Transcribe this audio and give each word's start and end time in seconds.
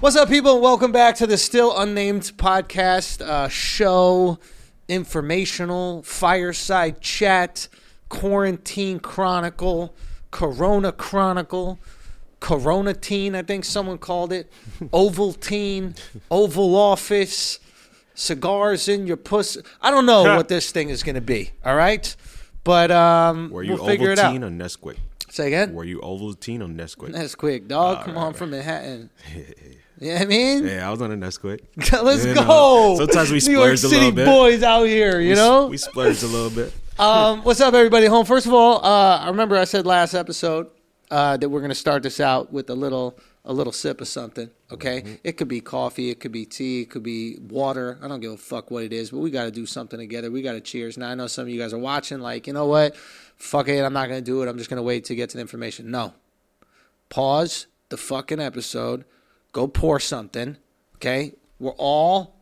What's 0.00 0.16
up, 0.16 0.28
people? 0.30 0.54
and 0.54 0.62
Welcome 0.62 0.92
back 0.92 1.14
to 1.16 1.26
the 1.26 1.36
Still 1.36 1.78
Unnamed 1.78 2.22
podcast 2.36 3.20
uh, 3.20 3.48
show, 3.48 4.38
informational, 4.88 6.02
fireside 6.02 7.02
chat, 7.02 7.68
quarantine 8.08 8.98
chronicle, 9.00 9.94
Corona 10.30 10.90
chronicle, 10.92 11.78
Corona 12.40 12.94
teen, 12.94 13.34
I 13.34 13.42
think 13.42 13.66
someone 13.66 13.98
called 13.98 14.32
it, 14.32 14.50
Oval 14.92 15.34
teen, 15.34 15.94
Oval 16.30 16.74
office, 16.76 17.58
cigars 18.14 18.88
in 18.88 19.06
your 19.06 19.18
pussy. 19.18 19.60
I 19.82 19.90
don't 19.90 20.06
know 20.06 20.22
what 20.36 20.48
this 20.48 20.72
thing 20.72 20.88
is 20.88 21.02
going 21.02 21.16
to 21.16 21.20
be. 21.20 21.50
All 21.62 21.76
right, 21.76 22.16
but 22.64 22.90
um, 22.90 23.50
Were 23.50 23.62
you 23.62 23.74
we'll 23.74 23.84
figure 23.86 24.12
it 24.12 24.18
Ovaltine 24.18 24.36
out. 24.36 24.44
or 24.44 24.50
Nesquik? 24.50 24.96
Say 25.28 25.48
again. 25.48 25.74
Were 25.74 25.84
you 25.84 26.00
Ovaltine 26.00 26.62
or 26.62 26.68
Nesquik? 26.68 27.12
That's 27.12 27.34
quick, 27.34 27.68
dog. 27.68 28.06
Come 28.06 28.16
on 28.16 28.32
from 28.32 28.50
Manhattan. 28.50 29.10
You 30.00 30.08
know 30.08 30.14
what 30.14 30.22
I 30.22 30.26
mean? 30.26 30.66
yeah, 30.66 30.88
I 30.88 30.90
was 30.90 31.02
on 31.02 31.12
a 31.12 31.16
Nesquik. 31.16 31.60
Let's 32.02 32.24
You 32.24 32.34
go. 32.34 32.96
sometimes 32.98 33.30
we 33.30 33.38
New 33.40 33.52
York 33.60 33.76
splurge 33.76 33.84
a 33.84 33.88
City 33.88 33.96
little 33.96 34.12
bit. 34.12 34.26
boys 34.26 34.62
out 34.62 34.84
here, 34.84 35.20
you 35.20 35.30
We 35.30 35.34
know. 35.34 35.66
we 35.66 35.76
splurge 35.76 36.22
a 36.22 36.26
little 36.26 36.48
bit. 36.50 36.72
um, 36.98 37.42
what's 37.44 37.60
up, 37.60 37.74
everybody? 37.74 38.06
Home. 38.06 38.24
First 38.24 38.46
of 38.46 38.54
all, 38.54 38.84
uh, 38.84 39.18
I 39.18 39.28
remember 39.28 39.56
I 39.58 39.64
said 39.64 39.84
last 39.86 40.14
episode 40.14 40.68
uh, 41.10 41.36
that 41.36 41.48
we're 41.48 41.60
going 41.60 41.68
to 41.70 41.74
start 41.74 42.02
this 42.02 42.18
out 42.18 42.50
with 42.52 42.70
a 42.70 42.74
little 42.74 43.18
a 43.44 43.52
little 43.52 43.72
sip 43.72 44.00
of 44.02 44.08
something. 44.08 44.50
Okay, 44.70 45.00
Mm-hmm. 45.02 45.14
it 45.24 45.32
could 45.38 45.48
be 45.48 45.60
coffee, 45.60 46.10
it 46.10 46.20
could 46.20 46.30
be 46.32 46.44
tea, 46.46 46.82
it 46.82 46.90
could 46.90 47.02
be 47.02 47.36
water. 47.48 47.98
I 48.02 48.08
don't 48.08 48.20
give 48.20 48.32
a 48.32 48.36
fuck 48.36 48.70
what 48.70 48.84
it 48.84 48.92
is, 48.92 49.10
but 49.10 49.18
we 49.18 49.30
got 49.30 49.44
to 49.44 49.50
do 49.50 49.64
something 49.66 49.98
together. 49.98 50.30
We 50.30 50.42
got 50.42 50.52
to 50.52 50.60
cheers. 50.60 50.96
Now 50.98 51.08
I 51.10 51.14
know 51.14 51.26
some 51.26 51.42
of 51.42 51.48
you 51.48 51.58
guys 51.58 51.72
are 51.72 51.78
watching. 51.78 52.20
Like, 52.20 52.46
you 52.46 52.52
know 52.52 52.66
what? 52.66 52.96
Fuck 53.36 53.68
it. 53.68 53.82
I'm 53.82 53.92
not 53.94 54.08
going 54.08 54.20
to 54.22 54.24
do 54.24 54.42
it. 54.42 54.48
I'm 54.48 54.58
just 54.58 54.68
going 54.70 54.76
to 54.78 54.82
wait 54.82 55.04
to 55.06 55.14
get 55.14 55.30
to 55.30 55.36
the 55.38 55.40
information. 55.40 55.90
No. 55.90 56.12
Pause 57.08 57.66
the 57.88 57.96
fucking 57.96 58.40
episode. 58.40 59.04
Go 59.52 59.66
pour 59.66 60.00
something. 60.00 60.56
Okay, 60.96 61.34
we're 61.58 61.72
all 61.72 62.36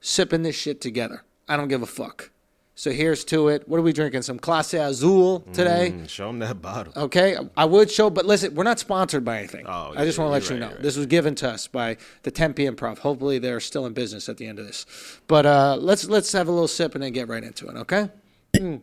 sipping 0.00 0.42
this 0.42 0.56
shit 0.56 0.80
together. 0.80 1.24
I 1.48 1.56
don't 1.56 1.68
give 1.68 1.82
a 1.82 1.86
fuck. 1.86 2.30
So 2.78 2.92
here's 2.92 3.24
to 3.24 3.48
it. 3.48 3.68
What 3.68 3.78
are 3.78 3.82
we 3.82 3.92
drinking? 3.92 4.22
Some 4.22 4.38
Clase 4.38 4.78
Azul 4.78 5.40
today. 5.52 5.92
Mm, 5.96 6.08
show 6.08 6.28
them 6.28 6.38
that 6.38 6.62
bottle. 6.62 6.92
Okay, 6.96 7.36
I 7.56 7.64
would 7.64 7.90
show, 7.90 8.08
but 8.08 8.24
listen, 8.24 8.54
we're 8.54 8.62
not 8.62 8.78
sponsored 8.78 9.24
by 9.24 9.38
anything. 9.38 9.66
Oh, 9.66 9.92
I 9.96 10.04
just 10.04 10.16
yeah, 10.16 10.24
want 10.24 10.30
to 10.30 10.32
let 10.34 10.48
you're 10.48 10.58
you 10.58 10.60
know 10.60 10.70
you're 10.70 10.78
this 10.78 10.96
was 10.96 11.06
given 11.06 11.34
to 11.36 11.50
us 11.50 11.66
by 11.66 11.96
the 12.22 12.30
Tempe 12.30 12.66
Improv. 12.66 12.98
Hopefully, 12.98 13.40
they're 13.40 13.58
still 13.58 13.84
in 13.86 13.94
business 13.94 14.28
at 14.28 14.36
the 14.36 14.46
end 14.46 14.60
of 14.60 14.66
this. 14.66 14.86
But 15.26 15.44
uh, 15.44 15.76
let's 15.80 16.08
let's 16.08 16.30
have 16.30 16.46
a 16.46 16.52
little 16.52 16.68
sip 16.68 16.94
and 16.94 17.02
then 17.02 17.12
get 17.12 17.26
right 17.26 17.42
into 17.42 17.66
it. 17.66 17.76
Okay. 17.78 18.10
Mm. 18.54 18.80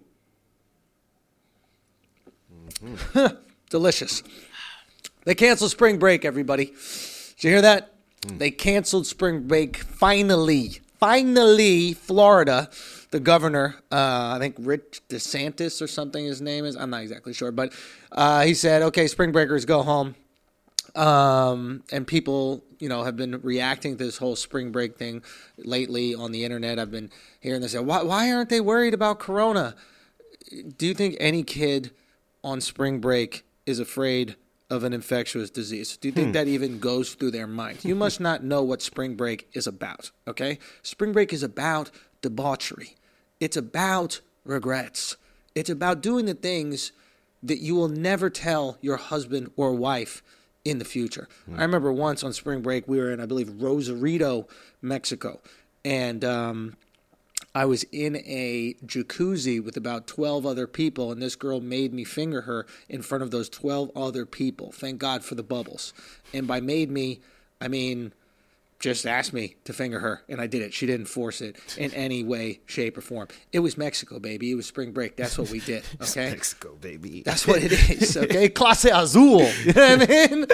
Delicious. 3.69 4.23
They 5.23 5.35
canceled 5.35 5.72
spring 5.72 6.00
break. 6.00 6.25
Everybody, 6.25 6.73
you 7.47 7.55
hear 7.55 7.61
that? 7.61 7.93
They 8.27 8.51
canceled 8.51 9.05
spring 9.05 9.47
break 9.47 9.77
finally. 9.77 10.79
Finally, 10.99 11.93
Florida, 11.93 12.69
the 13.11 13.19
governor, 13.19 13.75
uh, 13.91 14.33
I 14.35 14.38
think 14.39 14.55
Rich 14.57 15.01
DeSantis 15.09 15.81
or 15.81 15.88
something 15.88 16.25
his 16.25 16.41
name 16.41 16.66
is. 16.66 16.75
I'm 16.75 16.89
not 16.89 17.01
exactly 17.01 17.33
sure, 17.33 17.51
but 17.51 17.73
uh, 18.11 18.43
he 18.43 18.53
said, 18.53 18.81
"Okay, 18.81 19.07
spring 19.07 19.31
breakers, 19.31 19.66
go 19.66 19.83
home." 19.83 20.16
um, 20.95 21.83
and 21.91 22.07
people, 22.07 22.63
you 22.79 22.89
know, 22.89 23.03
have 23.03 23.17
been 23.17 23.39
reacting 23.41 23.97
to 23.97 24.03
this 24.03 24.17
whole 24.17 24.35
spring 24.35 24.71
break 24.71 24.97
thing 24.97 25.23
lately 25.57 26.16
on 26.16 26.31
the 26.31 26.43
internet. 26.43 26.79
I've 26.79 26.91
been 26.91 27.11
hearing 27.39 27.61
this. 27.61 27.75
Why, 27.75 28.01
why 28.01 28.31
aren't 28.31 28.49
they 28.49 28.61
worried 28.61 28.93
about 28.93 29.19
Corona? 29.19 29.75
Do 30.77 30.88
you 30.88 30.93
think 30.93 31.17
any 31.19 31.43
kid 31.43 31.91
on 32.43 32.61
spring 32.61 32.99
break 32.99 33.45
is 33.66 33.79
afraid 33.79 34.35
of 34.69 34.83
an 34.83 34.94
infectious 34.94 35.49
disease? 35.49 35.97
Do 35.97 36.08
you 36.08 36.11
think 36.13 36.33
that 36.33 36.47
even 36.47 36.80
goes 36.80 37.13
through 37.13 37.31
their 37.31 37.47
mind? 37.47 37.83
You 37.83 37.95
must 37.95 38.19
not 38.19 38.44
know 38.44 38.63
what 38.63 38.81
spring 38.81 39.16
break 39.16 39.47
is 39.53 39.67
about. 39.67 40.11
Okay, 40.27 40.59
spring 40.81 41.13
break 41.13 41.31
is 41.33 41.44
about 41.44 41.91
debauchery. 42.22 42.95
It's 43.39 43.57
about 43.57 44.22
regrets. 44.44 45.17
It's 45.53 45.69
about 45.69 46.01
doing 46.01 46.25
the 46.25 46.34
things 46.34 46.91
that 47.44 47.59
you 47.59 47.75
will 47.75 47.89
never 47.89 48.29
tell 48.29 48.78
your 48.81 48.97
husband 48.97 49.51
or 49.56 49.73
wife 49.73 50.23
in 50.63 50.79
the 50.79 50.85
future. 50.85 51.28
I 51.56 51.62
remember 51.62 51.94
once 51.94 52.23
on 52.23 52.34
spring 52.34 52.62
break, 52.62 52.88
we 52.88 52.97
were 52.97 53.12
in, 53.12 53.19
I 53.19 53.28
believe, 53.28 53.62
Rosarito, 53.62 54.47
Mexico. 54.81 55.39
And 55.84 56.25
um, 56.25 56.75
I 57.55 57.63
was 57.63 57.83
in 57.93 58.17
a 58.17 58.75
jacuzzi 58.85 59.63
with 59.63 59.77
about 59.77 60.07
12 60.07 60.45
other 60.45 60.67
people, 60.67 61.09
and 61.13 61.21
this 61.21 61.38
girl 61.38 61.61
made 61.61 61.93
me 61.93 62.03
finger 62.03 62.41
her 62.41 62.67
in 62.89 63.01
front 63.01 63.23
of 63.23 63.31
those 63.31 63.47
12 63.47 63.91
other 63.95 64.25
people. 64.25 64.73
Thank 64.73 64.99
God 64.99 65.23
for 65.23 65.35
the 65.35 65.43
bubbles. 65.43 65.94
And 66.33 66.47
by 66.47 66.59
made 66.59 66.91
me, 66.91 67.21
I 67.61 67.69
mean, 67.69 68.11
just 68.80 69.08
asked 69.08 69.34
me 69.34 69.56
to 69.63 69.74
finger 69.74 70.00
her, 70.00 70.22
and 70.28 70.41
I 70.41 70.47
did 70.47 70.62
it. 70.62 70.74
She 70.74 70.86
didn't 70.86 71.06
force 71.08 71.41
it 71.41 71.58
in 71.78 71.94
any 71.94 72.24
way, 72.24 72.59
shape, 72.66 72.97
or 72.97 73.02
form. 73.02 73.28
It 73.52 73.59
was 73.59 73.78
Mexico, 73.78 74.19
baby. 74.19 74.52
It 74.52 74.56
was 74.56 74.66
spring 74.66 74.91
break. 74.91 75.16
That's 75.16 75.38
what 75.38 75.50
we 75.50 75.59
did. 75.59 75.84
Okay. 76.02 76.30
Mexico, 76.30 76.75
baby. 76.81 77.24
That's 77.24 77.47
what 77.47 77.63
it 77.63 77.72
is, 77.90 78.18
okay? 78.18 78.50
Clase 78.50 78.91
Azul. 78.94 79.41
You 79.63 79.74
know 79.74 79.97
what 79.97 80.09
I 80.09 80.28
mean? 80.28 80.46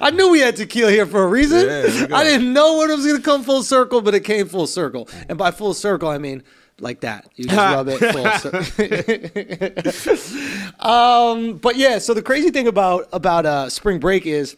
I 0.00 0.10
knew 0.10 0.30
we 0.30 0.40
had 0.40 0.56
tequila 0.56 0.90
here 0.90 1.06
for 1.06 1.24
a 1.24 1.26
reason. 1.26 1.66
Yeah, 1.66 2.16
I 2.16 2.24
didn't 2.24 2.52
know 2.52 2.78
when 2.78 2.90
it 2.90 2.96
was 2.96 3.04
going 3.04 3.18
to 3.18 3.22
come 3.22 3.42
full 3.42 3.62
circle, 3.62 4.00
but 4.00 4.14
it 4.14 4.20
came 4.20 4.48
full 4.48 4.66
circle. 4.66 5.08
And 5.28 5.36
by 5.36 5.50
full 5.50 5.74
circle, 5.74 6.08
I 6.08 6.18
mean 6.18 6.42
like 6.80 7.00
that. 7.00 7.28
You 7.36 7.46
just 7.46 7.56
rub 7.56 7.88
it 7.88 7.98
full 8.12 8.30
circle. 8.38 8.62
um, 10.80 11.58
but 11.58 11.76
yeah, 11.76 11.98
so 11.98 12.14
the 12.14 12.22
crazy 12.22 12.50
thing 12.50 12.68
about 12.68 13.08
about 13.12 13.46
uh, 13.46 13.68
spring 13.68 13.98
break 13.98 14.26
is 14.26 14.56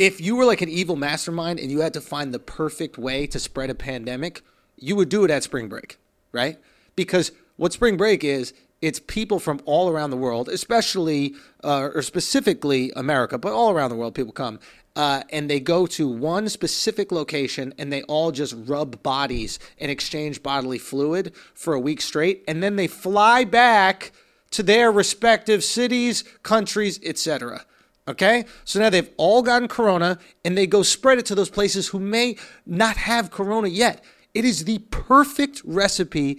if 0.00 0.18
you 0.18 0.34
were 0.34 0.46
like 0.46 0.62
an 0.62 0.70
evil 0.70 0.96
mastermind 0.96 1.60
and 1.60 1.70
you 1.70 1.80
had 1.80 1.92
to 1.92 2.00
find 2.00 2.32
the 2.32 2.38
perfect 2.38 2.96
way 2.96 3.26
to 3.26 3.38
spread 3.38 3.68
a 3.68 3.74
pandemic, 3.74 4.40
you 4.78 4.96
would 4.96 5.10
do 5.10 5.24
it 5.24 5.30
at 5.30 5.42
spring 5.42 5.68
break, 5.68 5.98
right? 6.32 6.56
Because 6.96 7.32
what 7.56 7.74
spring 7.74 7.98
break 7.98 8.24
is, 8.24 8.54
it's 8.80 8.98
people 8.98 9.38
from 9.38 9.60
all 9.66 9.90
around 9.90 10.08
the 10.08 10.16
world, 10.16 10.48
especially 10.48 11.34
uh, 11.62 11.90
or 11.94 12.00
specifically 12.00 12.90
America, 12.96 13.36
but 13.36 13.52
all 13.52 13.72
around 13.72 13.90
the 13.90 13.96
world, 13.96 14.14
people 14.14 14.32
come. 14.32 14.58
Uh, 14.96 15.22
and 15.28 15.50
they 15.50 15.60
go 15.60 15.86
to 15.86 16.08
one 16.08 16.48
specific 16.48 17.12
location 17.12 17.74
and 17.76 17.92
they 17.92 18.02
all 18.04 18.32
just 18.32 18.54
rub 18.56 19.02
bodies 19.02 19.58
and 19.78 19.90
exchange 19.90 20.42
bodily 20.42 20.78
fluid 20.78 21.34
for 21.52 21.74
a 21.74 21.80
week 21.80 22.00
straight. 22.00 22.42
And 22.48 22.62
then 22.62 22.76
they 22.76 22.86
fly 22.86 23.44
back 23.44 24.12
to 24.52 24.62
their 24.62 24.90
respective 24.90 25.62
cities, 25.62 26.24
countries, 26.42 26.98
etc. 27.04 27.66
Okay? 28.10 28.44
So 28.64 28.78
now 28.78 28.90
they've 28.90 29.10
all 29.16 29.42
gotten 29.42 29.68
corona 29.68 30.18
and 30.44 30.56
they 30.56 30.66
go 30.66 30.82
spread 30.82 31.18
it 31.18 31.26
to 31.26 31.34
those 31.34 31.50
places 31.50 31.88
who 31.88 31.98
may 31.98 32.36
not 32.66 32.96
have 32.96 33.30
corona 33.30 33.68
yet. 33.68 34.04
It 34.34 34.44
is 34.44 34.64
the 34.64 34.78
perfect 34.90 35.62
recipe 35.64 36.38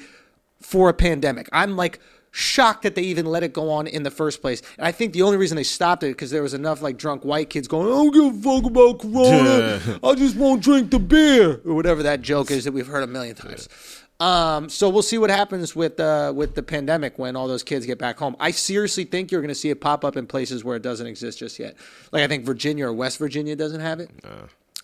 for 0.61 0.89
a 0.89 0.93
pandemic. 0.93 1.49
I'm 1.51 1.75
like 1.75 1.99
shocked 2.31 2.83
that 2.83 2.95
they 2.95 3.01
even 3.01 3.25
let 3.25 3.43
it 3.43 3.51
go 3.51 3.69
on 3.69 3.87
in 3.87 4.03
the 4.03 4.11
first 4.11 4.41
place. 4.41 4.61
And 4.77 4.87
I 4.87 4.91
think 4.91 5.13
the 5.13 5.21
only 5.21 5.37
reason 5.37 5.57
they 5.57 5.63
stopped 5.63 6.03
it 6.03 6.07
because 6.07 6.31
there 6.31 6.41
was 6.41 6.53
enough 6.53 6.81
like 6.81 6.97
drunk 6.97 7.25
white 7.25 7.49
kids 7.49 7.67
going, 7.67 7.87
I 7.87 7.91
don't 7.91 8.11
give 8.11 8.23
a 8.23 8.41
fuck 8.41 8.71
about 8.71 8.99
corona. 8.99 9.99
I 10.03 10.15
just 10.15 10.37
won't 10.37 10.63
drink 10.63 10.91
the 10.91 10.99
beer 10.99 11.61
or 11.65 11.73
whatever 11.73 12.03
that 12.03 12.21
joke 12.21 12.49
is 12.49 12.63
that 12.63 12.71
we've 12.71 12.87
heard 12.87 13.03
a 13.03 13.07
million 13.07 13.35
times. 13.35 13.67
Um, 14.21 14.69
so 14.69 14.87
we'll 14.87 15.01
see 15.01 15.17
what 15.17 15.31
happens 15.31 15.75
with 15.75 15.99
uh, 15.99 16.31
with 16.35 16.53
the 16.53 16.61
pandemic 16.61 17.17
when 17.17 17.35
all 17.35 17.47
those 17.47 17.63
kids 17.63 17.87
get 17.87 17.97
back 17.97 18.19
home. 18.19 18.35
I 18.39 18.51
seriously 18.51 19.03
think 19.03 19.31
you're 19.31 19.41
going 19.41 19.49
to 19.49 19.55
see 19.55 19.71
it 19.71 19.81
pop 19.81 20.05
up 20.05 20.15
in 20.15 20.27
places 20.27 20.63
where 20.63 20.75
it 20.75 20.83
doesn't 20.83 21.07
exist 21.07 21.39
just 21.39 21.57
yet. 21.57 21.75
Like 22.11 22.21
I 22.21 22.27
think 22.27 22.45
Virginia 22.45 22.85
or 22.85 22.93
West 22.93 23.17
Virginia 23.17 23.55
doesn't 23.55 23.81
have 23.81 23.99
it. 23.99 24.11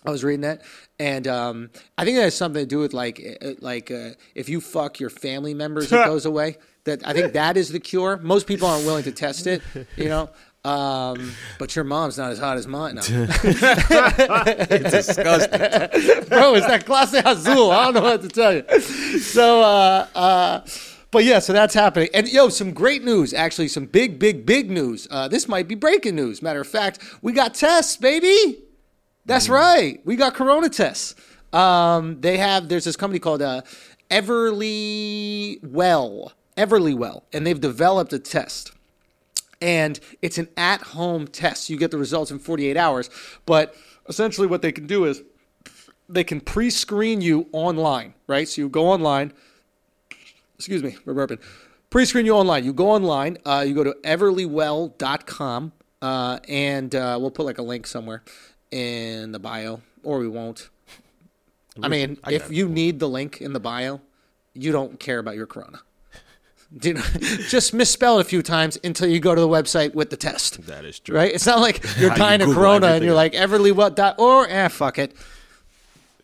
I 0.04 0.10
was 0.10 0.24
reading 0.24 0.40
that, 0.40 0.62
and 0.98 1.28
um, 1.28 1.70
I 1.96 2.04
think 2.04 2.16
that 2.16 2.24
has 2.24 2.34
something 2.34 2.62
to 2.62 2.66
do 2.66 2.80
with 2.80 2.92
like 2.92 3.38
uh, 3.40 3.50
like 3.60 3.92
uh, 3.92 4.10
if 4.34 4.48
you 4.48 4.60
fuck 4.60 4.98
your 4.98 5.10
family 5.10 5.54
members, 5.54 5.92
it 5.92 5.96
goes 6.04 6.26
away. 6.26 6.56
That 6.82 7.06
I 7.06 7.12
think 7.12 7.34
that 7.34 7.56
is 7.56 7.68
the 7.68 7.80
cure. 7.80 8.16
Most 8.16 8.48
people 8.48 8.66
aren't 8.66 8.86
willing 8.86 9.04
to 9.04 9.12
test 9.12 9.46
it, 9.46 9.62
you 9.96 10.08
know. 10.08 10.30
Um, 10.68 11.32
but 11.58 11.74
your 11.74 11.84
mom's 11.84 12.18
not 12.18 12.30
as 12.30 12.38
hot 12.38 12.58
as 12.58 12.66
mine. 12.66 12.96
No. 12.96 13.00
disgusting. 14.76 15.60
bro. 16.28 16.54
It's 16.54 16.66
that 16.66 16.84
clase 16.84 17.22
azul. 17.24 17.70
I 17.70 17.84
don't 17.84 17.94
know 17.94 18.02
what 18.02 18.20
to 18.20 18.28
tell 18.28 18.54
you. 18.54 18.64
So, 18.80 19.62
uh, 19.62 20.06
uh, 20.14 20.66
but 21.10 21.24
yeah, 21.24 21.38
so 21.38 21.54
that's 21.54 21.72
happening. 21.72 22.10
And 22.12 22.30
yo, 22.30 22.50
some 22.50 22.72
great 22.72 23.02
news. 23.02 23.32
Actually, 23.32 23.68
some 23.68 23.86
big, 23.86 24.18
big, 24.18 24.44
big 24.44 24.70
news. 24.70 25.08
Uh, 25.10 25.26
this 25.26 25.48
might 25.48 25.68
be 25.68 25.74
breaking 25.74 26.16
news. 26.16 26.42
Matter 26.42 26.60
of 26.60 26.68
fact, 26.68 26.98
we 27.22 27.32
got 27.32 27.54
tests, 27.54 27.96
baby. 27.96 28.62
That's 29.24 29.48
right. 29.48 30.02
We 30.04 30.16
got 30.16 30.34
corona 30.34 30.68
tests. 30.68 31.14
Um, 31.52 32.20
they 32.20 32.36
have. 32.36 32.68
There's 32.68 32.84
this 32.84 32.96
company 32.96 33.20
called 33.20 33.40
uh, 33.40 33.62
Everlywell, 34.10 35.62
Everly 36.58 36.94
Well, 36.94 37.24
and 37.32 37.46
they've 37.46 37.60
developed 37.60 38.12
a 38.12 38.18
test 38.18 38.72
and 39.60 39.98
it's 40.22 40.38
an 40.38 40.48
at-home 40.56 41.26
test. 41.28 41.70
You 41.70 41.76
get 41.76 41.90
the 41.90 41.98
results 41.98 42.30
in 42.30 42.38
48 42.38 42.76
hours, 42.76 43.10
but 43.46 43.74
essentially 44.08 44.46
what 44.46 44.62
they 44.62 44.72
can 44.72 44.86
do 44.86 45.04
is 45.04 45.22
they 46.08 46.24
can 46.24 46.40
pre-screen 46.40 47.20
you 47.20 47.48
online, 47.52 48.14
right? 48.26 48.48
So 48.48 48.62
you 48.62 48.68
go 48.68 48.88
online. 48.88 49.32
Excuse 50.56 50.82
me, 50.82 50.96
we're 51.04 51.14
burping. 51.14 51.40
Pre-screen 51.90 52.26
you 52.26 52.32
online. 52.32 52.64
You 52.64 52.72
go 52.72 52.90
online. 52.90 53.38
Uh, 53.44 53.64
you 53.66 53.74
go 53.74 53.84
to 53.84 53.96
everlywell.com, 54.04 55.72
uh, 56.02 56.38
and 56.48 56.94
uh, 56.94 57.18
we'll 57.20 57.30
put 57.30 57.46
like 57.46 57.58
a 57.58 57.62
link 57.62 57.86
somewhere. 57.86 58.22
in 58.70 59.32
the 59.32 59.38
bio, 59.38 59.80
or 60.02 60.18
we 60.18 60.28
won't. 60.28 60.68
I 61.82 61.88
mean, 61.88 62.18
I 62.24 62.32
if 62.32 62.50
you 62.50 62.68
need 62.68 62.98
the 62.98 63.08
link 63.08 63.40
in 63.40 63.52
the 63.52 63.60
bio, 63.60 64.00
you 64.52 64.72
don't 64.72 64.98
care 64.98 65.18
about 65.18 65.36
your 65.36 65.46
corona. 65.46 65.80
Do 66.76 66.88
you 66.88 66.94
know, 66.94 67.02
just 67.48 67.72
misspell 67.72 68.18
it 68.18 68.22
a 68.22 68.24
few 68.24 68.42
times 68.42 68.76
until 68.84 69.08
you 69.08 69.20
go 69.20 69.34
to 69.34 69.40
the 69.40 69.48
website 69.48 69.94
with 69.94 70.10
the 70.10 70.18
test. 70.18 70.66
That 70.66 70.84
is 70.84 70.98
true. 70.98 71.16
Right? 71.16 71.32
It's 71.32 71.46
not 71.46 71.60
like 71.60 71.82
you're 71.98 72.14
dying 72.14 72.42
of 72.42 72.52
corona 72.54 72.88
and 72.88 73.04
you're 73.04 73.14
like 73.14 73.32
Everly 73.32 73.72
what 73.72 73.96
dot 73.96 74.16
or 74.18 74.46
eh 74.46 74.68
fuck 74.68 74.98
it. 74.98 75.16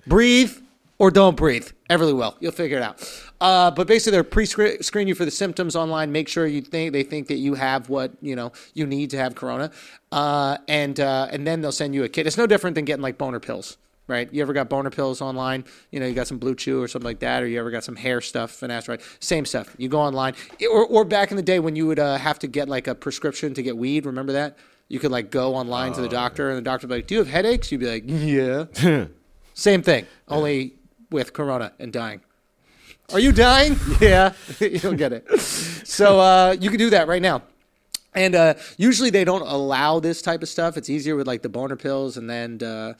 Breathe 0.06 0.55
or 0.99 1.11
don't 1.11 1.37
breathe. 1.37 1.70
Everlywell. 1.91 2.35
You'll 2.41 2.52
figure 2.52 2.79
it 2.79 2.82
out. 2.82 3.25
Uh, 3.41 3.70
but 3.70 3.87
basically, 3.87 4.12
they're 4.12 4.25
pre-screen 4.25 5.08
you 5.08 5.14
for 5.14 5.25
the 5.25 5.31
symptoms 5.31 5.76
online. 5.76 6.12
Make 6.12 6.29
sure 6.29 6.46
you 6.46 6.62
think 6.62 6.93
they 6.93 7.02
think 7.02 7.29
that 7.29 7.37
you 7.37 7.55
have 7.55 7.88
what 7.91 8.12
you 8.23 8.35
know 8.35 8.52
you 8.73 8.87
need 8.87 9.11
to 9.11 9.19
have 9.19 9.35
corona, 9.35 9.70
uh, 10.12 10.56
and 10.67 10.99
uh, 10.99 11.29
and 11.31 11.46
then 11.46 11.61
they'll 11.61 11.73
send 11.73 11.94
you 11.94 12.05
a 12.05 12.08
kit. 12.08 12.26
It's 12.26 12.38
no 12.38 12.46
different 12.46 12.75
than 12.75 12.85
getting 12.87 13.02
like 13.02 13.19
boner 13.19 13.41
pills, 13.41 13.76
right? 14.06 14.33
You 14.33 14.43
ever 14.43 14.53
got 14.53 14.69
boner 14.69 14.91
pills 14.91 15.21
online? 15.21 15.65
You 15.91 16.01
know, 16.01 16.06
you 16.06 16.15
got 16.15 16.27
some 16.27 16.39
BlueChew 16.39 16.83
or 16.83 16.89
something 16.89 17.06
like 17.06 17.21
that, 17.21 17.43
or 17.43 17.47
you 17.47 17.59
ever 17.59 17.71
got 17.71 17.85
some 17.85 17.97
hair 17.97 18.21
stuff, 18.21 18.59
finasteride. 18.59 19.03
Same 19.21 19.45
stuff. 19.45 19.75
You 19.79 19.89
go 19.89 20.01
online, 20.01 20.35
or 20.71 20.87
or 20.87 21.05
back 21.05 21.31
in 21.31 21.37
the 21.37 21.43
day 21.43 21.59
when 21.59 21.77
you 21.77 21.87
would 21.87 21.99
uh, 21.99 22.17
have 22.17 22.39
to 22.41 22.47
get 22.47 22.69
like 22.69 22.87
a 22.87 22.95
prescription 22.95 23.55
to 23.55 23.62
get 23.62 23.77
weed. 23.77 24.06
Remember 24.06 24.33
that? 24.33 24.59
You 24.89 24.99
could 24.99 25.11
like 25.11 25.31
go 25.31 25.55
online 25.55 25.93
to 25.95 26.01
the 26.01 26.09
doctor, 26.09 26.49
and 26.51 26.59
the 26.59 26.62
doctor 26.62 26.87
would 26.87 26.95
be 26.95 26.99
like, 26.99 27.06
"Do 27.06 27.15
you 27.15 27.21
have 27.21 27.29
headaches?" 27.29 27.73
You'd 27.73 27.81
be 27.81 27.87
like, 27.87 28.05
"Yeah." 28.06 29.06
Same 29.55 29.83
thing, 29.83 30.06
only 30.29 30.75
with 31.11 31.33
corona 31.33 31.73
and 31.79 31.93
dying. 31.93 32.21
Are 33.12 33.21
you 33.21 33.33
dying? 33.33 33.79
yeah, 34.01 34.33
you 34.61 34.79
don't 34.79 34.97
get 34.97 35.12
it. 35.12 35.41
So 35.41 36.21
uh, 36.21 36.56
you 36.59 36.71
can 36.71 36.79
do 36.79 36.91
that 36.91 37.06
right 37.06 37.23
now. 37.23 37.43
And 38.15 38.35
uh, 38.35 38.55
usually 38.77 39.11
they 39.11 39.25
don't 39.25 39.43
allow 39.43 39.99
this 39.99 40.23
type 40.23 40.43
of 40.43 40.49
stuff. 40.49 40.77
It's 40.77 40.89
easier 40.89 41.17
with 41.17 41.27
like 41.27 41.43
the 41.43 41.49
boner 41.49 41.77
pills 41.77 42.17
and 42.17 42.31
then 42.31 42.62
uh, 42.62 42.95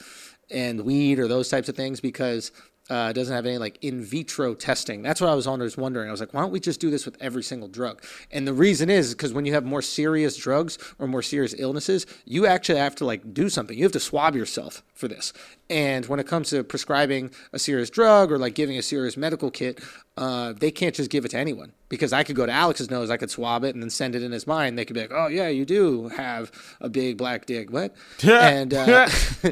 and 0.51 0.81
weed 0.83 1.19
or 1.19 1.29
those 1.29 1.49
types 1.49 1.69
of 1.69 1.77
things 1.77 2.01
because 2.01 2.53
uh, 2.91 3.09
it 3.11 3.15
doesn't 3.15 3.35
have 3.35 3.47
any 3.47 3.57
like 3.57 3.79
in 3.83 4.03
vitro 4.03 4.55
testing. 4.55 5.03
That's 5.03 5.21
what 5.21 5.31
I 5.31 5.35
was 5.35 5.47
always 5.47 5.77
wondering. 5.77 6.09
I 6.09 6.11
was 6.11 6.21
like, 6.21 6.35
why 6.35 6.43
don't 6.43 6.51
we 6.51 6.61
just 6.61 6.81
do 6.81 6.91
this 6.91 7.07
with 7.07 7.17
every 7.19 7.43
single 7.43 7.69
drug? 7.69 8.03
And 8.31 8.47
the 8.47 8.53
reason 8.53 8.91
is 8.91 9.15
because 9.15 9.33
when 9.33 9.47
you 9.47 9.55
have 9.55 9.65
more 9.65 9.81
serious 9.81 10.37
drugs 10.37 10.77
or 10.99 11.07
more 11.07 11.23
serious 11.23 11.55
illnesses, 11.57 12.07
you 12.27 12.47
actually 12.47 12.79
have 12.79 12.95
to 12.97 13.07
like 13.07 13.33
do 13.33 13.49
something. 13.49 13.77
You 13.77 13.85
have 13.85 13.93
to 13.93 14.01
swab 14.01 14.37
yourself 14.37 14.83
for 14.93 15.09
this. 15.09 15.33
And 15.71 16.05
when 16.07 16.21
it 16.21 16.27
comes 16.27 16.51
to 16.51 16.63
prescribing 16.63 17.31
a 17.55 17.59
serious 17.59 17.89
drug 17.89 18.31
or 18.31 18.39
like 18.39 18.55
giving 18.55 18.77
a 18.77 18.83
serious 18.83 19.17
medical 19.17 19.51
kit, 19.51 19.81
uh, 20.17 20.53
they 20.53 20.71
can't 20.71 20.95
just 20.95 21.11
give 21.11 21.25
it 21.25 21.31
to 21.33 21.39
anyone 21.39 21.73
because 21.95 22.13
I 22.13 22.25
could 22.25 22.35
go 22.35 22.45
to 22.47 22.53
Alex's 22.53 22.91
nose, 22.91 23.11
I 23.11 23.17
could 23.17 23.31
swab 23.31 23.63
it 23.65 23.75
and 23.75 23.83
then 23.83 23.91
send 23.91 24.15
it 24.15 24.23
in 24.23 24.33
his 24.33 24.47
mind. 24.47 24.79
They 24.79 24.85
could 24.85 24.95
be 24.95 25.01
like, 25.01 25.13
"Oh 25.13 25.29
yeah, 25.29 25.49
you 25.49 25.65
do 25.65 26.09
have 26.09 26.51
a 26.81 26.89
big 26.89 27.17
black 27.17 27.47
dick." 27.47 27.71
What? 27.71 27.95
and 28.25 28.75
uh, 28.75 29.09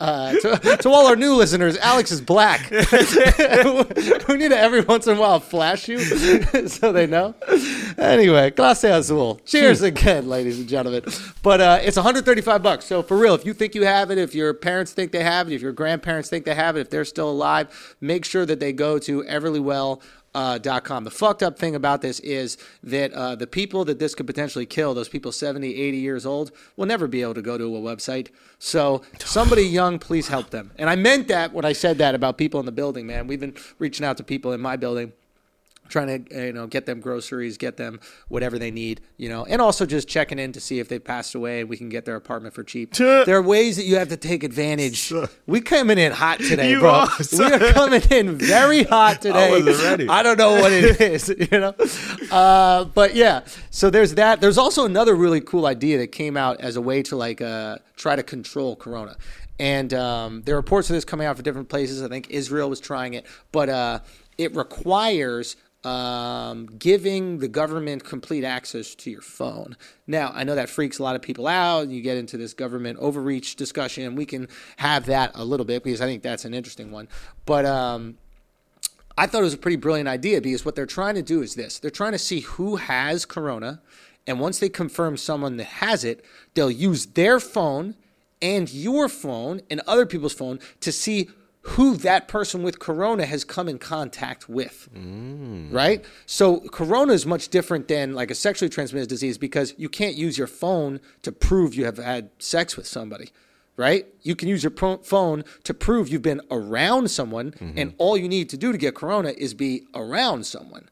uh, 0.00 0.32
to, 0.32 0.78
to 0.80 0.88
all 0.88 1.06
our 1.06 1.16
new 1.16 1.34
listeners, 1.34 1.76
Alex 1.78 2.12
is 2.12 2.20
black. 2.20 2.70
we 2.70 4.36
need 4.36 4.50
to 4.50 4.56
every 4.56 4.82
once 4.82 5.06
in 5.06 5.16
a 5.16 5.20
while 5.20 5.40
flash 5.40 5.88
you 5.88 5.98
so 6.68 6.92
they 6.92 7.06
know. 7.06 7.34
Anyway, 7.98 8.50
clase 8.50 8.88
azul. 8.88 9.40
Cheers 9.44 9.82
again, 9.82 10.28
ladies 10.28 10.58
and 10.58 10.68
gentlemen. 10.68 11.02
But 11.42 11.60
uh, 11.60 11.78
it's 11.82 11.96
135 11.96 12.62
bucks. 12.62 12.84
So 12.84 13.02
for 13.02 13.16
real, 13.16 13.34
if 13.34 13.44
you 13.44 13.54
think 13.54 13.74
you 13.74 13.84
have 13.84 14.10
it, 14.10 14.18
if 14.18 14.34
your 14.34 14.54
parents 14.54 14.92
think 14.92 15.12
they 15.12 15.24
have 15.24 15.50
it, 15.50 15.54
if 15.54 15.62
your 15.62 15.72
grandparents 15.72 16.28
think 16.28 16.44
they 16.44 16.54
have 16.54 16.76
it, 16.76 16.80
if 16.80 16.90
they're 16.90 17.04
still 17.04 17.30
alive, 17.30 17.96
make 18.00 18.24
sure 18.24 18.46
that 18.46 18.60
they 18.60 18.72
go 18.72 18.98
to 19.00 19.24
Everlywell 19.38 20.00
uh, 20.36 20.80
com. 20.80 21.04
The 21.04 21.10
fucked 21.10 21.42
up 21.42 21.58
thing 21.58 21.74
about 21.74 22.02
this 22.02 22.20
is 22.20 22.58
that 22.82 23.12
uh, 23.12 23.34
the 23.36 23.46
people 23.46 23.84
that 23.86 23.98
this 23.98 24.14
could 24.14 24.26
potentially 24.26 24.66
kill, 24.66 24.92
those 24.92 25.08
people 25.08 25.32
70, 25.32 25.74
80 25.74 25.96
years 25.96 26.26
old, 26.26 26.52
will 26.76 26.86
never 26.86 27.08
be 27.08 27.22
able 27.22 27.34
to 27.34 27.42
go 27.42 27.56
to 27.56 27.64
a 27.64 27.80
website. 27.80 28.28
So 28.58 29.02
somebody 29.18 29.62
young, 29.62 29.98
please 29.98 30.28
help 30.28 30.50
them. 30.50 30.72
And 30.76 30.90
I 30.90 30.96
meant 30.96 31.28
that 31.28 31.52
when 31.52 31.64
I 31.64 31.72
said 31.72 31.98
that 31.98 32.14
about 32.14 32.36
people 32.36 32.60
in 32.60 32.66
the 32.66 32.72
building, 32.72 33.06
man. 33.06 33.26
We've 33.26 33.40
been 33.40 33.54
reaching 33.78 34.04
out 34.04 34.18
to 34.18 34.24
people 34.24 34.52
in 34.52 34.60
my 34.60 34.76
building 34.76 35.12
trying 35.88 36.24
to 36.24 36.46
you 36.46 36.52
know 36.52 36.66
get 36.66 36.86
them 36.86 37.00
groceries 37.00 37.56
get 37.56 37.76
them 37.76 38.00
whatever 38.28 38.58
they 38.58 38.70
need 38.70 39.00
you 39.16 39.28
know 39.28 39.44
and 39.44 39.60
also 39.60 39.86
just 39.86 40.08
checking 40.08 40.38
in 40.38 40.52
to 40.52 40.60
see 40.60 40.78
if 40.78 40.88
they 40.88 40.98
passed 40.98 41.34
away 41.34 41.60
and 41.60 41.68
we 41.68 41.76
can 41.76 41.88
get 41.88 42.04
their 42.04 42.16
apartment 42.16 42.54
for 42.54 42.62
cheap. 42.64 42.92
There 42.94 43.36
are 43.36 43.42
ways 43.42 43.76
that 43.76 43.84
you 43.84 43.96
have 43.96 44.08
to 44.08 44.16
take 44.16 44.42
advantage. 44.42 45.12
We 45.46 45.60
coming 45.60 45.98
in 45.98 46.12
hot 46.12 46.38
today 46.40 46.70
You 46.70 46.80
bro. 46.80 46.90
are, 46.90 47.08
we 47.32 47.44
are 47.44 47.72
coming 47.72 48.02
in 48.10 48.36
very 48.36 48.84
hot 48.84 49.22
today. 49.26 49.62
ready. 49.62 50.08
I 50.08 50.22
don't 50.22 50.38
know 50.38 50.52
what 50.60 50.72
it 50.72 51.00
is 51.00 51.28
you 51.52 51.58
know? 51.58 51.74
Uh, 52.30 52.84
but 52.84 53.14
yeah 53.14 53.40
so 53.70 53.90
there's 53.90 54.14
that. 54.14 54.40
There's 54.40 54.58
also 54.58 54.86
another 54.86 55.14
really 55.14 55.40
cool 55.40 55.66
idea 55.66 55.98
that 55.98 56.08
came 56.08 56.36
out 56.36 56.60
as 56.60 56.76
a 56.76 56.80
way 56.80 57.02
to 57.04 57.16
like 57.16 57.40
uh, 57.42 57.76
try 57.96 58.16
to 58.16 58.22
control 58.22 58.74
corona. 58.74 59.16
And 59.58 59.92
um, 59.94 60.42
there 60.42 60.54
are 60.54 60.58
reports 60.58 60.88
of 60.90 60.94
this 60.94 61.04
coming 61.04 61.26
out 61.26 61.36
from 61.36 61.44
different 61.44 61.68
places. 61.68 62.02
I 62.02 62.08
think 62.08 62.30
israel 62.30 62.70
was 62.70 62.80
trying 62.80 63.14
it. 63.14 63.26
But 63.52 63.68
uh, 63.68 63.98
it 64.38 64.54
requires 64.56 65.56
um, 65.84 66.66
giving 66.78 67.38
the 67.38 67.48
government 67.48 68.04
complete 68.04 68.44
access 68.44 68.94
to 68.96 69.10
your 69.10 69.20
phone. 69.20 69.76
Now, 70.06 70.32
I 70.34 70.44
know 70.44 70.54
that 70.54 70.68
freaks 70.68 70.98
a 70.98 71.02
lot 71.02 71.14
of 71.16 71.22
people 71.22 71.46
out. 71.46 71.88
You 71.88 72.00
get 72.00 72.16
into 72.16 72.36
this 72.36 72.54
government 72.54 72.98
overreach 72.98 73.56
discussion, 73.56 74.04
and 74.04 74.16
we 74.16 74.26
can 74.26 74.48
have 74.78 75.06
that 75.06 75.32
a 75.34 75.44
little 75.44 75.66
bit 75.66 75.84
because 75.84 76.00
I 76.00 76.06
think 76.06 76.22
that's 76.22 76.44
an 76.44 76.54
interesting 76.54 76.90
one. 76.90 77.08
But 77.44 77.64
um, 77.66 78.18
I 79.18 79.26
thought 79.26 79.40
it 79.40 79.44
was 79.44 79.54
a 79.54 79.58
pretty 79.58 79.76
brilliant 79.76 80.08
idea 80.08 80.40
because 80.40 80.64
what 80.64 80.74
they're 80.74 80.86
trying 80.86 81.14
to 81.14 81.22
do 81.22 81.40
is 81.42 81.54
this 81.54 81.78
they're 81.78 81.90
trying 81.90 82.12
to 82.12 82.18
see 82.18 82.40
who 82.40 82.76
has 82.76 83.24
corona. 83.24 83.80
And 84.26 84.40
once 84.40 84.58
they 84.58 84.68
confirm 84.68 85.16
someone 85.16 85.56
that 85.58 85.64
has 85.64 86.02
it, 86.02 86.24
they'll 86.54 86.70
use 86.70 87.06
their 87.06 87.38
phone 87.38 87.94
and 88.42 88.72
your 88.72 89.08
phone 89.08 89.60
and 89.70 89.80
other 89.86 90.04
people's 90.04 90.32
phone 90.32 90.58
to 90.80 90.90
see 90.90 91.28
who 91.70 91.96
that 91.96 92.28
person 92.28 92.62
with 92.62 92.78
corona 92.78 93.26
has 93.26 93.42
come 93.42 93.68
in 93.68 93.78
contact 93.78 94.48
with. 94.48 94.88
Mm. 94.94 95.72
Right? 95.72 96.04
So 96.24 96.60
corona 96.60 97.12
is 97.12 97.26
much 97.26 97.48
different 97.48 97.88
than 97.88 98.14
like 98.14 98.30
a 98.30 98.36
sexually 98.36 98.68
transmitted 98.68 99.08
disease 99.08 99.36
because 99.36 99.74
you 99.76 99.88
can't 99.88 100.14
use 100.14 100.38
your 100.38 100.46
phone 100.46 101.00
to 101.22 101.32
prove 101.32 101.74
you 101.74 101.84
have 101.84 101.98
had 101.98 102.30
sex 102.38 102.76
with 102.76 102.86
somebody. 102.86 103.30
Right? 103.76 104.06
You 104.22 104.36
can 104.36 104.48
use 104.48 104.62
your 104.62 104.70
pro- 104.70 104.98
phone 104.98 105.44
to 105.64 105.74
prove 105.74 106.08
you've 106.08 106.22
been 106.22 106.40
around 106.50 107.10
someone, 107.10 107.50
mm-hmm. 107.50 107.76
and 107.76 107.94
all 107.98 108.16
you 108.16 108.26
need 108.26 108.48
to 108.50 108.56
do 108.56 108.72
to 108.72 108.78
get 108.78 108.94
corona 108.94 109.34
is 109.36 109.52
be 109.52 109.86
around 109.94 110.46
someone. 110.46 110.88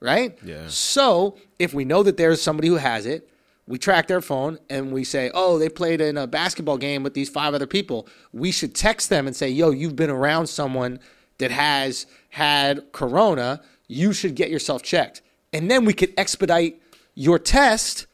Right? 0.00 0.38
Yeah. 0.44 0.68
So 0.68 1.36
if 1.58 1.74
we 1.74 1.84
know 1.84 2.04
that 2.04 2.16
there's 2.16 2.40
somebody 2.40 2.68
who 2.68 2.76
has 2.76 3.06
it, 3.06 3.28
we 3.68 3.78
track 3.78 4.06
their 4.06 4.22
phone 4.22 4.58
and 4.70 4.90
we 4.92 5.04
say, 5.04 5.30
oh, 5.34 5.58
they 5.58 5.68
played 5.68 6.00
in 6.00 6.16
a 6.16 6.26
basketball 6.26 6.78
game 6.78 7.02
with 7.02 7.12
these 7.12 7.28
five 7.28 7.52
other 7.52 7.66
people. 7.66 8.08
We 8.32 8.50
should 8.50 8.74
text 8.74 9.10
them 9.10 9.26
and 9.26 9.36
say, 9.36 9.50
yo, 9.50 9.70
you've 9.70 9.94
been 9.94 10.08
around 10.08 10.46
someone 10.46 10.98
that 11.36 11.50
has 11.50 12.06
had 12.30 12.90
corona. 12.92 13.60
You 13.86 14.14
should 14.14 14.34
get 14.34 14.50
yourself 14.50 14.82
checked. 14.82 15.20
And 15.52 15.70
then 15.70 15.84
we 15.84 15.92
could 15.92 16.14
expedite 16.16 16.80
your 17.14 17.38
test 17.38 18.06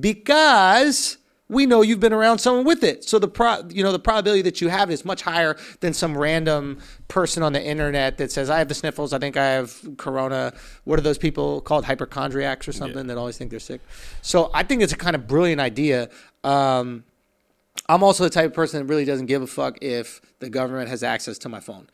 because 0.00 1.16
we 1.52 1.66
know 1.66 1.82
you've 1.82 2.00
been 2.00 2.12
around 2.12 2.38
someone 2.38 2.64
with 2.64 2.82
it. 2.82 3.04
So 3.04 3.18
the 3.18 3.28
pro, 3.28 3.62
you 3.68 3.82
know, 3.82 3.92
the 3.92 3.98
probability 3.98 4.42
that 4.42 4.60
you 4.60 4.68
have 4.68 4.90
it 4.90 4.94
is 4.94 5.04
much 5.04 5.22
higher 5.22 5.56
than 5.80 5.92
some 5.92 6.16
random 6.16 6.78
person 7.08 7.42
on 7.42 7.52
the 7.52 7.62
internet 7.62 8.18
that 8.18 8.32
says, 8.32 8.48
"I 8.48 8.58
have 8.58 8.68
the 8.68 8.74
sniffles. 8.74 9.12
I 9.12 9.18
think 9.18 9.36
I 9.36 9.46
have 9.50 9.78
corona." 9.98 10.54
What 10.84 10.98
are 10.98 11.02
those 11.02 11.18
people 11.18 11.60
called 11.60 11.84
hypochondriacs 11.84 12.66
or 12.66 12.72
something 12.72 13.06
that 13.06 13.18
always 13.18 13.36
think 13.36 13.50
they're 13.50 13.60
sick? 13.60 13.82
So 14.22 14.50
I 14.54 14.62
think 14.62 14.82
it's 14.82 14.92
a 14.92 14.96
kind 14.96 15.14
of 15.14 15.26
brilliant 15.26 15.60
idea. 15.60 16.08
Um, 16.42 17.04
I'm 17.88 18.02
also 18.02 18.24
the 18.24 18.30
type 18.30 18.46
of 18.46 18.54
person 18.54 18.80
that 18.80 18.86
really 18.86 19.04
doesn't 19.04 19.26
give 19.26 19.42
a 19.42 19.46
fuck 19.46 19.78
if 19.82 20.20
the 20.40 20.48
government 20.48 20.88
has 20.88 21.02
access 21.02 21.38
to 21.38 21.48
my 21.48 21.60
phone. 21.60 21.88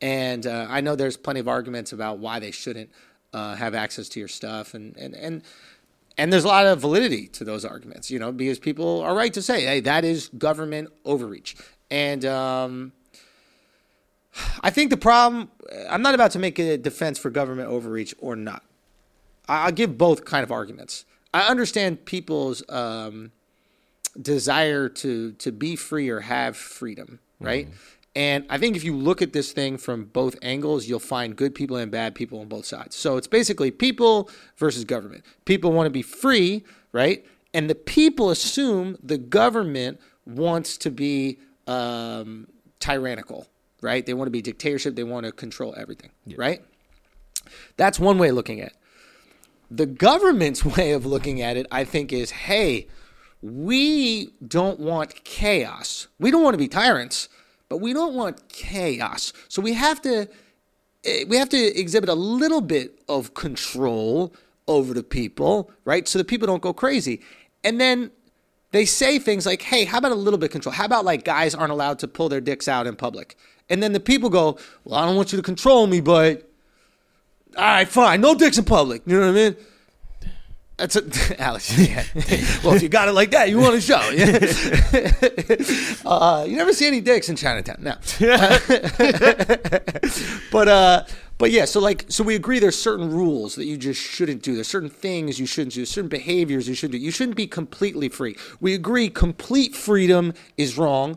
And 0.00 0.46
uh, 0.46 0.66
I 0.68 0.80
know 0.80 0.96
there's 0.96 1.16
plenty 1.16 1.40
of 1.40 1.48
arguments 1.48 1.92
about 1.92 2.18
why 2.18 2.38
they 2.40 2.50
shouldn't 2.50 2.90
uh, 3.32 3.54
have 3.54 3.74
access 3.74 4.08
to 4.10 4.18
your 4.18 4.28
stuff, 4.28 4.74
and 4.74 4.96
and 4.96 5.14
and 5.14 5.42
and 6.18 6.32
there's 6.32 6.44
a 6.44 6.48
lot 6.48 6.66
of 6.66 6.80
validity 6.80 7.26
to 7.28 7.44
those 7.44 7.64
arguments, 7.64 8.10
you 8.10 8.18
know, 8.18 8.32
because 8.32 8.58
people 8.58 9.00
are 9.00 9.14
right 9.14 9.32
to 9.32 9.42
say, 9.42 9.64
hey, 9.64 9.80
that 9.80 10.04
is 10.04 10.28
government 10.28 10.90
overreach. 11.04 11.56
And 11.90 12.24
um, 12.24 12.92
I 14.62 14.70
think 14.70 14.90
the 14.90 14.96
problem, 14.96 15.50
I'm 15.88 16.02
not 16.02 16.14
about 16.14 16.30
to 16.32 16.38
make 16.38 16.58
a 16.58 16.76
defense 16.76 17.18
for 17.18 17.30
government 17.30 17.68
overreach 17.68 18.14
or 18.18 18.36
not. 18.36 18.62
I'll 19.48 19.72
give 19.72 19.98
both 19.98 20.24
kind 20.24 20.42
of 20.42 20.52
arguments. 20.52 21.04
I 21.34 21.48
understand 21.48 22.04
people's 22.04 22.62
um, 22.68 23.32
desire 24.20 24.88
to 24.88 25.32
to 25.32 25.52
be 25.52 25.76
free 25.76 26.08
or 26.08 26.20
have 26.20 26.56
freedom, 26.56 27.20
right? 27.40 27.68
And 28.14 28.44
I 28.50 28.58
think 28.58 28.76
if 28.76 28.84
you 28.84 28.94
look 28.94 29.22
at 29.22 29.32
this 29.32 29.52
thing 29.52 29.78
from 29.78 30.04
both 30.04 30.36
angles, 30.42 30.86
you'll 30.86 30.98
find 30.98 31.34
good 31.34 31.54
people 31.54 31.76
and 31.76 31.90
bad 31.90 32.14
people 32.14 32.40
on 32.40 32.48
both 32.48 32.66
sides. 32.66 32.94
So 32.94 33.16
it's 33.16 33.26
basically 33.26 33.70
people 33.70 34.28
versus 34.56 34.84
government. 34.84 35.24
People 35.46 35.72
want 35.72 35.86
to 35.86 35.90
be 35.90 36.02
free, 36.02 36.64
right? 36.92 37.24
And 37.54 37.70
the 37.70 37.74
people 37.74 38.30
assume 38.30 38.98
the 39.02 39.16
government 39.18 39.98
wants 40.26 40.76
to 40.78 40.90
be 40.90 41.38
um, 41.66 42.48
tyrannical, 42.80 43.46
right? 43.80 44.04
They 44.04 44.14
want 44.14 44.26
to 44.26 44.32
be 44.32 44.42
dictatorship. 44.42 44.94
They 44.94 45.04
want 45.04 45.24
to 45.24 45.32
control 45.32 45.74
everything, 45.76 46.10
right? 46.36 46.62
That's 47.76 47.98
one 47.98 48.18
way 48.18 48.28
of 48.28 48.34
looking 48.34 48.60
at 48.60 48.68
it. 48.68 48.76
The 49.70 49.86
government's 49.86 50.64
way 50.76 50.92
of 50.92 51.06
looking 51.06 51.40
at 51.40 51.56
it, 51.56 51.66
I 51.70 51.84
think, 51.84 52.12
is 52.12 52.30
hey, 52.30 52.88
we 53.40 54.34
don't 54.46 54.78
want 54.78 55.24
chaos. 55.24 56.08
We 56.18 56.30
don't 56.30 56.42
want 56.42 56.54
to 56.54 56.58
be 56.58 56.68
tyrants, 56.68 57.28
but 57.72 57.78
we 57.78 57.94
don't 57.94 58.12
want 58.12 58.50
chaos. 58.50 59.32
So 59.48 59.62
we 59.62 59.72
have 59.72 60.02
to 60.02 60.28
eh, 61.06 61.24
we 61.26 61.38
have 61.38 61.48
to 61.48 61.56
exhibit 61.56 62.10
a 62.10 62.14
little 62.14 62.60
bit 62.60 63.02
of 63.08 63.32
control 63.32 64.34
over 64.68 64.92
the 64.92 65.02
people, 65.02 65.70
right? 65.86 66.06
So 66.06 66.18
the 66.18 66.24
people 66.24 66.46
don't 66.46 66.60
go 66.60 66.74
crazy. 66.74 67.22
And 67.64 67.80
then 67.80 68.10
they 68.72 68.84
say 68.84 69.18
things 69.18 69.46
like, 69.46 69.62
hey, 69.62 69.86
how 69.86 69.96
about 69.96 70.12
a 70.12 70.16
little 70.16 70.38
bit 70.38 70.50
of 70.50 70.52
control? 70.52 70.74
How 70.74 70.84
about 70.84 71.06
like 71.06 71.24
guys 71.24 71.54
aren't 71.54 71.72
allowed 71.72 71.98
to 72.00 72.08
pull 72.08 72.28
their 72.28 72.42
dicks 72.42 72.68
out 72.68 72.86
in 72.86 72.94
public? 72.94 73.38
And 73.70 73.82
then 73.82 73.94
the 73.94 74.00
people 74.00 74.28
go, 74.28 74.58
well, 74.84 75.00
I 75.00 75.06
don't 75.06 75.16
want 75.16 75.32
you 75.32 75.38
to 75.38 75.42
control 75.42 75.86
me, 75.86 76.02
but 76.02 76.46
all 77.56 77.64
right, 77.64 77.88
fine, 77.88 78.20
no 78.20 78.34
dicks 78.34 78.58
in 78.58 78.64
public. 78.64 79.00
You 79.06 79.18
know 79.18 79.32
what 79.32 79.38
I 79.38 79.48
mean? 79.48 79.56
That's 80.82 80.96
a, 80.96 81.40
Alex. 81.40 81.78
Yeah. 81.78 82.02
well, 82.64 82.74
if 82.74 82.82
you 82.82 82.88
got 82.88 83.06
it 83.06 83.12
like 83.12 83.30
that, 83.30 83.48
you 83.48 83.58
want 83.58 83.74
to 83.74 83.80
show. 83.80 84.00
Yeah. 84.12 85.94
uh, 86.04 86.44
you 86.46 86.56
never 86.56 86.72
see 86.72 86.88
any 86.88 87.00
dicks 87.00 87.28
in 87.28 87.36
Chinatown. 87.36 87.76
No. 87.78 87.94
but 90.50 90.68
uh, 90.68 91.04
but 91.38 91.52
yeah. 91.52 91.66
So 91.66 91.78
like, 91.78 92.06
so 92.08 92.24
we 92.24 92.34
agree. 92.34 92.58
There's 92.58 92.76
certain 92.76 93.10
rules 93.12 93.54
that 93.54 93.66
you 93.66 93.76
just 93.76 94.00
shouldn't 94.00 94.42
do. 94.42 94.56
There's 94.56 94.66
certain 94.66 94.90
things 94.90 95.38
you 95.38 95.46
shouldn't 95.46 95.74
do. 95.74 95.84
Certain 95.84 96.08
behaviors 96.08 96.68
you 96.68 96.74
shouldn't 96.74 96.98
do. 96.98 97.04
You 97.04 97.12
shouldn't 97.12 97.36
be 97.36 97.46
completely 97.46 98.08
free. 98.08 98.36
We 98.60 98.74
agree. 98.74 99.08
Complete 99.08 99.76
freedom 99.76 100.34
is 100.56 100.76
wrong. 100.76 101.16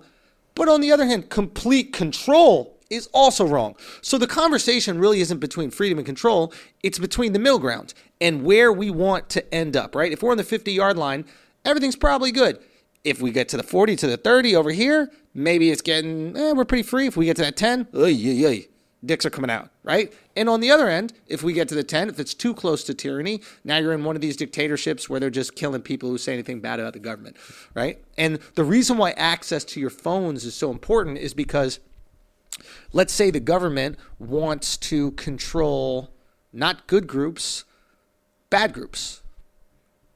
But 0.53 0.69
on 0.69 0.79
the 0.79 0.91
other 0.91 1.07
hand, 1.07 1.31
complete 1.31 1.91
control 1.91 2.75
is 2.89 3.07
also 3.13 3.45
wrong. 3.45 3.75
So 4.01 4.17
the 4.17 4.27
conversation 4.27 4.99
really 4.99 5.19
isn't 5.21 5.39
between 5.39 5.71
freedom 5.71 5.97
and 5.97 6.05
control, 6.05 6.53
it's 6.83 6.99
between 6.99 7.33
the 7.33 7.39
middle 7.39 7.59
ground 7.59 7.93
and 8.21 8.43
where 8.43 8.71
we 8.71 8.89
want 8.89 9.29
to 9.29 9.53
end 9.53 9.75
up, 9.75 9.95
right? 9.95 10.11
If 10.11 10.23
we're 10.23 10.31
on 10.31 10.37
the 10.37 10.43
50 10.43 10.71
yard 10.71 10.97
line, 10.97 11.25
everything's 11.63 11.95
probably 11.95 12.31
good. 12.31 12.59
If 13.03 13.21
we 13.21 13.31
get 13.31 13.49
to 13.49 13.57
the 13.57 13.63
40 13.63 13.95
to 13.97 14.07
the 14.07 14.17
30 14.17 14.55
over 14.55 14.71
here, 14.71 15.11
maybe 15.33 15.69
it's 15.69 15.81
getting, 15.81 16.35
eh, 16.35 16.53
we're 16.53 16.65
pretty 16.65 16.83
free. 16.83 17.07
If 17.07 17.15
we 17.15 17.25
get 17.25 17.35
to 17.35 17.43
that 17.43 17.55
10, 17.55 17.87
oy, 17.93 18.13
oy, 18.13 18.45
oy, 18.45 18.67
dicks 19.05 19.25
are 19.25 19.29
coming 19.29 19.51
out, 19.51 19.69
right? 19.83 20.11
And 20.35 20.49
on 20.49 20.59
the 20.59 20.71
other 20.71 20.89
end, 20.89 21.13
if 21.27 21.43
we 21.43 21.53
get 21.53 21.67
to 21.69 21.75
the 21.75 21.83
10, 21.83 22.09
if 22.09 22.19
it's 22.19 22.33
too 22.33 22.53
close 22.53 22.83
to 22.85 22.93
tyranny, 22.93 23.41
now 23.63 23.77
you're 23.77 23.93
in 23.93 24.03
one 24.03 24.15
of 24.15 24.21
these 24.21 24.35
dictatorships 24.35 25.09
where 25.09 25.19
they're 25.19 25.29
just 25.29 25.55
killing 25.55 25.81
people 25.81 26.09
who 26.09 26.17
say 26.17 26.33
anything 26.33 26.61
bad 26.61 26.79
about 26.79 26.93
the 26.93 26.99
government, 26.99 27.37
right? 27.75 27.99
And 28.17 28.39
the 28.55 28.63
reason 28.63 28.97
why 28.97 29.11
access 29.11 29.63
to 29.65 29.79
your 29.79 29.91
phones 29.91 30.45
is 30.45 30.55
so 30.55 30.71
important 30.71 31.19
is 31.19 31.33
because 31.33 31.79
let's 32.91 33.13
say 33.13 33.29
the 33.29 33.39
government 33.39 33.97
wants 34.17 34.77
to 34.77 35.11
control 35.11 36.11
not 36.51 36.87
good 36.87 37.05
groups, 37.05 37.65
bad 38.49 38.73
groups. 38.73 39.21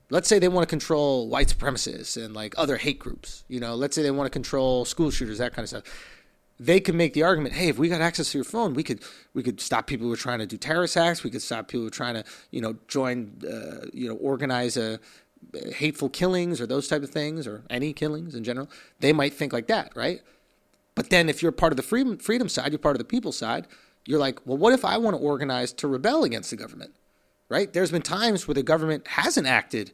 Let's 0.10 0.28
say 0.28 0.40
they 0.40 0.48
want 0.48 0.68
to 0.68 0.70
control 0.70 1.30
white 1.30 1.48
supremacists 1.48 2.24
and 2.24 2.34
like 2.34 2.56
other 2.58 2.78
hate 2.78 3.00
groups. 3.00 3.44
You 3.48 3.60
know, 3.60 3.76
let's 3.76 3.96
say 3.96 4.02
they 4.02 4.12
want 4.12 4.26
to 4.26 4.32
control 4.32 4.86
school 4.86 5.12
shooters, 5.12 5.38
that 5.38 5.54
kind 5.54 5.64
of 5.64 5.70
stuff. 5.70 5.84
They 6.60 6.80
can 6.80 6.98
make 6.98 7.14
the 7.14 7.24
argument, 7.24 7.54
hey, 7.54 7.70
if 7.70 7.78
we 7.78 7.88
got 7.88 8.02
access 8.02 8.32
to 8.32 8.38
your 8.38 8.46
phone, 8.46 8.74
we 8.74 8.84
could 8.84 9.02
we 9.34 9.44
could 9.44 9.62
stop 9.62 9.88
people 9.88 10.08
who 10.08 10.14
are 10.14 10.18
trying 10.18 10.40
to 10.40 10.46
do 10.46 10.58
terrorist 10.58 10.98
acts. 10.98 11.24
We 11.24 11.30
could 11.30 11.42
stop 11.42 11.68
people 11.68 11.82
who 11.82 11.88
are 11.88 11.92
trying 11.92 12.16
to, 12.16 12.24
you 12.52 12.60
know, 12.60 12.76
join, 12.88 13.40
uh, 13.46 13.86
you 13.94 14.10
know, 14.10 14.16
organize 14.16 14.76
a 14.76 15.00
hateful 15.76 16.10
killings 16.10 16.60
or 16.60 16.68
those 16.68 16.88
type 16.88 17.04
of 17.04 17.10
things 17.10 17.48
or 17.48 17.64
any 17.70 17.94
killings 17.94 18.36
in 18.36 18.44
general. 18.44 18.70
They 19.00 19.14
might 19.14 19.34
think 19.34 19.54
like 19.54 19.68
that, 19.68 19.92
right? 19.96 20.22
But 20.96 21.10
then 21.10 21.30
if 21.30 21.42
you're 21.42 21.52
part 21.52 21.72
of 21.72 21.78
the 21.78 21.84
freedom, 21.84 22.18
freedom 22.18 22.50
side, 22.50 22.72
you're 22.72 22.80
part 22.80 22.96
of 22.96 23.00
the 23.00 23.06
people 23.06 23.32
side, 23.32 23.68
you're 24.06 24.20
like, 24.20 24.46
well, 24.46 24.58
what 24.58 24.74
if 24.74 24.84
I 24.84 24.98
want 24.98 25.16
to 25.16 25.22
organize 25.22 25.72
to 25.74 25.88
rebel 25.88 26.24
against 26.24 26.50
the 26.50 26.56
government? 26.56 26.94
Right? 27.50 27.72
There's 27.74 27.92
been 27.92 28.04
times 28.04 28.48
where 28.48 28.56
the 28.56 28.64
government 28.64 29.08
hasn't 29.08 29.48
acted 29.48 29.92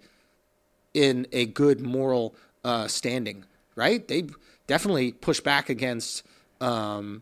in 0.94 1.26
a 1.32 1.46
good 1.46 1.82
moral 1.82 2.36
uh, 2.64 2.88
standing, 2.88 3.46
right? 3.76 4.06
They 4.08 4.28
definitely 4.68 5.14
pushed 5.14 5.44
back 5.44 5.70
against 5.70 6.24
um, 6.60 7.22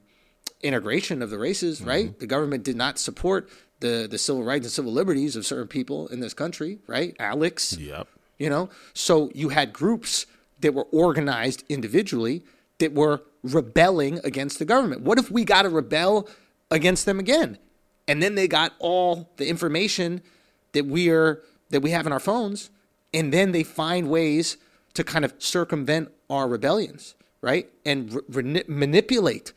integration 0.61 1.21
of 1.21 1.29
the 1.29 1.37
races, 1.37 1.79
mm-hmm. 1.79 1.89
right? 1.89 2.19
The 2.19 2.27
government 2.27 2.63
did 2.63 2.75
not 2.75 2.97
support 2.97 3.49
the, 3.79 4.07
the 4.09 4.17
civil 4.17 4.43
rights 4.43 4.65
and 4.65 4.71
civil 4.71 4.91
liberties 4.91 5.35
of 5.35 5.45
certain 5.45 5.67
people 5.67 6.07
in 6.07 6.19
this 6.19 6.33
country, 6.33 6.79
right? 6.87 7.15
Alex. 7.19 7.77
Yep. 7.77 8.07
You 8.39 8.49
know, 8.49 8.69
so 8.93 9.29
you 9.35 9.49
had 9.49 9.71
groups 9.71 10.25
that 10.61 10.73
were 10.73 10.87
organized 10.91 11.63
individually 11.69 12.43
that 12.79 12.93
were 12.93 13.21
rebelling 13.43 14.19
against 14.23 14.59
the 14.59 14.65
government. 14.65 15.01
What 15.01 15.19
if 15.19 15.29
we 15.29 15.43
got 15.43 15.63
to 15.63 15.69
rebel 15.69 16.27
against 16.71 17.05
them 17.05 17.19
again? 17.19 17.57
And 18.07 18.21
then 18.21 18.35
they 18.35 18.47
got 18.47 18.73
all 18.79 19.29
the 19.37 19.47
information 19.47 20.21
that 20.73 20.85
we 20.85 21.09
are 21.09 21.41
that 21.69 21.81
we 21.81 21.91
have 21.91 22.05
in 22.05 22.13
our 22.13 22.19
phones, 22.19 22.69
and 23.13 23.33
then 23.33 23.51
they 23.51 23.63
find 23.63 24.09
ways 24.09 24.57
to 24.93 25.03
kind 25.03 25.25
of 25.25 25.33
circumvent 25.39 26.11
our 26.29 26.47
rebellions, 26.47 27.15
right? 27.41 27.69
And 27.85 28.21
re- 28.27 28.63
manipulate 28.67 29.53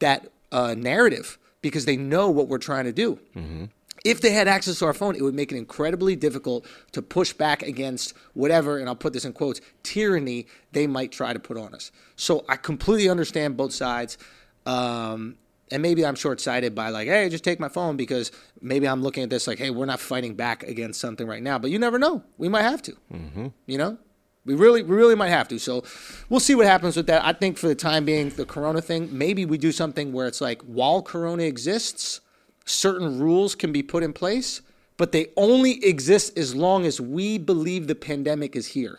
that 0.00 0.32
uh, 0.50 0.74
narrative 0.76 1.38
because 1.60 1.84
they 1.84 1.96
know 1.96 2.28
what 2.30 2.48
we're 2.48 2.58
trying 2.58 2.84
to 2.84 2.92
do. 2.92 3.18
Mm-hmm 3.36 3.64
if 4.04 4.20
they 4.20 4.32
had 4.32 4.48
access 4.48 4.78
to 4.80 4.86
our 4.86 4.94
phone, 4.94 5.14
it 5.14 5.22
would 5.22 5.34
make 5.34 5.52
it 5.52 5.56
incredibly 5.56 6.16
difficult 6.16 6.66
to 6.92 7.02
push 7.02 7.32
back 7.32 7.62
against 7.62 8.14
whatever, 8.34 8.78
and 8.78 8.88
I'll 8.88 8.96
put 8.96 9.12
this 9.12 9.24
in 9.24 9.32
quotes, 9.32 9.60
tyranny 9.82 10.46
they 10.72 10.86
might 10.86 11.12
try 11.12 11.32
to 11.32 11.38
put 11.38 11.56
on 11.56 11.74
us. 11.74 11.92
So 12.16 12.44
I 12.48 12.56
completely 12.56 13.08
understand 13.08 13.56
both 13.56 13.72
sides. 13.72 14.18
Um, 14.66 15.36
and 15.72 15.82
maybe 15.82 16.04
I'm 16.04 16.14
short 16.14 16.40
sighted 16.40 16.74
by 16.74 16.90
like, 16.90 17.08
hey, 17.08 17.28
just 17.30 17.44
take 17.44 17.58
my 17.58 17.68
phone 17.68 17.96
because 17.96 18.30
maybe 18.60 18.86
I'm 18.86 19.02
looking 19.02 19.22
at 19.22 19.30
this 19.30 19.46
like, 19.46 19.58
hey, 19.58 19.70
we're 19.70 19.86
not 19.86 20.00
fighting 20.00 20.34
back 20.34 20.62
against 20.64 21.00
something 21.00 21.26
right 21.26 21.42
now. 21.42 21.58
But 21.58 21.70
you 21.70 21.78
never 21.78 21.98
know. 21.98 22.22
We 22.36 22.48
might 22.50 22.62
have 22.62 22.82
to. 22.82 22.92
Mm-hmm. 23.12 23.46
You 23.66 23.78
know? 23.78 23.98
We 24.44 24.54
really, 24.54 24.82
we 24.82 24.94
really 24.94 25.14
might 25.14 25.30
have 25.30 25.48
to. 25.48 25.58
So 25.58 25.82
we'll 26.28 26.40
see 26.40 26.54
what 26.54 26.66
happens 26.66 26.96
with 26.96 27.06
that. 27.06 27.24
I 27.24 27.32
think 27.32 27.56
for 27.56 27.68
the 27.68 27.74
time 27.74 28.04
being, 28.04 28.28
the 28.30 28.44
Corona 28.44 28.82
thing, 28.82 29.08
maybe 29.16 29.46
we 29.46 29.56
do 29.56 29.72
something 29.72 30.12
where 30.12 30.26
it's 30.26 30.40
like 30.40 30.60
while 30.62 31.00
Corona 31.00 31.44
exists, 31.44 32.20
certain 32.66 33.18
rules 33.18 33.54
can 33.54 33.72
be 33.72 33.82
put 33.82 34.02
in 34.02 34.12
place, 34.12 34.60
but 34.98 35.12
they 35.12 35.28
only 35.36 35.82
exist 35.84 36.36
as 36.36 36.54
long 36.54 36.84
as 36.84 37.00
we 37.00 37.38
believe 37.38 37.86
the 37.86 37.94
pandemic 37.94 38.56
is 38.56 38.68
here. 38.68 38.98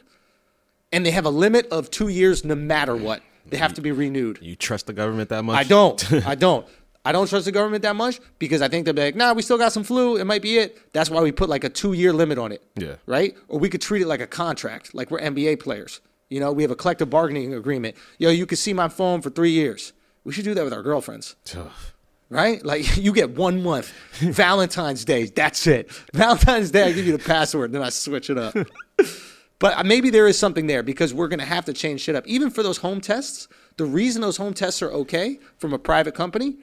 And 0.91 1.05
they 1.05 1.11
have 1.11 1.25
a 1.25 1.29
limit 1.29 1.67
of 1.67 1.91
two 1.91 2.07
years 2.07 2.43
no 2.43 2.55
matter 2.55 2.95
what. 2.95 3.21
They 3.45 3.57
have 3.57 3.73
to 3.73 3.81
be 3.81 3.91
renewed. 3.91 4.39
You 4.41 4.55
trust 4.55 4.87
the 4.87 4.93
government 4.93 5.29
that 5.29 5.43
much? 5.43 5.57
I 5.57 5.63
don't. 5.63 6.13
I 6.27 6.35
don't. 6.35 6.65
I 7.05 7.11
don't 7.11 7.27
trust 7.27 7.45
the 7.45 7.51
government 7.51 7.81
that 7.83 7.95
much 7.95 8.21
because 8.39 8.61
I 8.61 8.69
think 8.69 8.85
they'll 8.85 8.93
be 8.93 9.01
like, 9.01 9.15
nah, 9.15 9.33
we 9.33 9.41
still 9.41 9.57
got 9.57 9.73
some 9.73 9.83
flu. 9.83 10.15
It 10.15 10.23
might 10.23 10.41
be 10.41 10.57
it. 10.57 10.93
That's 10.93 11.09
why 11.09 11.21
we 11.21 11.33
put 11.33 11.49
like 11.49 11.65
a 11.65 11.69
two 11.69 11.93
year 11.93 12.13
limit 12.13 12.37
on 12.37 12.51
it. 12.51 12.63
Yeah. 12.75 12.95
Right? 13.05 13.35
Or 13.49 13.59
we 13.59 13.69
could 13.69 13.81
treat 13.81 14.01
it 14.01 14.07
like 14.07 14.21
a 14.21 14.27
contract, 14.27 14.95
like 14.95 15.11
we're 15.11 15.19
NBA 15.19 15.59
players. 15.59 15.99
You 16.29 16.39
know, 16.39 16.51
we 16.51 16.63
have 16.63 16.71
a 16.71 16.75
collective 16.75 17.09
bargaining 17.09 17.53
agreement. 17.53 17.95
Yo, 18.17 18.29
you 18.29 18.45
can 18.45 18.55
see 18.55 18.73
my 18.73 18.87
phone 18.87 19.21
for 19.21 19.29
three 19.29 19.51
years. 19.51 19.91
We 20.23 20.31
should 20.31 20.45
do 20.45 20.53
that 20.53 20.63
with 20.63 20.73
our 20.73 20.81
girlfriends. 20.81 21.35
Tough 21.43 21.93
right? 22.33 22.65
Like 22.65 22.97
you 22.97 23.13
get 23.13 23.31
one 23.31 23.63
month, 23.63 23.93
Valentine's 24.19 25.05
Day, 25.05 25.25
that's 25.25 25.67
it. 25.67 25.91
Valentine's 26.13 26.71
Day, 26.71 26.83
I 26.83 26.91
give 26.91 27.05
you 27.05 27.15
the 27.15 27.23
password, 27.23 27.71
then 27.71 27.81
I 27.81 27.89
switch 27.89 28.29
it 28.29 28.37
up. 28.37 28.55
but 29.63 29.85
maybe 29.85 30.09
there 30.09 30.27
is 30.27 30.37
something 30.37 30.67
there 30.67 30.83
because 30.83 31.13
we're 31.13 31.29
going 31.29 31.39
to 31.39 31.45
have 31.45 31.63
to 31.63 31.71
change 31.71 32.01
shit 32.01 32.17
up. 32.17 32.27
Even 32.27 32.49
for 32.49 32.63
those 32.63 32.79
home 32.79 32.99
tests, 32.99 33.47
the 33.77 33.85
reason 33.85 34.21
those 34.21 34.35
home 34.35 34.53
tests 34.53 34.81
are 34.81 34.91
okay 34.91 35.39
from 35.57 35.71
a 35.71 35.79
private 35.79 36.13
company 36.13 36.57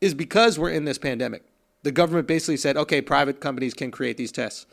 is 0.00 0.14
because 0.14 0.58
we're 0.58 0.70
in 0.70 0.86
this 0.86 0.96
pandemic. 0.96 1.44
The 1.82 1.92
government 1.92 2.26
basically 2.26 2.56
said, 2.56 2.78
okay, 2.78 3.02
private 3.02 3.42
companies 3.42 3.74
can 3.74 3.90
create 3.90 4.16
these 4.16 4.32
tests. 4.32 4.64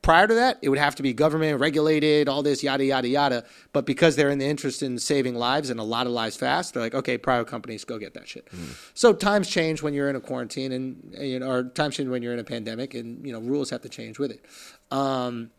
Prior 0.00 0.26
to 0.26 0.32
that, 0.32 0.58
it 0.62 0.70
would 0.70 0.78
have 0.78 0.94
to 0.94 1.02
be 1.02 1.12
government 1.12 1.60
regulated, 1.60 2.26
all 2.26 2.42
this 2.42 2.62
yada 2.62 2.86
yada 2.86 3.08
yada. 3.08 3.44
But 3.74 3.84
because 3.84 4.16
they're 4.16 4.30
in 4.30 4.38
the 4.38 4.46
interest 4.46 4.82
in 4.82 4.98
saving 4.98 5.34
lives 5.34 5.68
and 5.68 5.78
a 5.78 5.82
lot 5.82 6.06
of 6.06 6.14
lives 6.14 6.36
fast, 6.36 6.72
they're 6.72 6.82
like, 6.82 6.94
okay, 6.94 7.18
private 7.18 7.48
companies 7.48 7.84
go 7.84 7.98
get 7.98 8.14
that 8.14 8.26
shit. 8.28 8.46
Mm. 8.46 8.74
So 8.94 9.12
times 9.12 9.46
change 9.46 9.82
when 9.82 9.92
you're 9.92 10.08
in 10.08 10.16
a 10.16 10.20
quarantine, 10.20 10.72
and 10.72 11.14
you 11.18 11.38
know, 11.38 11.50
or 11.50 11.64
times 11.64 11.96
change 11.96 12.08
when 12.08 12.22
you're 12.22 12.32
in 12.32 12.38
a 12.38 12.44
pandemic, 12.44 12.94
and 12.94 13.26
you 13.26 13.32
know, 13.32 13.40
rules 13.40 13.68
have 13.68 13.82
to 13.82 13.90
change 13.90 14.18
with 14.18 14.30
it. 14.30 14.42
Um, 14.90 15.50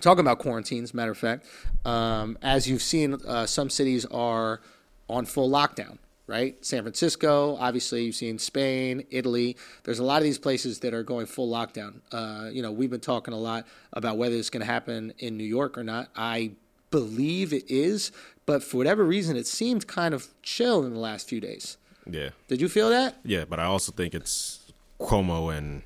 talking 0.00 0.20
about 0.20 0.38
quarantines, 0.38 0.92
matter 0.92 1.12
of 1.12 1.18
fact, 1.18 1.46
um, 1.84 2.38
as 2.42 2.68
you've 2.68 2.82
seen, 2.82 3.14
uh, 3.26 3.46
some 3.46 3.70
cities 3.70 4.04
are 4.06 4.60
on 5.08 5.26
full 5.26 5.50
lockdown 5.50 5.98
right? 6.30 6.64
San 6.64 6.82
Francisco, 6.82 7.56
obviously, 7.56 8.04
you've 8.04 8.14
seen 8.14 8.38
Spain, 8.38 9.04
Italy. 9.10 9.56
There's 9.82 9.98
a 9.98 10.04
lot 10.04 10.18
of 10.18 10.22
these 10.22 10.38
places 10.38 10.78
that 10.78 10.94
are 10.94 11.02
going 11.02 11.26
full 11.26 11.50
lockdown. 11.50 12.02
Uh, 12.12 12.48
you 12.52 12.62
know, 12.62 12.70
we've 12.70 12.88
been 12.88 13.00
talking 13.00 13.34
a 13.34 13.38
lot 13.38 13.66
about 13.92 14.16
whether 14.16 14.36
it's 14.36 14.48
going 14.48 14.60
to 14.60 14.72
happen 14.72 15.12
in 15.18 15.36
New 15.36 15.44
York 15.44 15.76
or 15.76 15.82
not. 15.82 16.08
I 16.14 16.52
believe 16.92 17.52
it 17.52 17.68
is, 17.68 18.12
but 18.46 18.62
for 18.62 18.76
whatever 18.76 19.04
reason, 19.04 19.36
it 19.36 19.48
seemed 19.48 19.88
kind 19.88 20.14
of 20.14 20.28
chill 20.40 20.84
in 20.84 20.94
the 20.94 21.00
last 21.00 21.28
few 21.28 21.40
days. 21.40 21.78
Yeah. 22.08 22.30
Did 22.46 22.60
you 22.60 22.68
feel 22.68 22.90
that? 22.90 23.16
Yeah, 23.24 23.44
but 23.44 23.58
I 23.58 23.64
also 23.64 23.90
think 23.90 24.14
it's 24.14 24.72
Cuomo 25.00 25.52
and 25.56 25.82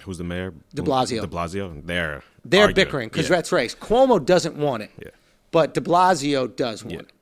who's 0.00 0.18
the 0.18 0.24
mayor? 0.24 0.52
De 0.74 0.82
Blasio. 0.82 1.20
De 1.20 1.26
Blasio. 1.26 1.82
They're 1.84 2.22
they're 2.44 2.62
arguing. 2.62 2.74
bickering 2.74 3.08
because 3.08 3.28
yeah. 3.28 3.36
that's 3.36 3.52
race. 3.52 3.74
Cuomo 3.74 4.24
doesn't 4.24 4.56
want 4.56 4.82
it. 4.82 4.90
Yeah. 4.98 5.10
But 5.50 5.74
De 5.74 5.80
Blasio 5.80 6.54
does 6.54 6.84
want 6.84 6.94
yeah. 6.94 7.00
it 7.00 7.12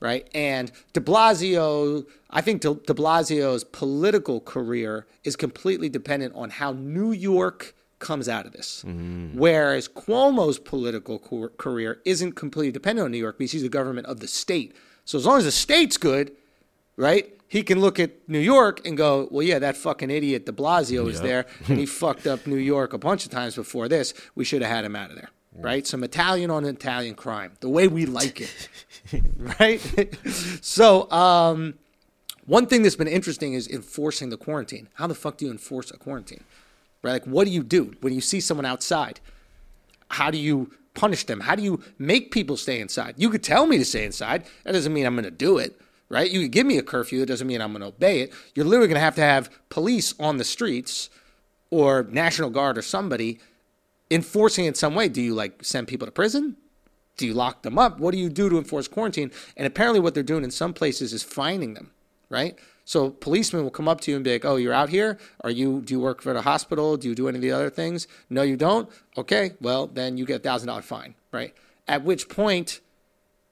right? 0.00 0.28
And 0.34 0.70
de 0.92 1.00
Blasio, 1.00 2.06
I 2.30 2.40
think 2.40 2.62
de 2.62 2.68
Blasio's 2.68 3.64
political 3.64 4.40
career 4.40 5.06
is 5.24 5.36
completely 5.36 5.88
dependent 5.88 6.34
on 6.34 6.50
how 6.50 6.72
New 6.72 7.12
York 7.12 7.74
comes 7.98 8.28
out 8.28 8.46
of 8.46 8.52
this. 8.52 8.84
Mm-hmm. 8.86 9.38
Whereas 9.38 9.88
Cuomo's 9.88 10.58
political 10.58 11.18
co- 11.18 11.48
career 11.56 12.00
isn't 12.04 12.32
completely 12.32 12.72
dependent 12.72 13.06
on 13.06 13.10
New 13.10 13.18
York 13.18 13.38
because 13.38 13.52
he's 13.52 13.62
the 13.62 13.68
government 13.68 14.06
of 14.06 14.20
the 14.20 14.28
state. 14.28 14.76
So 15.04 15.18
as 15.18 15.24
long 15.24 15.38
as 15.38 15.44
the 15.44 15.52
state's 15.52 15.96
good, 15.96 16.32
right? 16.96 17.32
He 17.48 17.62
can 17.62 17.80
look 17.80 18.00
at 18.00 18.28
New 18.28 18.40
York 18.40 18.84
and 18.86 18.96
go, 18.96 19.28
well, 19.30 19.42
yeah, 19.46 19.58
that 19.60 19.76
fucking 19.76 20.10
idiot 20.10 20.46
De 20.46 20.52
Blasio 20.52 21.08
is 21.08 21.16
Yep. 21.16 21.22
there, 21.22 21.46
and 21.68 21.78
he 21.78 21.86
fucked 22.02 22.26
up 22.26 22.46
New 22.46 22.56
York 22.56 22.92
a 22.92 22.98
bunch 22.98 23.24
of 23.24 23.30
times 23.30 23.54
before 23.54 23.88
this. 23.88 24.14
We 24.34 24.44
should 24.44 24.62
have 24.62 24.70
had 24.70 24.84
him 24.84 24.96
out 24.96 25.10
of 25.10 25.16
there, 25.16 25.30
right? 25.56 25.86
Some 25.86 26.02
Italian 26.02 26.50
on 26.50 26.64
Italian 26.64 27.14
crime, 27.14 27.52
the 27.60 27.68
way 27.68 27.86
we 27.86 28.04
like 28.06 28.40
it, 28.40 28.68
right? 29.60 29.80
so, 30.60 31.10
um, 31.12 31.74
one 32.46 32.66
thing 32.66 32.82
that's 32.82 32.96
been 32.96 33.08
interesting 33.08 33.54
is 33.54 33.68
enforcing 33.68 34.30
the 34.30 34.36
quarantine. 34.36 34.88
How 34.94 35.06
the 35.06 35.14
fuck 35.14 35.36
do 35.38 35.46
you 35.46 35.50
enforce 35.50 35.90
a 35.90 35.96
quarantine? 35.96 36.44
Right? 37.02 37.12
Like, 37.12 37.24
what 37.24 37.44
do 37.46 37.50
you 37.52 37.62
do 37.62 37.94
when 38.00 38.12
you 38.12 38.20
see 38.20 38.40
someone 38.40 38.64
outside? 38.66 39.20
How 40.10 40.30
do 40.30 40.38
you 40.38 40.70
punish 40.94 41.24
them? 41.26 41.40
How 41.40 41.54
do 41.54 41.62
you 41.62 41.80
make 41.98 42.30
people 42.32 42.56
stay 42.56 42.80
inside? 42.80 43.14
You 43.18 43.30
could 43.30 43.42
tell 43.42 43.66
me 43.66 43.78
to 43.78 43.84
stay 43.84 44.04
inside. 44.04 44.44
That 44.64 44.72
doesn't 44.72 44.92
mean 44.92 45.06
I'm 45.06 45.14
going 45.14 45.24
to 45.24 45.30
do 45.30 45.58
it, 45.58 45.80
right? 46.08 46.30
You 46.30 46.46
give 46.48 46.66
me 46.66 46.78
a 46.78 46.82
curfew. 46.82 47.22
it 47.22 47.26
doesn't 47.26 47.46
mean 47.46 47.60
I'm 47.60 47.72
going 47.72 47.82
to 47.82 47.88
obey 47.88 48.20
it. 48.20 48.32
You're 48.54 48.66
literally 48.66 48.88
going 48.88 48.96
to 48.96 49.04
have 49.04 49.16
to 49.16 49.22
have 49.22 49.50
police 49.68 50.14
on 50.18 50.38
the 50.38 50.44
streets 50.44 51.10
or 51.70 52.04
National 52.04 52.50
Guard 52.50 52.78
or 52.78 52.82
somebody 52.82 53.40
enforcing 54.10 54.64
it 54.64 54.68
in 54.68 54.74
some 54.74 54.94
way. 54.94 55.08
Do 55.08 55.20
you 55.20 55.34
like 55.34 55.64
send 55.64 55.88
people 55.88 56.06
to 56.06 56.12
prison? 56.12 56.56
Do 57.16 57.26
you 57.26 57.34
lock 57.34 57.62
them 57.62 57.78
up? 57.78 57.98
What 57.98 58.12
do 58.12 58.18
you 58.18 58.28
do 58.28 58.48
to 58.50 58.58
enforce 58.58 58.88
quarantine? 58.88 59.30
And 59.56 59.66
apparently, 59.66 60.00
what 60.00 60.14
they're 60.14 60.22
doing 60.22 60.44
in 60.44 60.50
some 60.50 60.74
places 60.74 61.12
is 61.12 61.22
fining 61.22 61.74
them, 61.74 61.92
right? 62.28 62.58
So 62.84 63.10
policemen 63.10 63.64
will 63.64 63.70
come 63.70 63.88
up 63.88 64.00
to 64.02 64.10
you 64.10 64.16
and 64.16 64.24
be 64.24 64.32
like, 64.32 64.44
"Oh, 64.44 64.56
you're 64.56 64.72
out 64.72 64.90
here? 64.90 65.18
Are 65.40 65.50
you? 65.50 65.80
Do 65.80 65.94
you 65.94 66.00
work 66.00 66.20
for 66.22 66.32
the 66.32 66.42
hospital? 66.42 66.96
Do 66.96 67.08
you 67.08 67.14
do 67.14 67.26
any 67.26 67.38
of 67.38 67.42
the 67.42 67.52
other 67.52 67.70
things? 67.70 68.06
No, 68.30 68.42
you 68.42 68.56
don't. 68.56 68.88
Okay, 69.16 69.52
well 69.60 69.86
then 69.86 70.18
you 70.18 70.26
get 70.26 70.36
a 70.36 70.42
thousand 70.44 70.68
dollar 70.68 70.82
fine, 70.82 71.14
right? 71.32 71.54
At 71.88 72.04
which 72.04 72.28
point, 72.28 72.80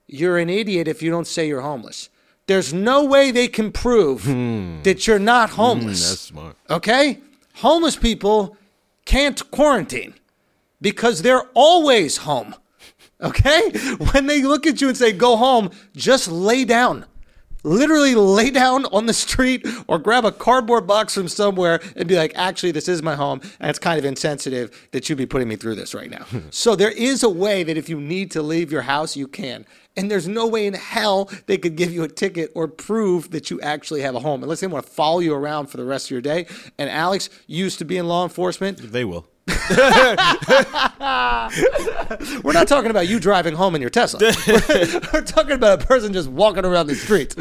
you're 0.07 0.39
an 0.39 0.51
idiot 0.51 0.87
if 0.87 1.03
you 1.03 1.11
don't 1.11 1.27
say 1.27 1.49
you're 1.49 1.63
homeless. 1.63 2.11
There's 2.47 2.73
no 2.73 3.05
way 3.05 3.31
they 3.31 3.49
can 3.49 3.73
prove 3.73 4.25
hmm. 4.25 4.83
that 4.83 5.07
you're 5.07 5.19
not 5.19 5.51
hmm, 5.51 5.57
homeless. 5.57 6.09
That's 6.09 6.21
smart. 6.21 6.57
Okay? 6.69 7.21
Homeless 7.57 7.97
people 7.97 8.57
can't 9.05 9.51
quarantine 9.51 10.15
because 10.81 11.23
they're 11.23 11.49
always 11.55 12.19
home. 12.19 12.55
Okay? 13.21 13.71
When 14.11 14.27
they 14.27 14.43
look 14.43 14.67
at 14.67 14.83
you 14.83 14.89
and 14.89 14.97
say, 14.97 15.13
go 15.13 15.37
home, 15.37 15.71
just 15.97 16.29
lay 16.29 16.67
down. 16.67 17.07
Literally 17.65 18.15
lay 18.15 18.51
down 18.51 18.85
on 18.87 19.07
the 19.07 19.15
street 19.15 19.67
or 19.89 19.99
grab 19.99 20.25
a 20.25 20.33
cardboard 20.33 20.87
box 20.87 21.15
from 21.15 21.29
somewhere 21.29 21.81
and 21.97 22.07
be 22.07 22.17
like, 22.17 22.33
actually, 22.37 22.73
this 22.73 22.89
is 22.89 23.03
my 23.03 23.15
home. 23.15 23.41
And 23.59 23.71
it's 23.71 23.79
kind 23.79 23.99
of 23.99 24.05
insensitive 24.05 24.89
that 24.93 25.09
you'd 25.09 25.17
be 25.17 25.27
putting 25.27 25.49
me 25.49 25.57
through 25.57 25.75
this 25.75 25.95
right 25.95 26.11
now. 26.11 26.27
so 26.51 26.77
there 26.77 26.91
is 26.91 27.23
a 27.23 27.29
way 27.29 27.63
that 27.63 27.77
if 27.77 27.89
you 27.89 28.01
need 28.01 28.31
to 28.33 28.43
leave 28.43 28.71
your 28.71 28.83
house, 28.83 29.17
you 29.17 29.27
can. 29.27 29.65
And 29.97 30.11
there's 30.11 30.29
no 30.29 30.47
way 30.47 30.67
in 30.67 30.75
hell 30.75 31.31
they 31.47 31.57
could 31.57 31.77
give 31.77 31.93
you 31.93 32.03
a 32.03 32.09
ticket 32.09 32.51
or 32.55 32.69
prove 32.69 33.31
that 33.31 33.51
you 33.51 33.61
actually 33.61 34.03
have 34.03 34.15
a 34.15 34.21
home 34.21 34.43
unless 34.43 34.61
they 34.61 34.67
want 34.67 34.85
to 34.85 34.93
follow 34.93 35.21
you 35.21 35.35
around 35.35 35.69
for 35.69 35.77
the 35.77 35.85
rest 35.85 36.07
of 36.07 36.11
your 36.11 36.21
day. 36.21 36.47
And 36.79 36.91
Alex 36.91 37.31
used 37.47 37.79
to 37.79 37.85
be 37.85 37.97
in 37.97 38.07
law 38.09 38.25
enforcement. 38.25 38.93
They 38.93 39.05
will. 39.05 39.27
We're 39.47 39.57
not 42.53 42.67
talking 42.67 42.91
about 42.91 43.09
you 43.09 43.21
driving 43.21 43.55
home 43.55 43.75
in 43.75 43.81
your 43.81 43.91
Tesla. 43.91 44.21
We're, 44.21 45.01
we're 45.13 45.23
talking 45.23 45.53
about 45.53 45.83
a 45.83 45.87
person 45.87 46.13
just 46.13 46.29
walking 46.29 46.65
around 46.65 46.87
the 46.87 46.95
streets. 46.95 47.35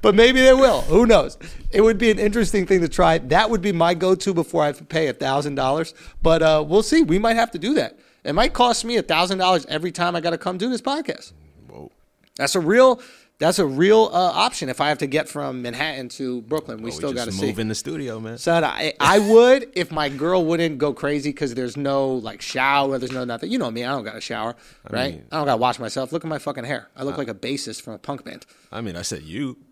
But 0.00 0.14
maybe 0.14 0.40
they 0.40 0.54
will. 0.54 0.82
Who 0.82 1.06
knows? 1.06 1.38
It 1.70 1.82
would 1.82 1.98
be 1.98 2.10
an 2.10 2.18
interesting 2.18 2.66
thing 2.66 2.80
to 2.80 2.88
try. 2.88 3.18
That 3.18 3.50
would 3.50 3.60
be 3.60 3.72
my 3.72 3.94
go-to 3.94 4.32
before 4.32 4.62
I 4.62 4.72
pay 4.72 5.08
a 5.08 5.12
thousand 5.12 5.56
dollars. 5.56 5.94
But 6.22 6.42
uh, 6.42 6.64
we'll 6.66 6.82
see. 6.82 7.02
We 7.02 7.18
might 7.18 7.36
have 7.36 7.50
to 7.52 7.58
do 7.58 7.74
that. 7.74 7.98
It 8.24 8.34
might 8.34 8.54
cost 8.54 8.84
me 8.84 8.96
a 8.96 9.02
thousand 9.02 9.38
dollars 9.38 9.66
every 9.66 9.92
time 9.92 10.16
I 10.16 10.20
got 10.20 10.30
to 10.30 10.38
come 10.38 10.56
do 10.56 10.70
this 10.70 10.80
podcast. 10.80 11.32
Whoa. 11.68 11.90
That's 12.36 12.54
a 12.54 12.60
real. 12.60 13.00
That's 13.38 13.58
a 13.58 13.66
real 13.66 14.08
uh, 14.12 14.16
option. 14.34 14.68
If 14.68 14.80
I 14.80 14.88
have 14.88 14.98
to 14.98 15.06
get 15.08 15.28
from 15.28 15.62
Manhattan 15.62 16.08
to 16.10 16.42
Brooklyn, 16.42 16.78
we 16.78 16.84
We 16.84 16.90
still 16.92 17.12
got 17.12 17.24
to 17.24 17.30
just 17.30 17.40
see. 17.40 17.46
move 17.46 17.58
in 17.58 17.66
the 17.66 17.74
studio, 17.74 18.20
man. 18.20 18.38
Son, 18.38 18.62
I, 18.62 18.94
I 19.00 19.18
would 19.18 19.68
if 19.74 19.90
my 19.90 20.08
girl 20.08 20.44
wouldn't 20.44 20.78
go 20.78 20.92
crazy 20.92 21.30
because 21.30 21.54
there's 21.54 21.76
no 21.76 22.12
like 22.14 22.40
shower, 22.40 22.98
there's 22.98 23.10
no 23.10 23.24
nothing. 23.24 23.50
You 23.50 23.58
know 23.58 23.70
me, 23.70 23.84
I 23.84 23.90
don't 23.90 24.04
got 24.04 24.14
a 24.16 24.20
shower, 24.20 24.54
right? 24.90 25.14
mean- 25.14 25.24
I 25.32 25.38
don't 25.38 25.46
got 25.46 25.54
to 25.54 25.60
wash 25.60 25.78
myself. 25.80 26.12
Look 26.12 26.24
at 26.24 26.28
my 26.28 26.38
fucking 26.38 26.62
hair. 26.64 26.88
I 26.96 27.02
look 27.02 27.18
like 27.18 27.28
a 27.28 27.34
bassist 27.34 27.82
from 27.82 27.94
a 27.94 27.98
punk 27.98 28.24
band. 28.24 28.46
I 28.70 28.80
mean, 28.80 28.94
I 28.96 29.02
said 29.02 29.22
you. 29.22 29.56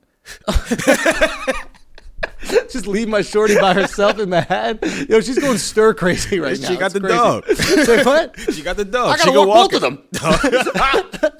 Just 2.70 2.86
leave 2.86 3.08
my 3.08 3.22
shorty 3.22 3.54
by 3.58 3.74
herself 3.74 4.18
in 4.18 4.30
Manhattan. 4.30 5.06
Yo, 5.08 5.20
she's 5.20 5.38
going 5.38 5.58
stir 5.58 5.92
crazy 5.94 6.38
right 6.40 6.58
now. 6.60 6.68
She 6.68 6.76
got 6.76 6.86
It's 6.86 6.94
the 6.94 7.00
crazy. 7.00 7.16
dog. 7.16 7.46
Say 7.86 8.02
what? 8.04 8.38
She 8.52 8.62
got 8.62 8.76
the 8.76 8.84
dog. 8.84 9.14
I 9.14 9.16
gotta 9.18 9.30
can 9.30 9.46
walk 9.46 9.48
walk 9.48 9.70
both 9.72 9.82
of 9.82 9.82
them. 9.82 10.02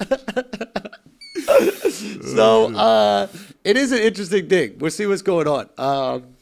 uh, 2.81 3.27
it 3.63 3.77
is 3.77 3.91
an 3.91 3.99
interesting 3.99 4.49
thing. 4.49 4.75
We'll 4.79 4.89
see 4.89 5.05
what's 5.05 5.21
going 5.21 5.47
on. 5.47 5.69
Um, 5.77 6.35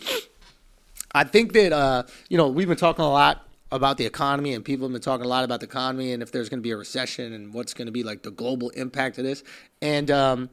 I 1.12 1.26
think 1.26 1.52
that 1.54 1.74
uh, 1.74 2.04
you 2.30 2.38
know 2.38 2.48
we've 2.48 2.68
been 2.68 2.78
talking 2.78 3.04
a 3.04 3.10
lot 3.10 3.46
about 3.74 3.98
the 3.98 4.06
economy, 4.06 4.54
and 4.54 4.64
people 4.64 4.88
have 4.88 4.94
been 4.94 5.02
talking 5.02 5.26
a 5.26 5.30
lot 5.30 5.44
about 5.44 5.60
the 5.60 5.66
economy 5.66 6.14
and 6.14 6.24
if 6.24 6.32
there's 6.32 6.48
going 6.48 6.60
to 6.60 6.64
be 6.64 6.72
a 6.72 6.78
recession 6.78 7.34
and 7.34 7.54
what's 7.54 7.74
going 7.74 7.88
to 7.88 7.92
be 7.92 8.04
like 8.04 8.24
the 8.24 8.32
global 8.32 8.70
impact 8.70 9.18
of 9.18 9.26
this. 9.26 9.44
And 9.82 10.10
um, 10.10 10.50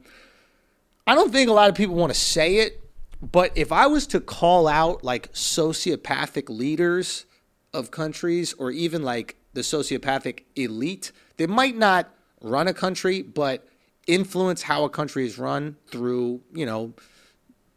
I 1.07 1.15
don't 1.15 1.31
think 1.31 1.49
a 1.49 1.53
lot 1.53 1.69
of 1.69 1.75
people 1.75 1.95
want 1.95 2.13
to 2.13 2.19
say 2.19 2.57
it, 2.57 2.83
but 3.21 3.51
if 3.55 3.71
I 3.71 3.87
was 3.87 4.05
to 4.07 4.19
call 4.19 4.67
out 4.67 5.05
like 5.05 5.31
sociopathic 5.31 6.49
leaders 6.49 7.25
of 7.73 7.91
countries 7.91 8.53
or 8.53 8.71
even 8.71 9.03
like 9.03 9.37
the 9.53 9.61
sociopathic 9.61 10.43
elite, 10.57 11.13
they 11.37 11.47
might 11.47 11.77
not 11.77 12.09
run 12.41 12.67
a 12.67 12.73
country, 12.73 13.21
but 13.21 13.65
influence 14.07 14.63
how 14.63 14.83
a 14.85 14.89
country 14.89 15.25
is 15.25 15.37
run 15.37 15.75
through, 15.87 16.41
you 16.53 16.65
know, 16.65 16.93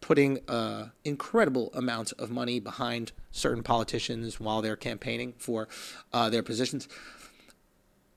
putting 0.00 0.38
uh, 0.48 0.88
incredible 1.04 1.70
amounts 1.74 2.12
of 2.12 2.30
money 2.30 2.58
behind 2.58 3.12
certain 3.30 3.62
politicians 3.62 4.40
while 4.40 4.62
they're 4.62 4.76
campaigning 4.76 5.34
for 5.38 5.68
uh, 6.12 6.30
their 6.30 6.42
positions. 6.42 6.88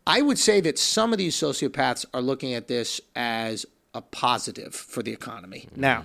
I 0.06 0.22
would 0.22 0.38
say 0.38 0.62
that 0.62 0.78
some 0.78 1.12
of 1.12 1.18
these 1.18 1.36
sociopaths 1.36 2.06
are 2.14 2.22
looking 2.22 2.54
at 2.54 2.68
this 2.68 3.00
as 3.16 3.66
a 3.94 4.02
positive 4.02 4.74
for 4.74 5.04
the 5.04 5.12
economy. 5.12 5.68
Now, 5.76 6.04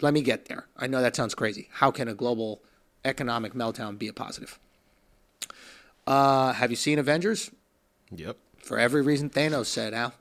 let 0.00 0.14
me 0.14 0.22
get 0.22 0.46
there. 0.46 0.66
I 0.76 0.86
know 0.86 1.00
that 1.00 1.16
sounds 1.16 1.34
crazy. 1.34 1.68
How 1.72 1.90
can 1.90 2.08
a 2.08 2.14
global 2.14 2.62
economic 3.04 3.54
meltdown 3.54 3.98
be 3.98 4.08
a 4.08 4.12
positive? 4.12 4.58
Uh, 6.06 6.52
have 6.52 6.70
you 6.70 6.76
seen 6.76 6.98
Avengers? 6.98 7.50
Yep. 8.10 8.36
For 8.62 8.78
every 8.78 9.02
reason 9.02 9.30
Thanos 9.30 9.66
said, 9.66 9.94
Al. 9.94 10.14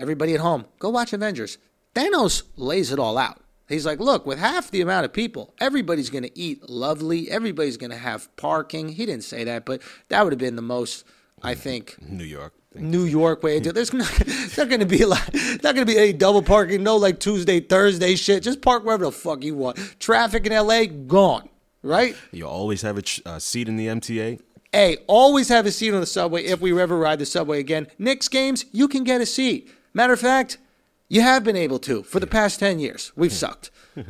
Everybody 0.00 0.32
at 0.32 0.40
home, 0.40 0.64
go 0.78 0.88
watch 0.88 1.12
Avengers. 1.12 1.58
Thanos 1.94 2.44
lays 2.56 2.90
it 2.90 2.98
all 2.98 3.18
out. 3.18 3.42
He's 3.68 3.84
like, 3.84 4.00
look, 4.00 4.24
with 4.24 4.38
half 4.38 4.70
the 4.70 4.80
amount 4.80 5.04
of 5.04 5.12
people, 5.12 5.54
everybody's 5.60 6.08
going 6.08 6.24
to 6.24 6.38
eat 6.38 6.68
lovely. 6.70 7.30
Everybody's 7.30 7.76
going 7.76 7.90
to 7.90 7.98
have 7.98 8.34
parking. 8.36 8.88
He 8.88 9.04
didn't 9.04 9.24
say 9.24 9.44
that, 9.44 9.66
but 9.66 9.82
that 10.08 10.24
would 10.24 10.32
have 10.32 10.40
been 10.40 10.56
the 10.56 10.62
most, 10.62 11.04
I 11.42 11.54
think, 11.54 11.96
New 12.00 12.24
York. 12.24 12.54
New 12.74 13.04
York 13.04 13.42
way 13.42 13.58
to 13.58 13.60
do 13.60 13.70
it. 13.70 13.74
There's 13.74 13.92
not, 13.92 14.10
not 14.58 14.68
going 14.68 14.80
to 14.80 14.86
be 14.86 15.02
a 15.02 15.06
lot, 15.06 15.28
not 15.34 15.74
going 15.74 15.76
to 15.76 15.84
be 15.86 15.98
any 15.98 16.12
double 16.12 16.42
parking, 16.42 16.82
no 16.82 16.96
like 16.96 17.20
Tuesday, 17.20 17.60
Thursday 17.60 18.16
shit. 18.16 18.42
Just 18.42 18.62
park 18.62 18.84
wherever 18.84 19.04
the 19.04 19.12
fuck 19.12 19.44
you 19.44 19.54
want. 19.54 19.76
Traffic 20.00 20.46
in 20.46 20.52
LA, 20.52 20.86
gone, 20.86 21.48
right? 21.82 22.16
You 22.32 22.46
always 22.46 22.82
have 22.82 22.98
a 22.98 23.02
uh, 23.26 23.38
seat 23.38 23.68
in 23.68 23.76
the 23.76 23.88
MTA. 23.88 24.40
Hey, 24.72 24.98
always 25.08 25.48
have 25.48 25.66
a 25.66 25.72
seat 25.72 25.92
on 25.92 26.00
the 26.00 26.06
subway 26.06 26.44
if 26.44 26.60
we 26.60 26.80
ever 26.80 26.96
ride 26.96 27.18
the 27.18 27.26
subway 27.26 27.58
again. 27.58 27.88
Knicks 27.98 28.28
games, 28.28 28.64
you 28.72 28.86
can 28.86 29.02
get 29.02 29.20
a 29.20 29.26
seat. 29.26 29.68
Matter 29.92 30.12
of 30.12 30.20
fact, 30.20 30.58
you 31.08 31.22
have 31.22 31.44
been 31.44 31.56
able 31.56 31.78
to 31.80 32.02
for 32.02 32.20
the 32.20 32.26
past 32.26 32.60
10 32.60 32.78
years. 32.78 33.12
We've 33.16 33.32
sucked. 33.32 33.70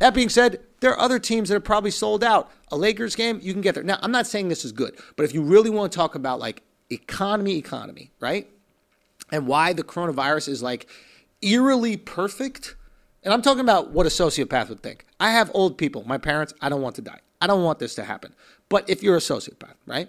That 0.00 0.14
being 0.14 0.30
said, 0.30 0.60
there 0.80 0.90
are 0.92 0.98
other 0.98 1.18
teams 1.18 1.50
that 1.50 1.56
are 1.56 1.60
probably 1.60 1.90
sold 1.90 2.24
out. 2.24 2.50
A 2.72 2.76
Lakers 2.76 3.14
game, 3.14 3.38
you 3.42 3.52
can 3.52 3.60
get 3.60 3.74
there. 3.74 3.84
Now, 3.84 3.98
I'm 4.02 4.10
not 4.10 4.26
saying 4.26 4.48
this 4.48 4.64
is 4.64 4.72
good, 4.72 4.98
but 5.14 5.24
if 5.24 5.34
you 5.34 5.42
really 5.42 5.68
want 5.68 5.92
to 5.92 5.96
talk 5.96 6.14
about 6.14 6.40
like 6.40 6.62
economy, 6.88 7.56
economy, 7.56 8.10
right? 8.18 8.48
And 9.30 9.46
why 9.46 9.74
the 9.74 9.84
coronavirus 9.84 10.48
is 10.48 10.62
like 10.62 10.88
eerily 11.42 11.98
perfect. 11.98 12.76
And 13.22 13.34
I'm 13.34 13.42
talking 13.42 13.60
about 13.60 13.90
what 13.90 14.06
a 14.06 14.08
sociopath 14.08 14.70
would 14.70 14.82
think. 14.82 15.04
I 15.20 15.32
have 15.32 15.50
old 15.52 15.76
people, 15.76 16.02
my 16.06 16.16
parents, 16.16 16.54
I 16.62 16.70
don't 16.70 16.80
want 16.80 16.96
to 16.96 17.02
die. 17.02 17.20
I 17.42 17.46
don't 17.46 17.62
want 17.62 17.78
this 17.78 17.94
to 17.96 18.04
happen. 18.04 18.34
But 18.70 18.88
if 18.88 19.02
you're 19.02 19.16
a 19.16 19.20
sociopath, 19.20 19.74
right? 19.86 20.08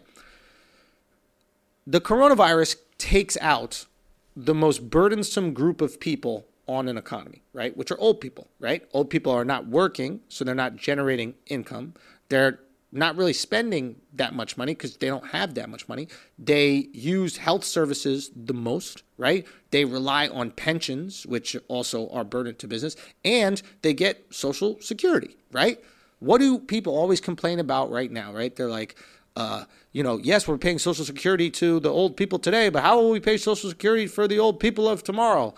The 1.86 2.00
coronavirus 2.00 2.78
takes 2.98 3.38
out 3.42 3.88
the 4.36 4.56
most 4.56 4.89
burdensome 4.89 5.54
group 5.54 5.82
of 5.82 6.00
people 6.00 6.48
on 6.67 6.88
an 6.88 6.98
economy, 6.98 7.44
right? 7.54 7.76
Which 7.76 7.91
are 7.91 8.00
old 8.00 8.22
people, 8.22 8.48
right? 8.60 8.88
Old 8.94 9.10
people 9.10 9.32
are 9.32 9.46
not 9.46 9.67
working, 9.67 10.22
so 10.30 10.44
they're 10.44 10.56
not 10.56 10.76
generating 10.76 11.36
income. 11.48 11.96
They're 12.30 12.60
not 12.91 13.15
really 13.15 13.34
spending 13.34 13.96
that 14.13 14.34
much 14.34 14.58
money 14.58 14.74
because 14.74 14.98
they 14.98 15.08
don't 15.08 15.28
have 15.28 15.54
that 15.56 15.70
much 15.70 15.88
money. 15.88 16.08
They 16.38 16.89
use 16.94 17.38
health 17.38 17.63
services 17.63 18.32
the 18.36 18.54
most, 18.54 19.04
right? 19.17 19.46
They 19.72 19.86
rely 19.86 20.28
on 20.28 20.52
pensions, 20.52 21.26
which 21.26 21.56
also 21.67 22.10
are 22.10 22.24
burden 22.24 22.56
to 22.56 22.67
business, 22.67 22.96
and 23.24 23.62
they 23.82 23.94
get 23.94 24.26
social 24.30 24.80
security, 24.82 25.38
right? 25.52 25.80
What 26.20 26.39
do 26.39 26.60
people 26.60 26.96
always 26.96 27.22
complain 27.22 27.60
about 27.60 27.89
right 27.89 28.12
now, 28.12 28.34
right? 28.34 28.56
They're 28.56 28.70
like, 28.70 28.96
uh, 29.36 29.65
you 29.91 30.04
know, 30.04 30.17
yes, 30.17 30.48
we're 30.48 30.58
paying 30.58 30.80
Social 30.80 31.06
Security 31.06 31.50
to 31.52 31.80
the 31.80 31.89
old 31.89 32.17
people 32.17 32.39
today, 32.39 32.70
but 32.70 32.84
how 32.84 32.98
will 32.98 33.12
we 33.12 33.20
pay 33.20 33.38
Social 33.38 33.70
Security 33.70 34.08
for 34.08 34.28
the 34.28 34.39
old 34.39 34.60
people 34.60 34.88
of 34.88 35.04
tomorrow? 35.04 35.54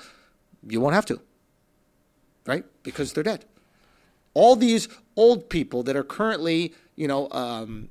You 0.67 0.79
won't 0.79 0.95
have 0.95 1.05
to, 1.07 1.19
right? 2.45 2.63
Because 2.83 3.13
they're 3.13 3.23
dead. 3.23 3.45
All 4.33 4.55
these 4.55 4.87
old 5.15 5.49
people 5.49 5.83
that 5.83 5.95
are 5.95 6.03
currently, 6.03 6.73
you 6.95 7.07
know, 7.07 7.29
um, 7.31 7.89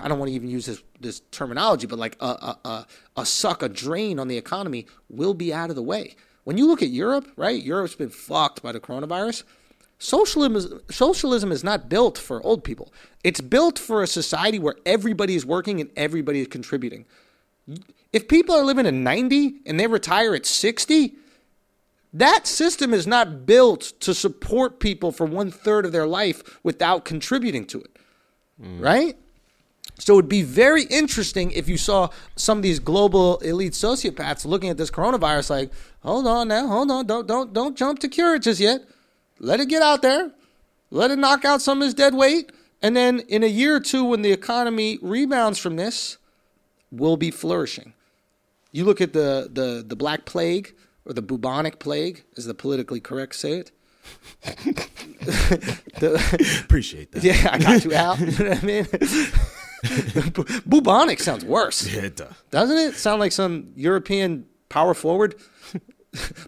I 0.00 0.08
don't 0.08 0.18
want 0.18 0.30
to 0.30 0.34
even 0.34 0.48
use 0.48 0.66
this, 0.66 0.82
this 1.00 1.20
terminology, 1.30 1.86
but 1.86 1.98
like 1.98 2.16
a, 2.20 2.26
a, 2.26 2.58
a, 2.64 2.86
a 3.18 3.26
suck, 3.26 3.62
a 3.62 3.68
drain 3.68 4.18
on 4.18 4.28
the 4.28 4.38
economy 4.38 4.86
will 5.08 5.34
be 5.34 5.52
out 5.52 5.70
of 5.70 5.76
the 5.76 5.82
way. 5.82 6.16
When 6.44 6.58
you 6.58 6.66
look 6.66 6.82
at 6.82 6.90
Europe, 6.90 7.30
right? 7.36 7.62
Europe's 7.62 7.94
been 7.94 8.10
fucked 8.10 8.62
by 8.62 8.72
the 8.72 8.80
coronavirus. 8.80 9.44
Socialism 9.98 10.56
is, 10.56 10.68
socialism 10.90 11.52
is 11.52 11.64
not 11.64 11.88
built 11.88 12.18
for 12.18 12.44
old 12.44 12.64
people. 12.64 12.92
It's 13.22 13.40
built 13.40 13.78
for 13.78 14.02
a 14.02 14.06
society 14.06 14.58
where 14.58 14.74
everybody 14.84 15.34
is 15.34 15.46
working 15.46 15.80
and 15.80 15.90
everybody 15.96 16.40
is 16.40 16.48
contributing. 16.48 17.06
If 18.12 18.28
people 18.28 18.54
are 18.54 18.64
living 18.64 18.86
at 18.86 18.94
90 18.94 19.60
and 19.66 19.80
they 19.80 19.86
retire 19.86 20.34
at 20.34 20.46
60, 20.46 21.14
that 22.12 22.46
system 22.46 22.94
is 22.94 23.06
not 23.06 23.44
built 23.46 23.92
to 24.00 24.14
support 24.14 24.78
people 24.78 25.10
for 25.10 25.26
one 25.26 25.50
third 25.50 25.84
of 25.84 25.92
their 25.92 26.06
life 26.06 26.60
without 26.62 27.04
contributing 27.04 27.66
to 27.66 27.80
it. 27.80 27.98
Mm. 28.62 28.80
Right? 28.80 29.16
So 29.98 30.14
it 30.14 30.16
would 30.16 30.28
be 30.28 30.42
very 30.42 30.84
interesting 30.84 31.50
if 31.52 31.68
you 31.68 31.76
saw 31.76 32.10
some 32.36 32.58
of 32.58 32.62
these 32.62 32.78
global 32.80 33.38
elite 33.38 33.74
sociopaths 33.74 34.44
looking 34.44 34.70
at 34.70 34.76
this 34.76 34.90
coronavirus 34.90 35.50
like, 35.50 35.72
hold 36.02 36.26
on 36.26 36.48
now, 36.48 36.66
hold 36.66 36.90
on, 36.90 37.06
don't 37.06 37.26
don't 37.26 37.52
don't 37.52 37.76
jump 37.76 38.00
to 38.00 38.08
cure 38.08 38.34
it 38.34 38.42
just 38.42 38.60
yet. 38.60 38.82
Let 39.38 39.60
it 39.60 39.68
get 39.68 39.82
out 39.82 40.02
there. 40.02 40.30
Let 40.90 41.10
it 41.10 41.18
knock 41.18 41.44
out 41.44 41.60
some 41.62 41.80
of 41.82 41.86
his 41.86 41.94
dead 41.94 42.14
weight. 42.14 42.52
And 42.82 42.96
then 42.96 43.20
in 43.20 43.42
a 43.42 43.46
year 43.48 43.76
or 43.76 43.80
two, 43.80 44.04
when 44.04 44.22
the 44.22 44.30
economy 44.32 44.98
rebounds 45.02 45.58
from 45.58 45.76
this, 45.76 46.18
we'll 46.92 47.16
be 47.16 47.30
flourishing. 47.30 47.94
You 48.72 48.84
look 48.84 49.00
at 49.00 49.12
the, 49.12 49.48
the, 49.52 49.84
the 49.86 49.96
Black 49.96 50.24
Plague 50.24 50.74
or 51.06 51.12
the 51.12 51.22
bubonic 51.22 51.78
plague, 51.78 52.24
as 52.36 52.46
the 52.46 52.54
politically 52.54 53.00
correct 53.00 53.34
say 53.36 53.52
it. 53.54 53.70
The- 56.00 56.60
Appreciate 56.64 57.12
that. 57.12 57.22
yeah, 57.22 57.48
I 57.52 57.58
got 57.58 57.84
you 57.84 57.94
out. 57.94 58.18
You 58.20 58.26
know 58.44 58.50
what 58.50 58.62
I 58.62 58.66
mean? 58.66 58.86
Bu- 60.32 60.60
bubonic 60.66 61.20
sounds 61.20 61.44
worse, 61.44 61.86
Yeah, 61.86 62.02
it 62.02 62.16
does. 62.16 62.32
doesn't 62.50 62.76
it? 62.76 62.94
Sound 62.96 63.20
like 63.20 63.32
some 63.32 63.72
European 63.76 64.46
power 64.68 64.92
forward? 64.94 65.34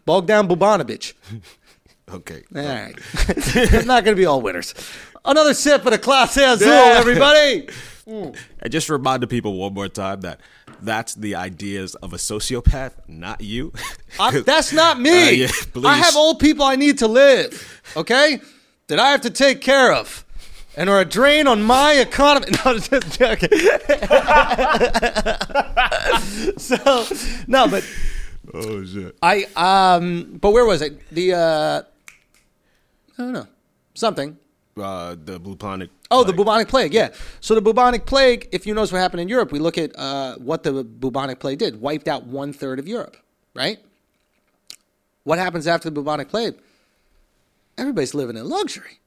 Bogdan 0.05 0.49
Bubanovic. 0.49 1.12
Okay. 2.12 2.44
All 2.54 2.62
right. 2.64 2.94
it's 3.28 3.86
not 3.86 4.04
going 4.04 4.16
to 4.16 4.20
be 4.20 4.26
all 4.26 4.40
winners. 4.40 4.74
Another 5.24 5.54
sip 5.54 5.84
of 5.84 5.90
the 5.92 5.98
Clase 5.98 6.36
Azul, 6.36 6.68
Yeah. 6.68 6.94
everybody. 6.98 7.68
I 8.62 8.68
just 8.68 8.88
remind 8.88 9.22
the 9.22 9.26
people 9.26 9.56
one 9.58 9.74
more 9.74 9.88
time 9.88 10.20
that 10.20 10.40
that's 10.80 11.14
the 11.14 11.34
ideas 11.34 11.96
of 11.96 12.12
a 12.12 12.16
sociopath, 12.16 12.92
not 13.08 13.40
you. 13.40 13.72
I, 14.20 14.40
that's 14.46 14.72
not 14.72 15.00
me. 15.00 15.44
Uh, 15.44 15.48
yeah, 15.74 15.88
I 15.88 15.96
have 15.96 16.14
old 16.14 16.38
people 16.38 16.64
I 16.64 16.76
need 16.76 16.98
to 16.98 17.08
live, 17.08 17.82
okay? 17.96 18.40
That 18.86 19.00
I 19.00 19.10
have 19.10 19.22
to 19.22 19.30
take 19.30 19.60
care 19.60 19.92
of. 19.92 20.24
And 20.76 20.88
are 20.90 21.00
a 21.00 21.04
drain 21.06 21.48
on 21.48 21.62
my 21.62 21.94
economy. 21.94 22.48
No, 22.52 22.72
I'm 22.72 22.78
just 22.80 23.18
joking. 23.18 23.48
so, 26.58 27.06
no, 27.48 27.66
but 27.66 27.82
oh 28.54 28.84
shit. 28.84 29.16
I, 29.22 29.46
um, 29.56 30.38
but 30.40 30.50
where 30.52 30.66
was 30.66 30.82
it? 30.82 31.00
The, 31.10 31.32
uh, 31.32 31.82
I 33.18 33.22
don't 33.22 33.33
know. 33.33 33.46
Something. 33.94 34.38
Uh, 34.76 35.16
the 35.24 35.38
bubonic. 35.38 35.90
Oh, 36.11 36.22
the 36.22 36.35
bubonic 36.35 36.68
plague, 36.68 36.92
yeah. 36.92 37.09
So 37.40 37.55
the 37.55 37.62
bubonic 37.62 38.05
plague, 38.05 38.48
if 38.52 38.66
you 38.66 38.74
notice 38.74 38.92
what 38.92 38.98
happened 38.98 39.22
in 39.22 39.29
Europe, 39.29 39.50
we 39.50 39.59
look 39.59 39.79
at 39.79 39.98
uh, 39.98 40.35
what 40.37 40.62
the 40.62 40.85
bubonic 40.85 41.38
plague 41.38 41.59
did, 41.59 41.81
wiped 41.81 42.09
out 42.09 42.24
one 42.26 42.52
third 42.52 42.79
of 42.79 42.87
Europe, 42.87 43.16
right? 43.55 43.79
What 45.24 45.38
happens 45.38 45.66
after 45.66 45.88
the 45.88 45.94
bubonic 45.94 46.29
plague? 46.29 46.55
Everybody's 47.79 48.14
living 48.14 48.37
in 48.37 48.48
luxury. 48.48 49.00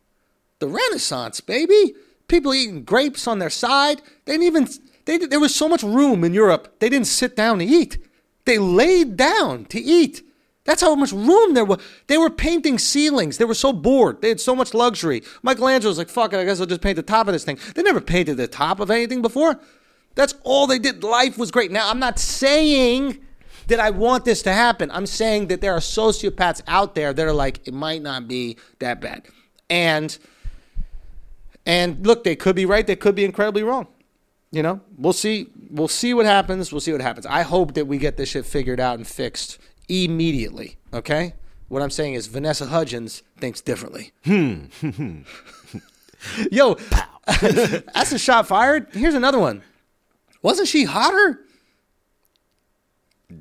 The 0.58 0.68
Renaissance, 0.68 1.40
baby. 1.40 1.94
People 2.28 2.54
eating 2.54 2.84
grapes 2.84 3.28
on 3.28 3.40
their 3.40 3.50
side. 3.50 4.02
They 4.26 4.34
didn't 4.34 4.48
even. 4.48 4.68
They, 5.06 5.18
there 5.18 5.40
was 5.40 5.56
so 5.56 5.70
much 5.70 5.82
room 5.82 6.24
in 6.24 6.34
Europe. 6.34 6.76
They 6.80 6.90
didn't 6.90 7.08
sit 7.08 7.36
down 7.36 7.60
to 7.60 7.66
eat. 7.66 7.98
They 8.46 8.58
laid 8.58 9.18
down 9.18 9.66
to 9.66 9.80
eat. 9.80 10.24
That's 10.70 10.84
how 10.84 10.94
much 10.94 11.12
room 11.12 11.56
there 11.56 11.66
was. 11.66 11.82
They 12.06 12.20
were 12.20 12.30
painting 12.30 12.78
ceilings. 12.78 13.40
They 13.40 13.46
were 13.46 13.56
so 13.56 13.74
bored. 13.74 14.22
They 14.22 14.30
had 14.30 14.40
so 14.40 14.56
much 14.56 14.76
luxury. 14.76 15.24
Michelangelo 15.42 15.90
was 15.90 15.98
like, 15.98 16.10
fuck 16.10 16.32
it, 16.32 16.38
I 16.38 16.46
guess 16.46 16.60
I'll 16.60 16.68
just 16.68 16.82
paint 16.82 16.96
the 16.96 17.02
top 17.02 17.28
of 17.28 17.34
this 17.34 17.44
thing. 17.44 17.58
They 17.74 17.82
never 17.82 18.00
painted 18.00 18.38
the 18.38 18.48
top 18.48 18.80
of 18.80 18.92
anything 18.92 19.24
before. 19.24 19.60
That's 20.14 20.36
all 20.44 20.68
they 20.68 20.78
did. 20.78 21.04
Life 21.04 21.40
was 21.40 21.50
great. 21.50 21.72
Now, 21.72 21.90
I'm 21.90 21.98
not 21.98 22.20
saying 22.20 23.18
that 23.66 23.80
I 23.80 23.90
want 23.90 24.26
this 24.26 24.44
to 24.44 24.54
happen. 24.54 24.92
I'm 24.92 25.08
saying 25.08 25.48
that 25.48 25.60
there 25.60 25.74
are 25.74 25.80
sociopaths 25.80 26.62
out 26.68 26.94
there 26.94 27.14
that 27.14 27.26
are 27.26 27.34
like, 27.34 27.68
it 27.68 27.74
might 27.74 28.04
not 28.04 28.28
be 28.28 28.56
that 28.78 29.02
bad. 29.02 29.24
And 29.72 30.16
and 31.66 32.06
look, 32.06 32.24
they 32.24 32.36
could 32.36 32.56
be 32.56 32.68
right, 32.68 32.86
they 32.86 32.96
could 32.96 33.16
be 33.16 33.26
incredibly 33.26 33.64
wrong. 33.64 33.88
You 34.52 34.62
know, 34.62 34.82
we'll 35.00 35.14
see. 35.14 35.48
We'll 35.72 35.88
see 35.88 36.14
what 36.14 36.28
happens. 36.28 36.72
We'll 36.72 36.82
see 36.82 36.92
what 36.92 37.02
happens. 37.02 37.26
I 37.26 37.42
hope 37.42 37.74
that 37.74 37.86
we 37.86 37.98
get 37.98 38.18
this 38.18 38.30
shit 38.30 38.46
figured 38.46 38.80
out 38.80 38.98
and 38.98 39.08
fixed 39.08 39.58
immediately. 39.90 40.78
Okay. 40.94 41.34
What 41.68 41.82
I'm 41.82 41.90
saying 41.90 42.14
is 42.14 42.28
Vanessa 42.28 42.66
Hudgens 42.66 43.24
thinks 43.38 43.62
differently. 43.62 44.12
Hmm. 44.24 44.66
Yo, 46.52 46.74
that's 47.26 48.12
a 48.12 48.20
shot 48.20 48.48
fired. 48.48 48.88
Here's 48.92 49.14
another 49.14 49.40
one. 49.40 49.62
Wasn't 50.42 50.68
she 50.68 50.86
hotter? 50.86 51.42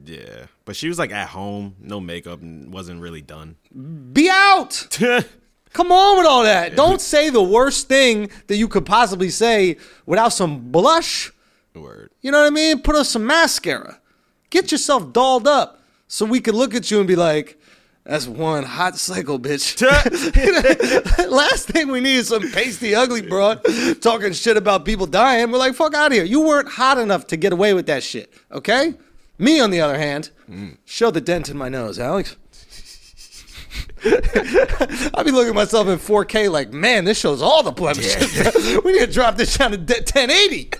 Yeah, 0.04 0.46
but 0.64 0.76
she 0.76 0.88
was 0.88 0.98
like 0.98 1.10
at 1.10 1.28
home, 1.28 1.76
no 1.80 2.00
makeup, 2.00 2.42
and 2.42 2.72
wasn't 2.72 3.00
really 3.00 3.22
done. 3.22 3.56
Be 4.12 4.28
out. 4.28 4.86
Come 5.72 5.92
on 5.92 6.18
with 6.18 6.26
all 6.26 6.42
that. 6.42 6.76
Don't 6.76 7.00
say 7.00 7.30
the 7.30 7.42
worst 7.42 7.88
thing 7.88 8.30
that 8.46 8.56
you 8.56 8.68
could 8.68 8.84
possibly 8.84 9.30
say 9.30 9.76
without 10.06 10.30
some 10.30 10.70
blush. 10.70 11.32
Word. 11.74 12.10
You 12.20 12.32
know 12.32 12.40
what 12.40 12.46
I 12.46 12.50
mean? 12.50 12.80
Put 12.80 12.96
on 12.96 13.04
some 13.04 13.26
mascara. 13.26 14.00
Get 14.50 14.72
yourself 14.72 15.12
dolled 15.12 15.46
up 15.46 15.77
so 16.08 16.26
we 16.26 16.40
could 16.40 16.54
look 16.54 16.74
at 16.74 16.90
you 16.90 16.98
and 16.98 17.06
be 17.06 17.16
like, 17.16 17.60
that's 18.04 18.26
one 18.26 18.64
hot 18.64 18.96
cycle, 18.96 19.38
bitch. 19.38 19.82
Last 21.30 21.68
thing 21.68 21.88
we 21.88 22.00
need 22.00 22.16
is 22.16 22.28
some 22.28 22.50
pasty, 22.50 22.94
ugly 22.94 23.20
broad 23.20 23.60
talking 24.00 24.32
shit 24.32 24.56
about 24.56 24.86
people 24.86 25.06
dying. 25.06 25.52
We're 25.52 25.58
like, 25.58 25.74
fuck 25.74 25.94
out 25.94 26.06
of 26.06 26.12
here. 26.14 26.24
You 26.24 26.40
weren't 26.40 26.68
hot 26.70 26.96
enough 26.96 27.26
to 27.28 27.36
get 27.36 27.52
away 27.52 27.74
with 27.74 27.86
that 27.86 28.02
shit, 28.02 28.32
okay? 28.50 28.94
Me, 29.38 29.60
on 29.60 29.70
the 29.70 29.82
other 29.82 29.98
hand, 29.98 30.30
mm. 30.50 30.78
show 30.86 31.10
the 31.10 31.20
dent 31.20 31.50
in 31.50 31.58
my 31.58 31.68
nose, 31.68 31.98
Alex. 31.98 32.36
I'd 34.04 35.24
be 35.24 35.30
looking 35.30 35.50
at 35.50 35.54
myself 35.54 35.88
in 35.88 35.98
4K 35.98 36.50
like, 36.50 36.72
man, 36.72 37.04
this 37.04 37.18
shows 37.18 37.42
all 37.42 37.62
the 37.62 37.72
blemishes. 37.72 38.82
we 38.84 38.92
need 38.92 39.00
to 39.00 39.12
drop 39.12 39.36
this 39.36 39.56
down 39.56 39.72
to 39.72 39.76
1080. 39.76 40.70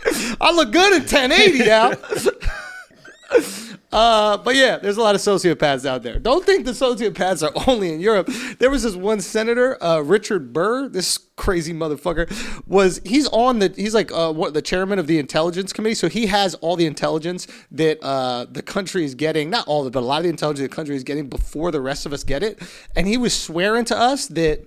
I 0.40 0.52
look 0.52 0.72
good 0.72 0.94
in 0.94 1.00
1080 1.00 1.58
now. 1.58 1.92
Uh, 3.90 4.36
but 4.36 4.54
yeah, 4.54 4.76
there's 4.76 4.98
a 4.98 5.02
lot 5.02 5.14
of 5.14 5.20
sociopaths 5.20 5.86
out 5.86 6.02
there. 6.02 6.18
Don't 6.18 6.44
think 6.44 6.66
the 6.66 6.72
sociopaths 6.72 7.42
are 7.42 7.68
only 7.68 7.92
in 7.92 8.00
Europe. 8.00 8.28
There 8.58 8.68
was 8.68 8.82
this 8.82 8.94
one 8.94 9.20
senator, 9.20 9.82
uh, 9.82 10.00
Richard 10.00 10.52
Burr. 10.52 10.88
This 10.88 11.18
crazy 11.36 11.72
motherfucker 11.72 12.28
was 12.66 13.00
he's 13.04 13.26
on 13.28 13.60
the 13.60 13.72
he's 13.74 13.94
like 13.94 14.12
uh, 14.12 14.32
what 14.32 14.52
the 14.52 14.60
chairman 14.60 14.98
of 14.98 15.06
the 15.06 15.18
intelligence 15.18 15.72
committee. 15.72 15.94
So 15.94 16.08
he 16.08 16.26
has 16.26 16.54
all 16.56 16.76
the 16.76 16.84
intelligence 16.84 17.46
that 17.70 18.02
uh, 18.02 18.46
the 18.50 18.62
country 18.62 19.04
is 19.04 19.14
getting. 19.14 19.48
Not 19.48 19.66
all 19.66 19.80
of 19.80 19.86
it, 19.86 19.92
but 19.92 20.00
a 20.00 20.06
lot 20.06 20.18
of 20.18 20.24
the 20.24 20.30
intelligence 20.30 20.68
the 20.68 20.74
country 20.74 20.94
is 20.94 21.04
getting 21.04 21.28
before 21.28 21.70
the 21.70 21.80
rest 21.80 22.04
of 22.04 22.12
us 22.12 22.24
get 22.24 22.42
it. 22.42 22.60
And 22.94 23.06
he 23.06 23.16
was 23.16 23.34
swearing 23.34 23.86
to 23.86 23.98
us 23.98 24.26
that 24.28 24.66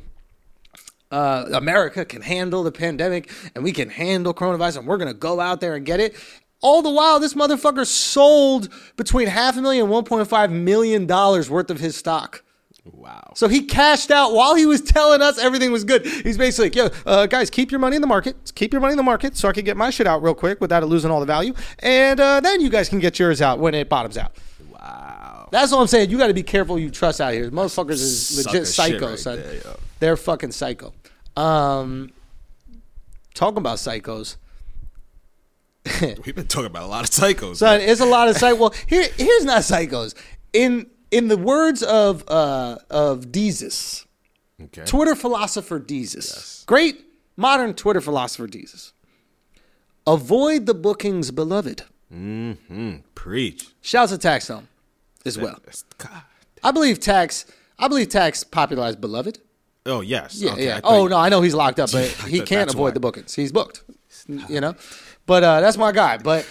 uh, 1.11 1.45
America 1.53 2.05
can 2.05 2.21
handle 2.21 2.63
the 2.63 2.71
pandemic 2.71 3.29
and 3.53 3.63
we 3.63 3.71
can 3.71 3.89
handle 3.89 4.33
coronavirus 4.33 4.79
and 4.79 4.87
we're 4.87 4.97
going 4.97 5.11
to 5.11 5.13
go 5.13 5.39
out 5.39 5.61
there 5.61 5.75
and 5.75 5.85
get 5.85 5.99
it. 5.99 6.15
All 6.61 6.81
the 6.81 6.91
while, 6.91 7.19
this 7.19 7.33
motherfucker 7.33 7.85
sold 7.85 8.69
between 8.95 9.27
half 9.27 9.57
a 9.57 9.61
million 9.61 9.91
and 9.91 10.05
$1.5 10.05 10.51
million 10.51 11.07
worth 11.07 11.71
of 11.71 11.79
his 11.79 11.95
stock. 11.95 12.43
Wow. 12.83 13.33
So 13.35 13.47
he 13.47 13.63
cashed 13.63 14.09
out 14.09 14.33
while 14.33 14.55
he 14.55 14.65
was 14.65 14.81
telling 14.81 15.21
us 15.21 15.37
everything 15.37 15.71
was 15.71 15.83
good. 15.83 16.05
He's 16.05 16.37
basically 16.37 16.65
like, 16.65 16.75
yo, 16.75 17.11
uh, 17.11 17.25
guys, 17.27 17.49
keep 17.49 17.71
your 17.71 17.79
money 17.79 17.95
in 17.95 18.01
the 18.01 18.07
market. 18.07 18.51
Keep 18.55 18.73
your 18.73 18.81
money 18.81 18.93
in 18.93 18.97
the 18.97 19.03
market 19.03 19.37
so 19.37 19.49
I 19.49 19.53
can 19.53 19.65
get 19.65 19.77
my 19.77 19.89
shit 19.91 20.07
out 20.07 20.23
real 20.23 20.33
quick 20.33 20.59
without 20.61 20.81
it 20.81 20.87
losing 20.87 21.11
all 21.11 21.19
the 21.19 21.25
value. 21.25 21.53
And 21.79 22.19
uh, 22.19 22.39
then 22.39 22.59
you 22.61 22.69
guys 22.69 22.89
can 22.89 22.99
get 22.99 23.19
yours 23.19 23.41
out 23.41 23.59
when 23.59 23.75
it 23.75 23.87
bottoms 23.87 24.17
out. 24.17 24.35
Wow. 24.71 25.49
That's 25.51 25.71
all 25.71 25.81
I'm 25.81 25.87
saying. 25.87 26.09
You 26.09 26.17
got 26.17 26.27
to 26.27 26.33
be 26.33 26.43
careful 26.43 26.79
you 26.79 26.89
trust 26.89 27.21
out 27.21 27.33
here. 27.33 27.51
Motherfuckers 27.51 27.91
is 27.91 28.45
legit 28.45 28.67
psycho, 28.67 29.09
right 29.09 29.19
son. 29.19 29.37
there. 29.37 29.61
They're 29.99 30.17
fucking 30.17 30.51
psycho. 30.51 30.93
Um, 31.37 32.11
talking 33.35 33.57
about 33.59 33.77
psychos. 33.77 34.37
We've 36.01 36.35
been 36.35 36.47
talking 36.47 36.67
about 36.67 36.83
a 36.83 36.87
lot 36.87 37.03
of 37.03 37.09
psychos. 37.09 37.57
Son, 37.57 37.81
it's 37.81 38.01
a 38.01 38.05
lot 38.05 38.29
of 38.29 38.37
psych. 38.37 38.59
Well, 38.59 38.73
here, 38.87 39.07
here's 39.17 39.45
not 39.45 39.61
psychos. 39.61 40.13
In 40.53 40.87
in 41.09 41.27
the 41.27 41.37
words 41.37 41.81
of 41.83 42.23
uh, 42.27 42.77
of 42.89 43.27
Deezus, 43.31 44.05
okay. 44.61 44.83
Twitter 44.85 45.15
philosopher 45.15 45.79
Deezus, 45.79 46.65
great 46.67 47.03
modern 47.35 47.73
Twitter 47.73 48.01
philosopher 48.01 48.47
Deezus. 48.47 48.91
avoid 50.05 50.65
the 50.65 50.73
bookings, 50.73 51.31
beloved. 51.31 51.83
Mm-hmm. 52.13 52.97
Preach. 53.15 53.69
Shouts 53.81 54.11
to 54.11 54.17
Taxstone 54.17 54.65
as 55.25 55.37
well. 55.37 55.59
God. 55.97 56.21
I 56.63 56.71
believe 56.71 56.99
Tax. 56.99 57.45
I 57.79 57.87
believe 57.87 58.09
Tax 58.09 58.43
popularized 58.43 59.01
beloved. 59.01 59.39
Oh 59.85 60.01
yes. 60.01 60.39
Yeah, 60.39 60.51
Okay, 60.51 60.65
yeah. 60.65 60.79
Oh 60.83 61.07
no, 61.07 61.17
I 61.17 61.29
know 61.29 61.41
he's 61.41 61.55
locked 61.55 61.79
up, 61.79 61.91
but 61.93 62.05
he 62.27 62.41
can't 62.41 62.69
avoid 62.69 62.83
why. 62.83 62.91
the 62.91 62.99
bookings. 62.99 63.33
He's 63.33 63.51
booked. 63.51 63.83
You 64.27 64.61
know, 64.61 64.75
but 65.25 65.43
uh, 65.43 65.61
that's 65.61 65.77
my 65.77 65.91
guy. 65.91 66.17
But 66.17 66.47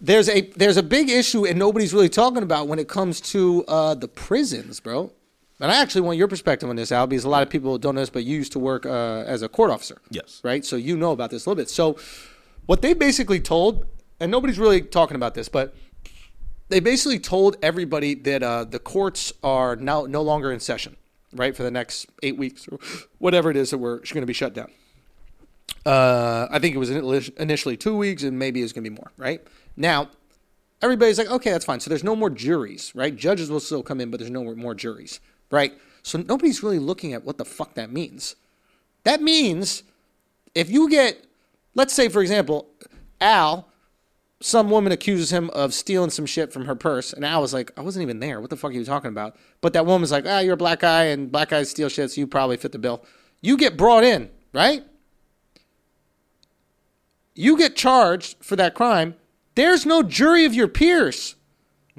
there's 0.00 0.28
a 0.28 0.42
there's 0.56 0.76
a 0.76 0.82
big 0.82 1.08
issue, 1.08 1.46
and 1.46 1.58
nobody's 1.58 1.92
really 1.92 2.08
talking 2.08 2.42
about 2.42 2.68
when 2.68 2.78
it 2.78 2.88
comes 2.88 3.20
to 3.32 3.64
uh, 3.68 3.94
the 3.94 4.08
prisons, 4.08 4.80
bro. 4.80 5.12
And 5.58 5.72
I 5.72 5.80
actually 5.80 6.02
want 6.02 6.18
your 6.18 6.28
perspective 6.28 6.68
on 6.68 6.76
this, 6.76 6.92
Al, 6.92 7.06
because 7.06 7.24
a 7.24 7.30
lot 7.30 7.42
of 7.42 7.48
people 7.48 7.78
don't 7.78 7.94
know 7.94 8.02
this, 8.02 8.10
but 8.10 8.24
you 8.24 8.36
used 8.36 8.52
to 8.52 8.58
work 8.58 8.84
uh, 8.84 9.24
as 9.26 9.40
a 9.40 9.48
court 9.48 9.70
officer. 9.70 9.98
Yes. 10.10 10.40
Right. 10.44 10.64
So 10.64 10.76
you 10.76 10.96
know 10.96 11.12
about 11.12 11.30
this 11.30 11.46
a 11.46 11.48
little 11.48 11.62
bit. 11.62 11.70
So 11.70 11.96
what 12.66 12.82
they 12.82 12.92
basically 12.92 13.40
told, 13.40 13.86
and 14.20 14.30
nobody's 14.30 14.58
really 14.58 14.82
talking 14.82 15.14
about 15.14 15.34
this, 15.34 15.48
but 15.48 15.74
they 16.68 16.80
basically 16.80 17.18
told 17.18 17.56
everybody 17.62 18.14
that 18.14 18.42
uh, 18.42 18.64
the 18.64 18.78
courts 18.78 19.32
are 19.42 19.76
now 19.76 20.04
no 20.04 20.20
longer 20.20 20.52
in 20.52 20.60
session, 20.60 20.96
right, 21.32 21.56
for 21.56 21.62
the 21.62 21.70
next 21.70 22.06
eight 22.22 22.36
weeks 22.36 22.68
or 22.68 22.78
whatever 23.18 23.50
it 23.50 23.56
is 23.56 23.70
that 23.70 23.78
we're 23.78 23.98
going 23.98 24.20
to 24.20 24.26
be 24.26 24.34
shut 24.34 24.52
down. 24.52 24.70
Uh, 25.86 26.48
I 26.50 26.58
think 26.58 26.74
it 26.74 26.78
was 26.78 26.90
initially 26.90 27.76
two 27.76 27.96
weeks, 27.96 28.24
and 28.24 28.38
maybe 28.38 28.60
it's 28.62 28.72
going 28.72 28.82
to 28.82 28.90
be 28.90 28.96
more, 28.96 29.12
right? 29.16 29.40
Now, 29.76 30.08
everybody's 30.82 31.16
like, 31.16 31.30
okay, 31.30 31.52
that's 31.52 31.64
fine. 31.64 31.78
So 31.78 31.88
there's 31.88 32.02
no 32.02 32.16
more 32.16 32.28
juries, 32.28 32.92
right? 32.94 33.14
Judges 33.14 33.50
will 33.50 33.60
still 33.60 33.84
come 33.84 34.00
in, 34.00 34.10
but 34.10 34.18
there's 34.18 34.30
no 34.30 34.52
more 34.56 34.74
juries, 34.74 35.20
right? 35.50 35.72
So 36.02 36.18
nobody's 36.18 36.62
really 36.62 36.80
looking 36.80 37.12
at 37.12 37.24
what 37.24 37.38
the 37.38 37.44
fuck 37.44 37.74
that 37.74 37.92
means. 37.92 38.34
That 39.04 39.22
means 39.22 39.84
if 40.56 40.68
you 40.68 40.90
get, 40.90 41.24
let's 41.76 41.94
say, 41.94 42.08
for 42.08 42.20
example, 42.20 42.66
Al 43.20 43.68
some 44.40 44.68
woman 44.68 44.92
accuses 44.92 45.32
him 45.32 45.48
of 45.50 45.72
stealing 45.72 46.10
some 46.10 46.26
shit 46.26 46.52
from 46.52 46.66
her 46.66 46.74
purse, 46.74 47.12
and 47.12 47.24
Al 47.24 47.40
was 47.40 47.54
like, 47.54 47.72
"I 47.78 47.80
wasn't 47.80 48.02
even 48.02 48.20
there. 48.20 48.40
What 48.40 48.50
the 48.50 48.56
fuck 48.56 48.70
are 48.70 48.74
you 48.74 48.84
talking 48.84 49.08
about?" 49.08 49.36
But 49.62 49.72
that 49.72 49.86
woman's 49.86 50.12
like, 50.12 50.24
"Ah, 50.26 50.40
you're 50.40 50.54
a 50.54 50.58
black 50.58 50.80
guy, 50.80 51.04
and 51.04 51.32
black 51.32 51.48
guys 51.48 51.70
steal 51.70 51.88
shit, 51.88 52.10
so 52.10 52.20
you 52.20 52.26
probably 52.26 52.58
fit 52.58 52.72
the 52.72 52.78
bill." 52.78 53.02
You 53.40 53.56
get 53.56 53.76
brought 53.76 54.04
in, 54.04 54.30
right? 54.52 54.84
You 57.36 57.56
get 57.56 57.76
charged 57.76 58.36
for 58.40 58.56
that 58.56 58.74
crime. 58.74 59.14
There's 59.54 59.86
no 59.86 60.02
jury 60.02 60.46
of 60.46 60.54
your 60.54 60.68
peers. 60.68 61.36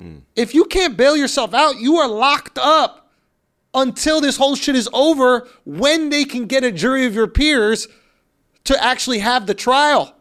Mm. 0.02 0.24
If 0.36 0.54
you 0.54 0.66
can't 0.66 0.98
bail 0.98 1.16
yourself 1.16 1.54
out, 1.54 1.80
you 1.80 1.96
are 1.98 2.08
locked 2.08 2.58
up 2.58 3.12
until 3.74 4.20
this 4.20 4.38
whole 4.38 4.56
shit 4.56 4.76
is 4.76 4.90
over. 4.92 5.48
When 5.64 6.10
they 6.10 6.26
can 6.26 6.48
get 6.48 6.64
a 6.64 6.72
jury 6.72 7.06
of 7.06 7.14
your 7.14 7.28
peers 7.28 7.88
to 8.66 8.84
actually 8.84 9.20
have 9.20 9.46
the 9.46 9.54
trial. 9.54 10.14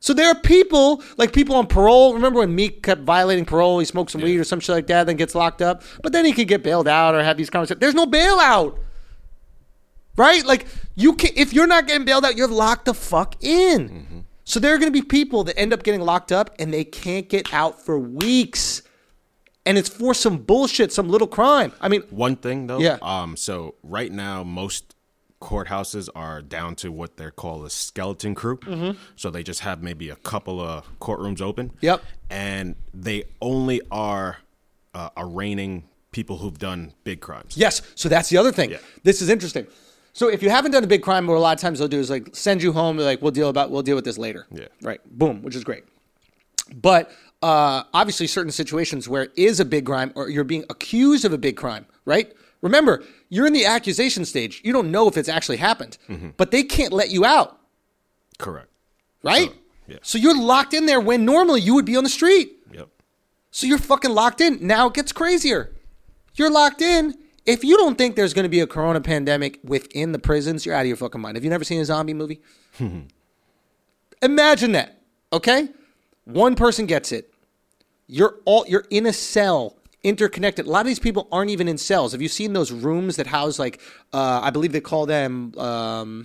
So 0.00 0.14
there 0.14 0.28
are 0.28 0.34
people, 0.34 1.02
like 1.18 1.32
people 1.32 1.56
on 1.56 1.66
parole. 1.66 2.14
Remember 2.14 2.40
when 2.40 2.54
Meek 2.54 2.82
kept 2.82 3.02
violating 3.02 3.44
parole? 3.44 3.78
He 3.78 3.84
smoked 3.84 4.12
some 4.12 4.22
weed 4.22 4.38
or 4.38 4.44
some 4.44 4.60
shit 4.60 4.74
like 4.74 4.86
that, 4.86 5.06
then 5.06 5.16
gets 5.16 5.34
locked 5.34 5.60
up. 5.60 5.82
But 6.02 6.12
then 6.12 6.24
he 6.24 6.32
could 6.32 6.48
get 6.48 6.62
bailed 6.62 6.88
out 6.88 7.14
or 7.14 7.22
have 7.22 7.36
these 7.36 7.50
conversations. 7.50 7.80
There's 7.80 7.94
no 7.94 8.06
bailout. 8.06 8.78
Right? 10.18 10.44
Like 10.44 10.66
you 10.96 11.14
can 11.14 11.30
if 11.36 11.52
you're 11.52 11.66
not 11.66 11.86
getting 11.86 12.04
bailed 12.04 12.24
out, 12.24 12.36
you're 12.36 12.48
locked 12.48 12.84
the 12.84 12.94
fuck 12.94 13.42
in. 13.42 14.24
So 14.44 14.60
there 14.60 14.74
are 14.74 14.78
gonna 14.78 14.90
be 14.90 15.02
people 15.02 15.44
that 15.44 15.58
end 15.58 15.72
up 15.72 15.82
getting 15.82 16.00
locked 16.00 16.32
up 16.32 16.54
and 16.58 16.72
they 16.74 16.84
can't 16.84 17.28
get 17.28 17.52
out 17.54 17.80
for 17.80 17.98
weeks. 17.98 18.82
And 19.64 19.76
it's 19.76 19.88
for 19.88 20.14
some 20.14 20.38
bullshit, 20.38 20.92
some 20.92 21.08
little 21.10 21.26
crime. 21.28 21.72
I 21.80 21.88
mean, 21.88 22.02
One 22.10 22.36
thing 22.36 22.66
though. 22.66 22.78
Yeah. 22.78 22.98
Um. 23.02 23.36
So 23.36 23.74
right 23.82 24.10
now, 24.10 24.42
most 24.42 24.94
courthouses 25.40 26.08
are 26.14 26.42
down 26.42 26.74
to 26.76 26.90
what 26.90 27.16
they're 27.16 27.30
called 27.30 27.64
a 27.64 27.70
skeleton 27.70 28.34
crew. 28.34 28.56
Mm-hmm. 28.58 28.98
So 29.16 29.30
they 29.30 29.42
just 29.42 29.60
have 29.60 29.82
maybe 29.82 30.10
a 30.10 30.16
couple 30.16 30.60
of 30.60 30.84
courtrooms 31.00 31.40
open. 31.40 31.72
Yep. 31.80 32.02
And 32.30 32.74
they 32.92 33.24
only 33.40 33.80
are 33.90 34.38
uh, 34.94 35.10
arraigning 35.16 35.84
people 36.10 36.38
who've 36.38 36.58
done 36.58 36.92
big 37.04 37.20
crimes. 37.20 37.56
Yes. 37.56 37.82
So 37.94 38.08
that's 38.08 38.30
the 38.30 38.36
other 38.36 38.52
thing. 38.52 38.70
Yeah. 38.70 38.78
This 39.04 39.22
is 39.22 39.28
interesting. 39.28 39.66
So 40.18 40.26
if 40.26 40.42
you 40.42 40.50
haven't 40.50 40.72
done 40.72 40.82
a 40.82 40.88
big 40.88 41.02
crime, 41.02 41.28
what 41.28 41.36
a 41.36 41.38
lot 41.38 41.56
of 41.56 41.60
times 41.60 41.78
they'll 41.78 41.86
do 41.86 42.00
is 42.00 42.10
like 42.10 42.34
send 42.34 42.60
you 42.60 42.72
home. 42.72 42.96
They're 42.96 43.06
like, 43.06 43.22
we'll 43.22 43.30
deal 43.30 43.50
about 43.50 43.70
we'll 43.70 43.82
deal 43.82 43.94
with 43.94 44.04
this 44.04 44.18
later. 44.18 44.48
Yeah. 44.50 44.66
Right. 44.82 45.00
Boom, 45.16 45.42
which 45.42 45.54
is 45.54 45.62
great. 45.62 45.84
But 46.74 47.12
uh, 47.40 47.84
obviously, 47.94 48.26
certain 48.26 48.50
situations 48.50 49.08
where 49.08 49.22
it 49.22 49.32
is 49.36 49.60
a 49.60 49.64
big 49.64 49.86
crime 49.86 50.10
or 50.16 50.28
you're 50.28 50.42
being 50.42 50.64
accused 50.70 51.24
of 51.24 51.32
a 51.32 51.38
big 51.38 51.56
crime, 51.56 51.86
right? 52.04 52.32
Remember, 52.62 53.04
you're 53.28 53.46
in 53.46 53.52
the 53.52 53.64
accusation 53.64 54.24
stage. 54.24 54.60
You 54.64 54.72
don't 54.72 54.90
know 54.90 55.06
if 55.06 55.16
it's 55.16 55.28
actually 55.28 55.58
happened, 55.58 55.98
but 56.36 56.50
they 56.50 56.64
can't 56.64 56.92
let 56.92 57.10
you 57.10 57.24
out, 57.24 57.56
Correct. 58.40 58.68
right? 59.22 59.52
yeah. 59.86 59.98
So 60.02 60.18
you're 60.18 60.36
locked 60.36 60.74
in 60.74 60.86
there 60.86 61.00
when 61.00 61.24
normally 61.24 61.60
you 61.60 61.74
would 61.74 61.84
be 61.84 61.96
on 61.96 62.02
the 62.02 62.10
street. 62.10 62.56
Yep. 62.72 62.88
So 63.52 63.68
you're 63.68 63.78
fucking 63.78 64.10
locked 64.10 64.40
in. 64.40 64.66
Now 64.66 64.88
it 64.88 64.94
gets 64.94 65.12
crazier. 65.12 65.76
You're 66.34 66.50
locked 66.50 66.82
in. 66.82 67.14
If 67.48 67.64
you 67.64 67.78
don't 67.78 67.96
think 67.96 68.14
there's 68.14 68.34
going 68.34 68.44
to 68.44 68.50
be 68.50 68.60
a 68.60 68.66
corona 68.66 69.00
pandemic 69.00 69.58
within 69.64 70.12
the 70.12 70.18
prisons, 70.18 70.66
you're 70.66 70.74
out 70.74 70.82
of 70.82 70.86
your 70.86 70.96
fucking 70.96 71.20
mind. 71.20 71.36
Have 71.36 71.44
you 71.44 71.50
never 71.50 71.64
seen 71.64 71.80
a 71.80 71.84
zombie 71.84 72.12
movie? 72.12 72.42
Imagine 74.22 74.72
that. 74.72 75.00
Okay? 75.32 75.68
One 76.24 76.54
person 76.54 76.84
gets 76.86 77.10
it. 77.10 77.32
You're 78.06 78.36
all 78.44 78.66
you're 78.68 78.84
in 78.90 79.06
a 79.06 79.12
cell, 79.12 79.76
interconnected. 80.02 80.66
A 80.66 80.70
lot 80.70 80.80
of 80.80 80.86
these 80.86 80.98
people 80.98 81.26
aren't 81.32 81.50
even 81.50 81.68
in 81.68 81.78
cells. 81.78 82.12
Have 82.12 82.20
you 82.22 82.28
seen 82.28 82.52
those 82.52 82.70
rooms 82.70 83.16
that 83.16 83.26
house 83.26 83.58
like 83.58 83.80
uh, 84.12 84.40
I 84.42 84.50
believe 84.50 84.72
they 84.72 84.80
call 84.80 85.06
them 85.06 85.52
um, 85.58 86.24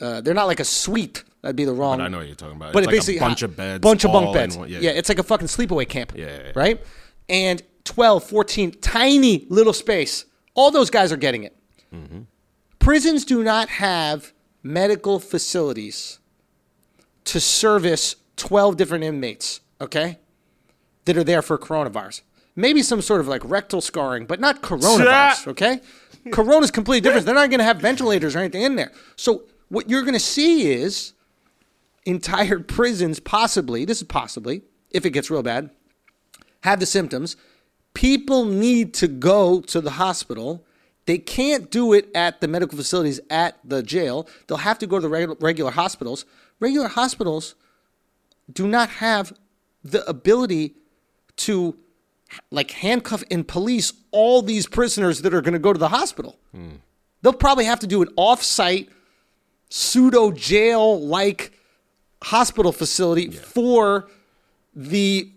uh, 0.00 0.20
they're 0.20 0.34
not 0.34 0.46
like 0.46 0.60
a 0.60 0.64
suite. 0.64 1.24
That'd 1.42 1.56
be 1.56 1.64
the 1.64 1.72
wrong. 1.72 2.00
I 2.00 2.08
know 2.08 2.18
what 2.18 2.26
you're 2.26 2.36
talking 2.36 2.56
about. 2.56 2.72
But 2.72 2.84
It's 2.84 2.86
it 2.86 2.88
like 2.88 2.94
a 2.94 2.96
basically 2.98 3.20
bunch 3.20 3.42
of 3.42 3.56
beds, 3.56 3.82
bunch 3.82 4.04
of 4.04 4.12
bunk 4.12 4.34
beds. 4.34 4.56
one- 4.56 4.68
yeah. 4.68 4.78
yeah. 4.80 4.90
it's 4.90 5.08
like 5.08 5.18
a 5.18 5.22
fucking 5.22 5.48
sleepaway 5.48 5.88
camp. 5.88 6.12
Yeah, 6.16 6.26
yeah, 6.26 6.42
yeah. 6.46 6.52
right. 6.54 6.80
And 7.28 7.62
12, 7.84 8.24
14, 8.24 8.72
tiny 8.80 9.46
little 9.48 9.72
space. 9.72 10.24
All 10.54 10.70
those 10.70 10.90
guys 10.90 11.12
are 11.12 11.16
getting 11.16 11.44
it. 11.44 11.56
Mm-hmm. 11.92 12.22
Prisons 12.78 13.24
do 13.24 13.42
not 13.42 13.68
have 13.68 14.32
medical 14.62 15.18
facilities 15.20 16.18
to 17.24 17.40
service 17.40 18.16
12 18.36 18.76
different 18.76 19.04
inmates. 19.04 19.60
Okay, 19.80 20.18
that 21.04 21.16
are 21.16 21.24
there 21.24 21.42
for 21.42 21.58
coronavirus. 21.58 22.22
Maybe 22.56 22.82
some 22.82 23.02
sort 23.02 23.20
of 23.20 23.28
like 23.28 23.42
rectal 23.44 23.80
scarring, 23.80 24.26
but 24.26 24.38
not 24.40 24.62
coronavirus. 24.62 25.48
Okay, 25.48 25.80
corona's 26.30 26.70
completely 26.70 27.00
different. 27.00 27.26
They're 27.26 27.34
not 27.34 27.50
going 27.50 27.58
to 27.58 27.64
have 27.64 27.78
ventilators 27.78 28.36
or 28.36 28.38
anything 28.38 28.62
in 28.62 28.76
there. 28.76 28.92
So 29.16 29.44
what 29.68 29.90
you're 29.90 30.02
going 30.02 30.14
to 30.14 30.20
see 30.20 30.70
is 30.70 31.14
entire 32.06 32.60
prisons 32.60 33.18
possibly 33.18 33.84
this 33.84 33.98
is 33.98 34.06
possibly 34.06 34.62
if 34.90 35.06
it 35.06 35.10
gets 35.10 35.30
real 35.30 35.42
bad 35.42 35.70
have 36.62 36.78
the 36.78 36.86
symptoms 36.86 37.36
people 37.94 38.44
need 38.44 38.92
to 38.94 39.08
go 39.08 39.60
to 39.62 39.80
the 39.80 39.92
hospital. 39.92 40.64
They 41.06 41.18
can't 41.18 41.70
do 41.70 41.92
it 41.92 42.08
at 42.14 42.40
the 42.40 42.48
medical 42.48 42.76
facilities 42.76 43.20
at 43.30 43.58
the 43.64 43.82
jail. 43.82 44.28
They'll 44.46 44.58
have 44.58 44.78
to 44.80 44.86
go 44.86 44.96
to 44.96 45.02
the 45.02 45.08
regular, 45.08 45.36
regular 45.40 45.70
hospitals. 45.70 46.24
Regular 46.60 46.88
hospitals 46.88 47.54
do 48.52 48.66
not 48.66 48.88
have 48.90 49.32
the 49.82 50.08
ability 50.08 50.74
to 51.36 51.76
like 52.50 52.70
handcuff 52.72 53.22
and 53.30 53.46
police 53.46 53.92
all 54.10 54.42
these 54.42 54.66
prisoners 54.66 55.22
that 55.22 55.34
are 55.34 55.40
going 55.40 55.52
to 55.52 55.58
go 55.58 55.72
to 55.72 55.78
the 55.78 55.88
hospital. 55.88 56.38
Hmm. 56.52 56.76
They'll 57.22 57.32
probably 57.32 57.64
have 57.64 57.80
to 57.80 57.86
do 57.86 58.02
an 58.02 58.08
off-site 58.16 58.88
pseudo 59.70 60.30
jail 60.30 61.00
like 61.00 61.52
hospital 62.22 62.72
facility 62.72 63.30
for 63.30 64.08
the 64.74 65.30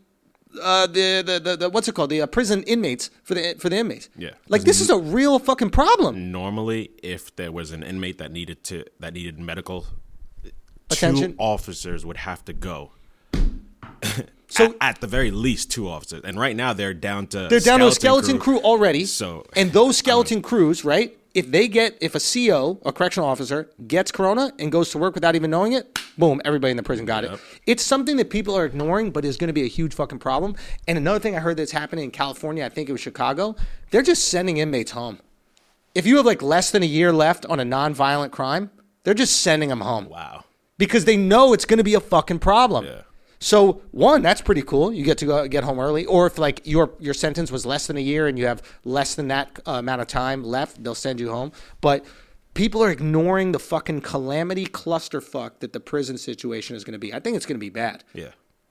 uh, 0.61 0.87
the, 0.87 1.23
the, 1.25 1.39
the, 1.39 1.55
the 1.57 1.69
what's 1.69 1.87
it 1.87 1.95
called 1.95 2.09
the 2.09 2.21
uh, 2.21 2.27
prison 2.27 2.63
inmates 2.63 3.09
for 3.23 3.33
the 3.35 3.55
for 3.59 3.69
the 3.69 3.77
inmates. 3.77 4.09
Yeah. 4.17 4.31
like 4.49 4.63
this 4.63 4.81
is 4.81 4.89
a 4.89 4.97
real 4.97 5.39
fucking 5.39 5.69
problem. 5.71 6.31
Normally, 6.31 6.91
if 7.03 7.35
there 7.35 7.51
was 7.51 7.71
an 7.71 7.83
inmate 7.83 8.17
that 8.17 8.31
needed 8.31 8.63
to 8.65 8.83
that 8.99 9.13
needed 9.13 9.39
medical 9.39 9.85
Attention. 10.89 11.31
two 11.33 11.37
officers 11.37 12.05
would 12.05 12.17
have 12.17 12.43
to 12.45 12.53
go. 12.53 12.91
So- 14.49 14.65
at, 14.65 14.75
at 14.95 15.01
the 15.01 15.07
very 15.07 15.29
least, 15.29 15.71
two 15.71 15.89
officers. 15.89 16.21
And 16.23 16.39
right 16.39 16.55
now, 16.55 16.71
they're 16.71 16.93
down 16.93 17.27
to 17.27 17.47
They're 17.49 17.59
down 17.59 17.79
to 17.79 17.87
a 17.87 17.91
skeleton 17.91 18.39
crew, 18.39 18.59
already. 18.59 19.03
So- 19.05 19.45
and 19.57 19.73
those 19.73 19.97
skeleton 20.03 20.41
crews, 20.41 20.85
right? 20.85 21.16
If 21.37 21.51
they 21.51 21.67
get 21.67 21.95
if 22.01 22.15
a 22.15 22.19
CO, 22.19 22.79
a 22.83 22.91
correctional 22.91 23.29
officer, 23.29 23.69
gets 23.87 24.11
corona 24.11 24.51
and 24.57 24.71
goes 24.71 24.89
to 24.89 24.97
work 24.97 25.13
without 25.13 25.35
even 25.35 25.51
knowing 25.51 25.73
it, 25.73 25.99
boom, 26.17 26.41
everybody 26.43 26.71
in 26.71 26.77
the 26.77 26.81
prison 26.83 27.05
got 27.05 27.23
Yep. 27.23 27.33
it. 27.33 27.39
It's 27.67 27.83
something 27.83 28.17
that 28.17 28.31
people 28.31 28.57
are 28.57 28.65
ignoring, 28.65 29.11
but 29.11 29.23
is 29.23 29.37
going 29.37 29.49
to 29.49 29.53
be 29.53 29.61
a 29.61 29.67
huge 29.67 29.93
fucking 29.93 30.17
problem. 30.17 30.55
And 30.87 30.97
another 30.97 31.19
thing 31.19 31.35
I 31.35 31.39
heard 31.39 31.57
that's 31.57 31.73
happening 31.73 32.05
in 32.05 32.09
California, 32.11 32.65
I 32.65 32.69
think 32.69 32.89
it 32.89 32.91
was 32.91 33.01
Chicago, 33.01 33.55
they're 33.91 34.01
just 34.01 34.27
sending 34.29 34.57
inmates 34.57 34.91
home. 34.91 35.19
If 35.93 36.07
you 36.07 36.17
have 36.17 36.25
like 36.25 36.41
less 36.41 36.71
than 36.71 36.81
a 36.81 36.87
year 36.87 37.13
left 37.13 37.45
on 37.45 37.59
a 37.59 37.65
non-violent 37.65 38.31
crime, 38.31 38.71
they're 39.03 39.13
just 39.13 39.39
sending 39.41 39.69
them 39.69 39.81
home 39.81 40.09
Wow. 40.09 40.43
because 40.79 41.05
they 41.05 41.17
know 41.17 41.53
it's 41.53 41.65
going 41.65 41.77
to 41.77 41.83
be 41.83 41.93
a 41.93 41.99
fucking 41.99 42.39
problem. 42.39 42.85
Yeah. 42.85 43.01
So 43.39 43.81
one, 43.91 44.21
that's 44.21 44.41
pretty 44.41 44.63
cool. 44.63 44.91
You 44.91 45.03
get 45.03 45.17
to 45.19 45.25
go 45.25 45.47
get 45.47 45.63
home 45.63 45.79
early, 45.79 46.05
or 46.05 46.25
if 46.27 46.37
like 46.37 46.61
your 46.65 46.91
your 46.99 47.13
sentence 47.13 47.51
was 47.51 47.65
less 47.65 47.87
than 47.87 47.97
a 47.97 48.01
year 48.01 48.27
and 48.27 48.37
you 48.37 48.47
have 48.47 48.61
less 48.83 49.15
than 49.15 49.27
that 49.27 49.59
uh, 49.67 49.73
amount 49.73 50.01
of 50.01 50.07
time 50.07 50.43
left, 50.43 50.83
they'll 50.83 50.95
send 50.95 51.19
you 51.19 51.29
home. 51.29 51.51
But 51.81 52.03
people 52.55 52.83
are 52.83 52.89
ignoring 52.89 53.51
the 53.51 53.59
fucking 53.59 54.01
calamity 54.01 54.65
clusterfuck 54.65 55.59
that 55.59 55.73
the 55.73 55.79
prison 55.79 56.17
situation 56.17 56.75
is 56.75 56.83
going 56.83 56.93
to 56.93 56.99
be. 56.99 57.13
I 57.13 57.19
think 57.19 57.37
it's 57.37 57.45
going 57.45 57.57
to 57.57 57.59
be 57.59 57.69
bad. 57.69 58.03
Yeah. 58.13 58.29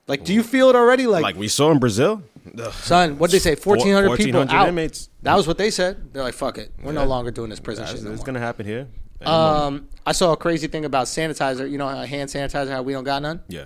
Like, 0.09 0.25
do 0.25 0.33
you 0.35 0.43
feel 0.43 0.69
it 0.69 0.77
already? 0.77 1.07
Like, 1.07 1.23
Like 1.23 1.37
we 1.37 1.49
saw 1.49 1.71
in 1.73 1.79
Brazil. 1.79 2.23
Son, 2.73 3.19
what 3.19 3.31
did 3.31 3.37
they 3.37 3.43
say? 3.43 3.55
Fourteen 3.57 3.93
hundred 3.93 4.17
people 4.17 4.41
1,400 4.41 4.53
out. 4.55 4.69
inmates. 4.69 5.09
That 5.23 5.35
was 5.37 5.47
what 5.47 5.59
they 5.59 5.71
said. 5.71 6.13
They're 6.13 6.23
like, 6.23 6.35
fuck 6.35 6.59
it, 6.59 6.73
we're 6.83 6.93
no 6.93 7.05
longer 7.07 7.31
doing 7.31 7.51
this 7.51 7.61
prison 7.61 7.87
shit. 7.87 8.03
No 8.03 8.13
it's 8.13 8.23
gonna 8.23 8.39
happen 8.41 8.67
here. 8.67 8.89
Um, 9.23 9.89
I 10.05 10.13
saw 10.13 10.33
a 10.33 10.37
crazy 10.37 10.67
thing 10.69 10.85
about 10.85 11.07
sanitizer. 11.07 11.69
You 11.69 11.79
know, 11.79 11.89
hand 11.89 12.31
sanitizer. 12.31 12.71
How 12.71 12.83
we 12.83 12.93
don't 12.93 13.05
got 13.05 13.23
none. 13.23 13.43
yeah. 13.49 13.65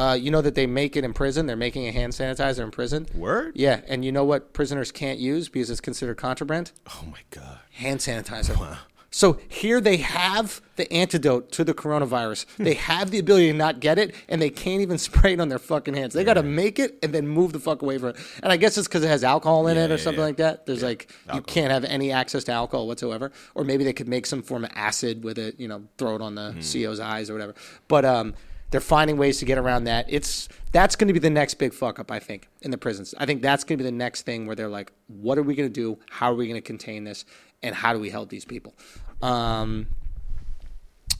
Uh, 0.00 0.14
you 0.14 0.30
know 0.30 0.40
that 0.40 0.54
they 0.54 0.66
make 0.66 0.96
it 0.96 1.04
in 1.04 1.12
prison. 1.12 1.44
They're 1.46 1.56
making 1.56 1.86
a 1.86 1.92
hand 1.92 2.12
sanitizer 2.14 2.60
in 2.64 2.70
prison. 2.70 3.06
Word. 3.14 3.52
Yeah, 3.54 3.80
and 3.86 4.02
you 4.04 4.10
know 4.12 4.24
what 4.24 4.52
prisoners 4.54 4.90
can't 4.90 5.18
use 5.18 5.48
because 5.50 5.68
it's 5.70 5.80
considered 5.80 6.16
contraband? 6.16 6.72
Oh 6.88 7.04
my 7.10 7.20
god. 7.30 7.58
Hand 7.72 8.00
sanitizer. 8.00 8.78
So 9.12 9.38
here 9.48 9.80
they 9.80 9.96
have 9.96 10.60
the 10.76 10.90
antidote 10.92 11.50
to 11.52 11.64
the 11.64 11.74
coronavirus. 11.74 12.46
they 12.58 12.74
have 12.74 13.10
the 13.10 13.18
ability 13.18 13.50
to 13.50 13.58
not 13.58 13.80
get 13.80 13.98
it, 13.98 14.14
and 14.28 14.40
they 14.40 14.50
can't 14.50 14.80
even 14.82 14.98
spray 15.08 15.32
it 15.32 15.40
on 15.40 15.48
their 15.48 15.58
fucking 15.58 15.94
hands. 15.94 16.14
They 16.14 16.22
got 16.22 16.34
to 16.34 16.44
make 16.44 16.78
it 16.78 16.96
and 17.02 17.12
then 17.12 17.26
move 17.26 17.52
the 17.52 17.58
fuck 17.58 17.82
away 17.82 17.98
from 17.98 18.10
it. 18.10 18.16
And 18.42 18.52
I 18.52 18.56
guess 18.56 18.78
it's 18.78 18.86
because 18.86 19.02
it 19.02 19.08
has 19.08 19.24
alcohol 19.24 19.66
in 19.66 19.76
Yeah, 19.76 19.84
it 19.86 19.90
or 19.90 19.96
yeah, 19.96 20.00
something 20.02 20.20
yeah. 20.20 20.26
like 20.26 20.36
that. 20.36 20.64
There's 20.66 20.82
like 20.84 21.10
you 21.34 21.42
can't 21.42 21.72
have 21.72 21.84
any 21.84 22.12
access 22.12 22.44
to 22.44 22.52
alcohol 22.52 22.86
whatsoever, 22.86 23.32
or 23.54 23.64
maybe 23.64 23.82
they 23.84 23.92
could 23.92 24.08
make 24.08 24.26
some 24.26 24.42
form 24.42 24.64
of 24.64 24.70
acid 24.76 25.24
with 25.24 25.38
it. 25.38 25.58
You 25.58 25.66
know, 25.68 25.82
throw 25.98 26.14
it 26.14 26.22
on 26.22 26.36
the 26.36 26.52
Hmm. 26.52 26.60
CO's 26.60 27.00
eyes 27.00 27.28
or 27.28 27.32
whatever. 27.34 27.54
But 27.88 28.04
um, 28.04 28.34
they're 28.70 28.80
finding 28.80 29.16
ways 29.16 29.38
to 29.38 29.44
get 29.44 29.58
around 29.58 29.84
that. 29.84 30.06
It's 30.08 30.48
that's 30.72 30.96
going 30.96 31.08
to 31.08 31.14
be 31.14 31.18
the 31.20 31.30
next 31.30 31.54
big 31.54 31.72
fuck 31.74 31.98
up, 31.98 32.10
I 32.10 32.18
think, 32.18 32.48
in 32.62 32.70
the 32.70 32.78
prisons. 32.78 33.14
I 33.18 33.26
think 33.26 33.42
that's 33.42 33.64
going 33.64 33.78
to 33.78 33.84
be 33.84 33.90
the 33.90 33.96
next 33.96 34.22
thing 34.22 34.46
where 34.46 34.56
they're 34.56 34.68
like, 34.68 34.92
what 35.08 35.38
are 35.38 35.42
we 35.42 35.54
going 35.54 35.68
to 35.68 35.72
do? 35.72 35.98
How 36.08 36.30
are 36.30 36.34
we 36.34 36.46
going 36.46 36.60
to 36.60 36.66
contain 36.66 37.04
this? 37.04 37.24
And 37.62 37.74
how 37.74 37.92
do 37.92 37.98
we 37.98 38.10
help 38.10 38.30
these 38.30 38.44
people? 38.44 38.74
Um, 39.20 39.88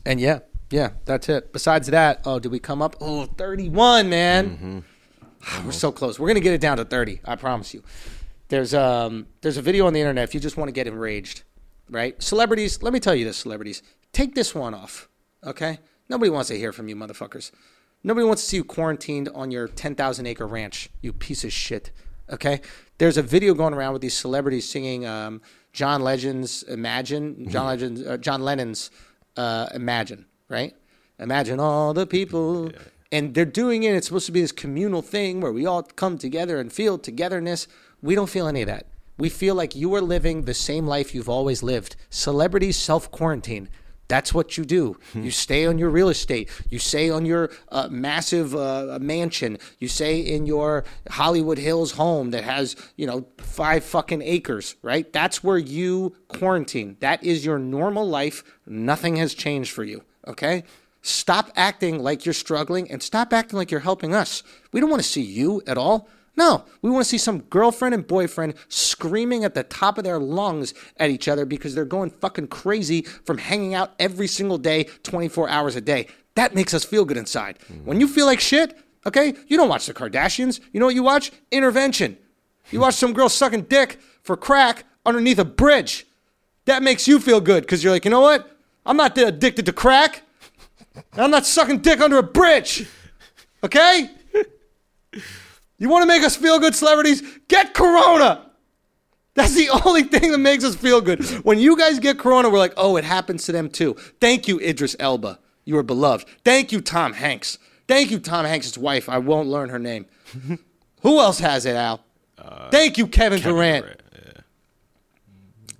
and 0.06 0.20
yeah, 0.20 0.40
yeah, 0.70 0.90
that's 1.04 1.28
it. 1.28 1.52
Besides 1.52 1.88
that, 1.88 2.22
oh, 2.24 2.38
did 2.38 2.52
we 2.52 2.58
come 2.58 2.80
up? 2.80 2.96
Oh, 3.00 3.26
31, 3.26 4.08
man. 4.08 4.84
We're 5.64 5.72
so 5.72 5.90
close. 5.90 6.18
We're 6.18 6.28
gonna 6.28 6.40
get 6.40 6.54
it 6.54 6.60
down 6.60 6.76
to 6.76 6.84
30. 6.84 7.20
I 7.24 7.36
promise 7.36 7.74
you. 7.74 7.82
There's 8.48 8.74
um 8.74 9.26
there's 9.40 9.56
a 9.56 9.62
video 9.62 9.86
on 9.86 9.92
the 9.92 10.00
internet 10.00 10.24
if 10.24 10.34
you 10.34 10.40
just 10.40 10.56
want 10.56 10.68
to 10.68 10.72
get 10.72 10.86
enraged, 10.86 11.42
right? 11.88 12.20
Celebrities, 12.22 12.82
let 12.82 12.92
me 12.92 13.00
tell 13.00 13.14
you 13.14 13.24
this, 13.24 13.38
celebrities. 13.38 13.82
Take 14.12 14.34
this 14.34 14.54
one 14.54 14.74
off. 14.74 15.08
Okay? 15.44 15.78
Nobody 16.10 16.28
wants 16.28 16.48
to 16.48 16.58
hear 16.58 16.72
from 16.72 16.88
you, 16.88 16.96
motherfuckers. 16.96 17.52
Nobody 18.02 18.26
wants 18.26 18.42
to 18.42 18.48
see 18.48 18.56
you 18.56 18.64
quarantined 18.64 19.28
on 19.28 19.52
your 19.52 19.68
10,000 19.68 20.26
acre 20.26 20.46
ranch, 20.46 20.90
you 21.00 21.12
piece 21.12 21.44
of 21.44 21.52
shit. 21.52 21.92
Okay? 22.28 22.60
There's 22.98 23.16
a 23.16 23.22
video 23.22 23.54
going 23.54 23.74
around 23.74 23.92
with 23.92 24.02
these 24.02 24.16
celebrities 24.16 24.68
singing 24.68 25.06
um, 25.06 25.40
John 25.72 26.02
Legend's 26.02 26.64
Imagine, 26.64 27.48
John 27.48 27.66
Legend's, 27.66 28.02
uh, 28.02 28.16
John 28.16 28.42
Lennon's 28.42 28.90
uh, 29.36 29.68
Imagine, 29.72 30.26
right? 30.48 30.74
Imagine 31.20 31.60
all 31.60 31.94
the 31.94 32.08
people. 32.08 32.72
And 33.12 33.32
they're 33.32 33.44
doing 33.44 33.84
it. 33.84 33.94
It's 33.94 34.08
supposed 34.08 34.26
to 34.26 34.32
be 34.32 34.40
this 34.40 34.52
communal 34.52 35.02
thing 35.02 35.40
where 35.40 35.52
we 35.52 35.64
all 35.64 35.84
come 35.84 36.18
together 36.18 36.58
and 36.58 36.72
feel 36.72 36.98
togetherness. 36.98 37.68
We 38.02 38.16
don't 38.16 38.30
feel 38.30 38.48
any 38.48 38.62
of 38.62 38.66
that. 38.66 38.86
We 39.16 39.28
feel 39.28 39.54
like 39.54 39.76
you 39.76 39.94
are 39.94 40.00
living 40.00 40.42
the 40.42 40.54
same 40.54 40.86
life 40.88 41.14
you've 41.14 41.28
always 41.28 41.62
lived. 41.62 41.94
Celebrities 42.08 42.76
self 42.76 43.12
quarantine. 43.12 43.68
That's 44.10 44.34
what 44.34 44.58
you 44.58 44.64
do. 44.64 44.96
You 45.14 45.30
stay 45.30 45.66
on 45.66 45.78
your 45.78 45.88
real 45.88 46.08
estate. 46.08 46.50
You 46.68 46.80
stay 46.80 47.10
on 47.10 47.24
your 47.24 47.48
uh, 47.68 47.86
massive 47.90 48.56
uh, 48.56 48.98
mansion. 49.00 49.56
You 49.78 49.86
stay 49.86 50.18
in 50.18 50.46
your 50.46 50.84
Hollywood 51.08 51.58
Hills 51.58 51.92
home 51.92 52.32
that 52.32 52.42
has, 52.42 52.74
you 52.96 53.06
know, 53.06 53.24
five 53.38 53.84
fucking 53.84 54.20
acres, 54.20 54.74
right? 54.82 55.10
That's 55.12 55.44
where 55.44 55.58
you 55.58 56.16
quarantine. 56.26 56.96
That 56.98 57.22
is 57.22 57.44
your 57.44 57.60
normal 57.60 58.08
life. 58.08 58.42
Nothing 58.66 59.14
has 59.14 59.32
changed 59.32 59.70
for 59.70 59.84
you, 59.84 60.02
okay? 60.26 60.64
Stop 61.02 61.52
acting 61.54 62.02
like 62.02 62.26
you're 62.26 62.32
struggling 62.32 62.90
and 62.90 63.00
stop 63.02 63.32
acting 63.32 63.58
like 63.58 63.70
you're 63.70 63.80
helping 63.80 64.12
us. 64.12 64.42
We 64.72 64.80
don't 64.80 64.90
want 64.90 65.02
to 65.02 65.08
see 65.08 65.22
you 65.22 65.62
at 65.68 65.78
all. 65.78 66.08
No, 66.40 66.64
we 66.80 66.88
want 66.88 67.04
to 67.04 67.08
see 67.10 67.18
some 67.18 67.40
girlfriend 67.40 67.94
and 67.94 68.06
boyfriend 68.06 68.54
screaming 68.68 69.44
at 69.44 69.52
the 69.52 69.62
top 69.62 69.98
of 69.98 70.04
their 70.04 70.18
lungs 70.18 70.72
at 70.96 71.10
each 71.10 71.28
other 71.28 71.44
because 71.44 71.74
they're 71.74 71.84
going 71.84 72.08
fucking 72.08 72.46
crazy 72.46 73.02
from 73.02 73.36
hanging 73.36 73.74
out 73.74 73.92
every 73.98 74.26
single 74.26 74.56
day, 74.56 74.84
24 75.02 75.50
hours 75.50 75.76
a 75.76 75.82
day. 75.82 76.06
That 76.36 76.54
makes 76.54 76.72
us 76.72 76.82
feel 76.82 77.04
good 77.04 77.18
inside. 77.18 77.58
Mm-hmm. 77.58 77.84
When 77.84 78.00
you 78.00 78.08
feel 78.08 78.24
like 78.24 78.40
shit, 78.40 78.74
okay, 79.04 79.34
you 79.48 79.58
don't 79.58 79.68
watch 79.68 79.84
the 79.84 79.92
Kardashians. 79.92 80.60
You 80.72 80.80
know 80.80 80.86
what 80.86 80.94
you 80.94 81.02
watch? 81.02 81.30
Intervention. 81.50 82.16
You 82.70 82.80
watch 82.80 82.94
some 82.94 83.12
girl 83.12 83.28
sucking 83.28 83.64
dick 83.64 84.00
for 84.22 84.34
crack 84.34 84.84
underneath 85.04 85.38
a 85.38 85.44
bridge. 85.44 86.06
That 86.64 86.82
makes 86.82 87.06
you 87.06 87.20
feel 87.20 87.42
good 87.42 87.64
because 87.64 87.84
you're 87.84 87.92
like, 87.92 88.06
you 88.06 88.10
know 88.10 88.22
what? 88.22 88.50
I'm 88.86 88.96
not 88.96 89.18
addicted 89.18 89.66
to 89.66 89.74
crack. 89.74 90.22
I'm 91.12 91.30
not 91.30 91.44
sucking 91.44 91.80
dick 91.80 92.00
under 92.00 92.16
a 92.16 92.22
bridge. 92.22 92.88
Okay? 93.62 94.08
You 95.80 95.88
want 95.88 96.02
to 96.02 96.06
make 96.06 96.22
us 96.22 96.36
feel 96.36 96.60
good, 96.60 96.74
celebrities? 96.74 97.22
Get 97.48 97.74
Corona. 97.74 98.50
That's 99.34 99.54
the 99.54 99.70
only 99.84 100.02
thing 100.04 100.30
that 100.30 100.38
makes 100.38 100.62
us 100.62 100.76
feel 100.76 101.00
good. 101.00 101.24
When 101.44 101.58
you 101.58 101.76
guys 101.76 101.98
get 101.98 102.18
Corona, 102.18 102.50
we're 102.50 102.58
like, 102.58 102.74
oh, 102.76 102.96
it 102.96 103.04
happens 103.04 103.44
to 103.46 103.52
them 103.52 103.68
too. 103.68 103.94
Thank 104.20 104.46
you, 104.46 104.60
Idris 104.60 104.94
Elba. 105.00 105.38
You 105.64 105.78
are 105.78 105.82
beloved. 105.82 106.28
Thank 106.44 106.70
you, 106.70 106.80
Tom 106.80 107.14
Hanks. 107.14 107.58
Thank 107.88 108.10
you, 108.10 108.18
Tom 108.18 108.44
Hanks' 108.44 108.76
wife. 108.78 109.08
I 109.08 109.18
won't 109.18 109.48
learn 109.48 109.70
her 109.70 109.78
name. 109.78 110.06
Who 111.02 111.18
else 111.18 111.38
has 111.40 111.66
it, 111.66 111.74
Al? 111.74 112.04
Thank 112.70 112.98
you, 112.98 113.06
Kevin, 113.06 113.40
Durant. 113.40 113.86
Right, 113.86 114.02
yeah. 114.12 114.40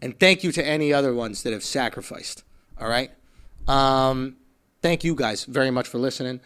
And 0.03 0.19
thank 0.19 0.43
you 0.43 0.53
to 0.53 0.65
any 0.65 0.93
other 0.93 1.15
ones 1.15 1.43
that 1.43 1.53
have 1.53 1.63
sacrificed. 1.65 2.43
All 2.81 2.89
right. 2.89 3.11
Um, 3.69 4.37
thank 4.83 5.05
you 5.05 5.15
guys 5.15 5.45
very 5.45 5.71
much 5.71 5.89
for 5.89 5.99
listening. 5.99 6.41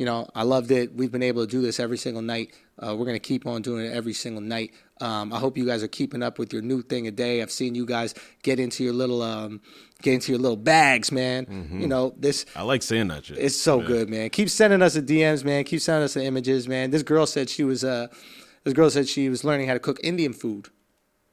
You 0.00 0.06
know, 0.06 0.26
I 0.34 0.44
loved 0.44 0.70
it. 0.70 0.94
We've 0.94 1.12
been 1.12 1.22
able 1.22 1.44
to 1.44 1.46
do 1.46 1.60
this 1.60 1.78
every 1.78 1.98
single 1.98 2.22
night. 2.22 2.54
Uh, 2.78 2.96
we're 2.96 3.04
going 3.04 3.16
to 3.16 3.28
keep 3.28 3.46
on 3.46 3.60
doing 3.60 3.84
it 3.84 3.92
every 3.92 4.14
single 4.14 4.40
night. 4.40 4.72
Um, 4.98 5.30
I 5.30 5.38
hope 5.38 5.58
you 5.58 5.66
guys 5.66 5.82
are 5.82 5.88
keeping 5.88 6.22
up 6.22 6.38
with 6.38 6.54
your 6.54 6.62
new 6.62 6.80
thing 6.80 7.06
a 7.06 7.10
day. 7.10 7.42
I've 7.42 7.50
seen 7.50 7.74
you 7.74 7.84
guys 7.84 8.14
get 8.42 8.58
into 8.58 8.82
your 8.82 8.94
little, 8.94 9.20
um, 9.20 9.60
get 10.00 10.14
into 10.14 10.32
your 10.32 10.38
little 10.40 10.56
bags, 10.56 11.12
man. 11.12 11.68
You 11.78 11.86
know, 11.86 12.14
this 12.16 12.46
I 12.56 12.62
like 12.62 12.80
saying 12.82 13.08
that 13.08 13.26
shit. 13.26 13.36
it's 13.36 13.60
so 13.60 13.82
good, 13.82 14.08
man. 14.08 14.30
Keep 14.30 14.48
sending 14.48 14.80
us 14.80 14.94
the 14.94 15.02
DMs, 15.02 15.44
man. 15.44 15.64
Keep 15.64 15.82
sending 15.82 16.04
us 16.04 16.14
the 16.14 16.24
images, 16.24 16.66
man. 16.66 16.90
This 16.92 17.02
girl 17.02 17.26
said 17.26 17.50
she 17.50 17.64
was 17.64 17.84
uh 17.84 18.06
this 18.64 18.72
girl 18.72 18.88
said 18.88 19.06
she 19.06 19.28
was 19.28 19.44
learning 19.44 19.68
how 19.68 19.74
to 19.74 19.80
cook 19.80 20.00
Indian 20.02 20.32
food, 20.32 20.68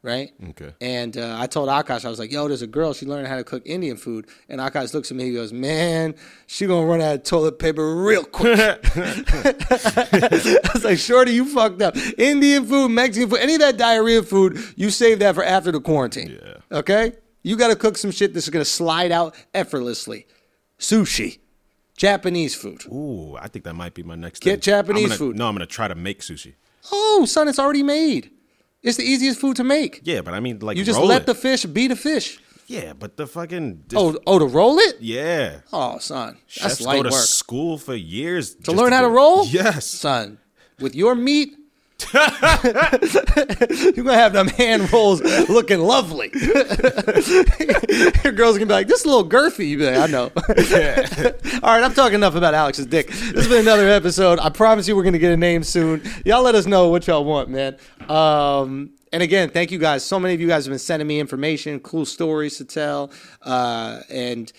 right? 0.02 0.32
Okay. 0.50 0.74
And 0.80 1.18
uh, 1.18 1.38
I 1.40 1.48
told 1.48 1.70
Akaash, 1.70 2.06
I 2.06 2.10
was 2.10 2.20
like, 2.20 2.32
"Yo, 2.32 2.48
there's 2.48 2.62
a 2.62 2.68
girl. 2.68 2.94
She 2.94 3.06
learned 3.06 3.28
how 3.28 3.36
to 3.38 3.44
cook 3.44 3.64
Indian 3.66 3.98
food." 3.98 4.28
And 4.50 4.62
Akaash 4.62 4.94
looks 4.94 5.12
at 5.12 5.18
me. 5.18 5.26
He 5.26 5.34
goes, 5.34 5.52
"Man, 5.52 6.16
she 6.46 6.66
gonna 6.68 6.86
run 6.86 7.02
out 7.02 7.16
of 7.16 7.24
toilet 7.24 7.60
paper 7.60 7.96
real 7.96 8.24
quick." 8.24 8.58
I 8.96 10.60
was 10.74 10.84
like, 10.84 10.98
"Shorty, 11.00 11.32
you 11.34 11.46
fucked 11.46 11.82
up. 11.82 11.96
Indian 12.18 12.66
food, 12.66 12.90
Mexican 12.90 13.30
food, 13.30 13.40
any 13.40 13.56
of 13.56 13.60
that 13.62 13.78
diarrhea 13.78 14.24
food, 14.24 14.58
you 14.76 14.90
save 14.90 15.20
that 15.20 15.36
for 15.36 15.44
after 15.44 15.72
the 15.72 15.80
quarantine. 15.82 16.38
Yeah. 16.42 16.78
Okay? 16.80 17.14
You 17.44 17.56
got 17.56 17.70
to 17.70 17.76
cook 17.76 17.98
some 17.98 18.12
shit 18.12 18.34
that's 18.34 18.50
gonna 18.50 18.66
slide 18.66 19.12
out 19.12 19.36
effortlessly. 19.54 20.28
Sushi, 20.80 21.40
Japanese 21.96 22.54
food. 22.56 22.86
Ooh, 22.88 23.36
I 23.38 23.48
think 23.48 23.66
that 23.66 23.74
might 23.74 23.94
be 23.94 24.04
my 24.04 24.16
next. 24.16 24.42
Get 24.42 24.56
thing. 24.56 24.62
Japanese 24.62 25.08
gonna- 25.08 25.18
food. 25.18 25.38
No, 25.38 25.48
I'm 25.48 25.56
gonna 25.56 25.66
try 25.66 25.88
to 25.88 25.96
make 25.96 26.22
sushi. 26.22 26.56
Oh, 26.92 27.26
son, 27.26 27.48
it's 27.48 27.60
already 27.60 27.84
made. 27.84 28.32
It's 28.84 28.98
the 28.98 29.04
easiest 29.04 29.40
food 29.40 29.56
to 29.58 29.63
make. 29.63 30.02
Yeah, 30.04 30.22
but 30.22 30.34
I 30.34 30.40
mean, 30.40 30.60
like 30.60 30.78
You 30.78 30.84
just 30.84 31.00
let 31.00 31.22
it. 31.24 31.26
the 31.26 31.36
fish 31.36 31.66
be 31.66 31.88
the 31.88 31.96
fish. 31.96 32.40
Yeah, 32.68 32.94
but 32.94 33.16
the 33.18 33.26
fucking 33.28 33.86
Oh, 33.96 34.18
oh, 34.28 34.40
to 34.40 34.46
roll 34.46 34.78
it? 34.78 34.98
yeah. 35.00 35.60
Oh, 35.72 36.00
son, 36.00 36.38
that's 36.48 36.78
Chefs 36.78 36.82
light 36.82 36.98
go 36.98 37.04
to 37.04 37.10
work. 37.10 37.20
school 37.22 37.78
for 37.78 37.96
years 37.96 38.56
To 38.66 38.72
learn 38.74 38.92
how 38.92 39.02
to 39.02 39.10
roll? 39.10 39.46
Yes. 39.50 39.86
son, 39.86 40.38
with 40.80 40.94
your 40.96 41.16
meat, 41.16 41.56
you're 42.13 42.24
gonna 44.04 44.13
have 44.13 44.32
them 44.34 44.48
hand 44.50 44.92
rolls 44.94 45.20
looking 45.50 45.80
lovely. 45.80 46.30
your 48.24 48.32
girls 48.34 48.56
gonna 48.58 48.66
be 48.68 48.74
like, 48.74 48.88
"This 48.88 49.00
is 49.00 49.06
a 49.06 49.10
little 49.10 49.28
girthy." 49.28 49.68
You 49.70 49.78
be 49.80 49.86
like, 49.90 49.98
"I 49.98 50.06
know." 50.06 50.32
All 51.63 51.74
right, 51.74 51.84
I'm 51.84 51.94
talking 51.94 52.16
enough 52.16 52.36
about 52.36 52.54
Alex's 52.54 52.86
dick. 52.86 53.08
This 53.08 53.34
has 53.34 53.48
been 53.48 53.62
another 53.62 53.88
episode. 53.90 54.38
I 54.40 54.50
promise 54.50 54.88
you, 54.88 54.95
we're 54.95 55.04
gonna 55.04 55.18
get 55.18 55.32
a 55.32 55.38
name 55.38 55.64
soon. 55.64 56.01
Y'all 56.24 56.43
let 56.43 56.54
us 56.56 56.66
know 56.68 56.89
what 56.89 57.08
y'all 57.08 57.26
want, 57.26 57.49
man. 57.49 57.78
Um, 58.10 58.91
and 59.12 59.24
again, 59.24 59.49
thank 59.49 59.72
you 59.72 59.78
guys. 59.80 60.03
So 60.03 60.20
many 60.20 60.34
of 60.34 60.41
you 60.41 60.47
guys 60.47 60.66
have 60.66 60.72
been 60.72 60.80
sending 60.80 61.08
me 61.08 61.20
information, 61.20 61.80
cool 61.80 62.05
stories 62.05 62.58
to 62.58 62.66
tell, 62.66 63.12
uh, 63.41 64.01
and 64.10 64.51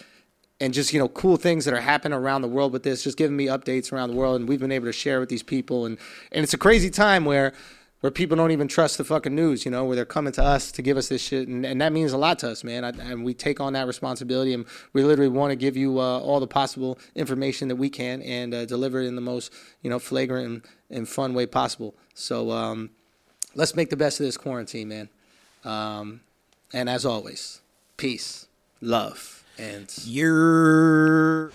and 0.61 0.75
just 0.75 0.93
you 0.93 0.99
know 0.99 1.09
cool 1.09 1.37
things 1.37 1.65
that 1.65 1.75
are 1.75 1.81
happening 1.81 2.19
around 2.19 2.43
the 2.43 2.49
world 2.49 2.73
with 2.73 2.83
this 2.83 3.05
just 3.05 3.17
giving 3.17 3.37
me 3.37 3.47
updates 3.47 3.93
around 3.93 4.11
the 4.11 4.17
world 4.17 4.41
and 4.41 4.49
we've 4.49 4.61
been 4.61 4.73
able 4.73 4.87
to 4.87 4.93
share 4.93 5.21
with 5.21 5.29
these 5.29 5.43
people. 5.43 5.87
And 5.87 5.99
and 6.33 6.43
it's 6.43 6.55
a 6.55 6.59
crazy 6.59 6.91
time 6.91 7.25
where 7.25 7.53
where 8.01 8.13
people 8.13 8.37
don't 8.37 8.53
even 8.53 8.69
trust 8.69 8.97
the 8.97 9.05
fucking 9.05 9.35
news 9.35 9.65
you 9.65 9.71
know 9.73 9.85
where 9.85 9.97
they're 9.97 10.05
coming 10.05 10.33
to 10.33 10.43
us 10.43 10.73
to 10.73 10.83
give 10.83 10.97
us 10.97 11.09
this 11.09 11.23
shit. 11.23 11.49
And, 11.49 11.65
and 11.67 11.81
that 11.81 11.93
means 11.93 12.13
a 12.13 12.19
lot 12.19 12.39
to 12.41 12.51
us 12.51 12.65
man. 12.65 12.85
I, 12.85 12.89
and 12.89 13.25
we 13.25 13.35
take 13.35 13.61
on 13.61 13.75
that 13.75 13.87
responsibility 13.87 14.55
and 14.55 14.67
we 14.93 15.05
literally 15.05 15.31
want 15.31 15.51
to 15.51 15.57
give 15.57 15.77
you 15.77 16.01
uh, 16.01 16.19
all 16.19 16.41
the 16.41 16.47
possible 16.47 16.99
information 17.15 17.69
that 17.69 17.77
we 17.77 17.91
can 17.91 18.23
and 18.23 18.55
uh, 18.55 18.65
deliver 18.65 19.01
it 19.01 19.07
in 19.07 19.15
the 19.15 19.21
most 19.21 19.53
you 19.83 19.91
know 19.91 19.99
flagrant 19.99 20.47
and, 20.47 20.63
and 20.91 21.09
fun 21.09 21.35
way 21.35 21.47
possible. 21.47 21.95
So 22.15 22.51
um, 22.51 22.91
let's 23.59 23.75
make 23.75 23.91
the 23.91 23.97
best 23.97 24.21
of 24.21 24.25
this 24.25 24.37
quarantine 24.37 24.89
man 24.89 25.09
um, 25.65 26.21
and 26.73 26.89
as 26.89 27.05
always 27.05 27.61
peace 27.97 28.47
love 28.81 29.45
And 29.59 29.93
You're. 30.05 31.51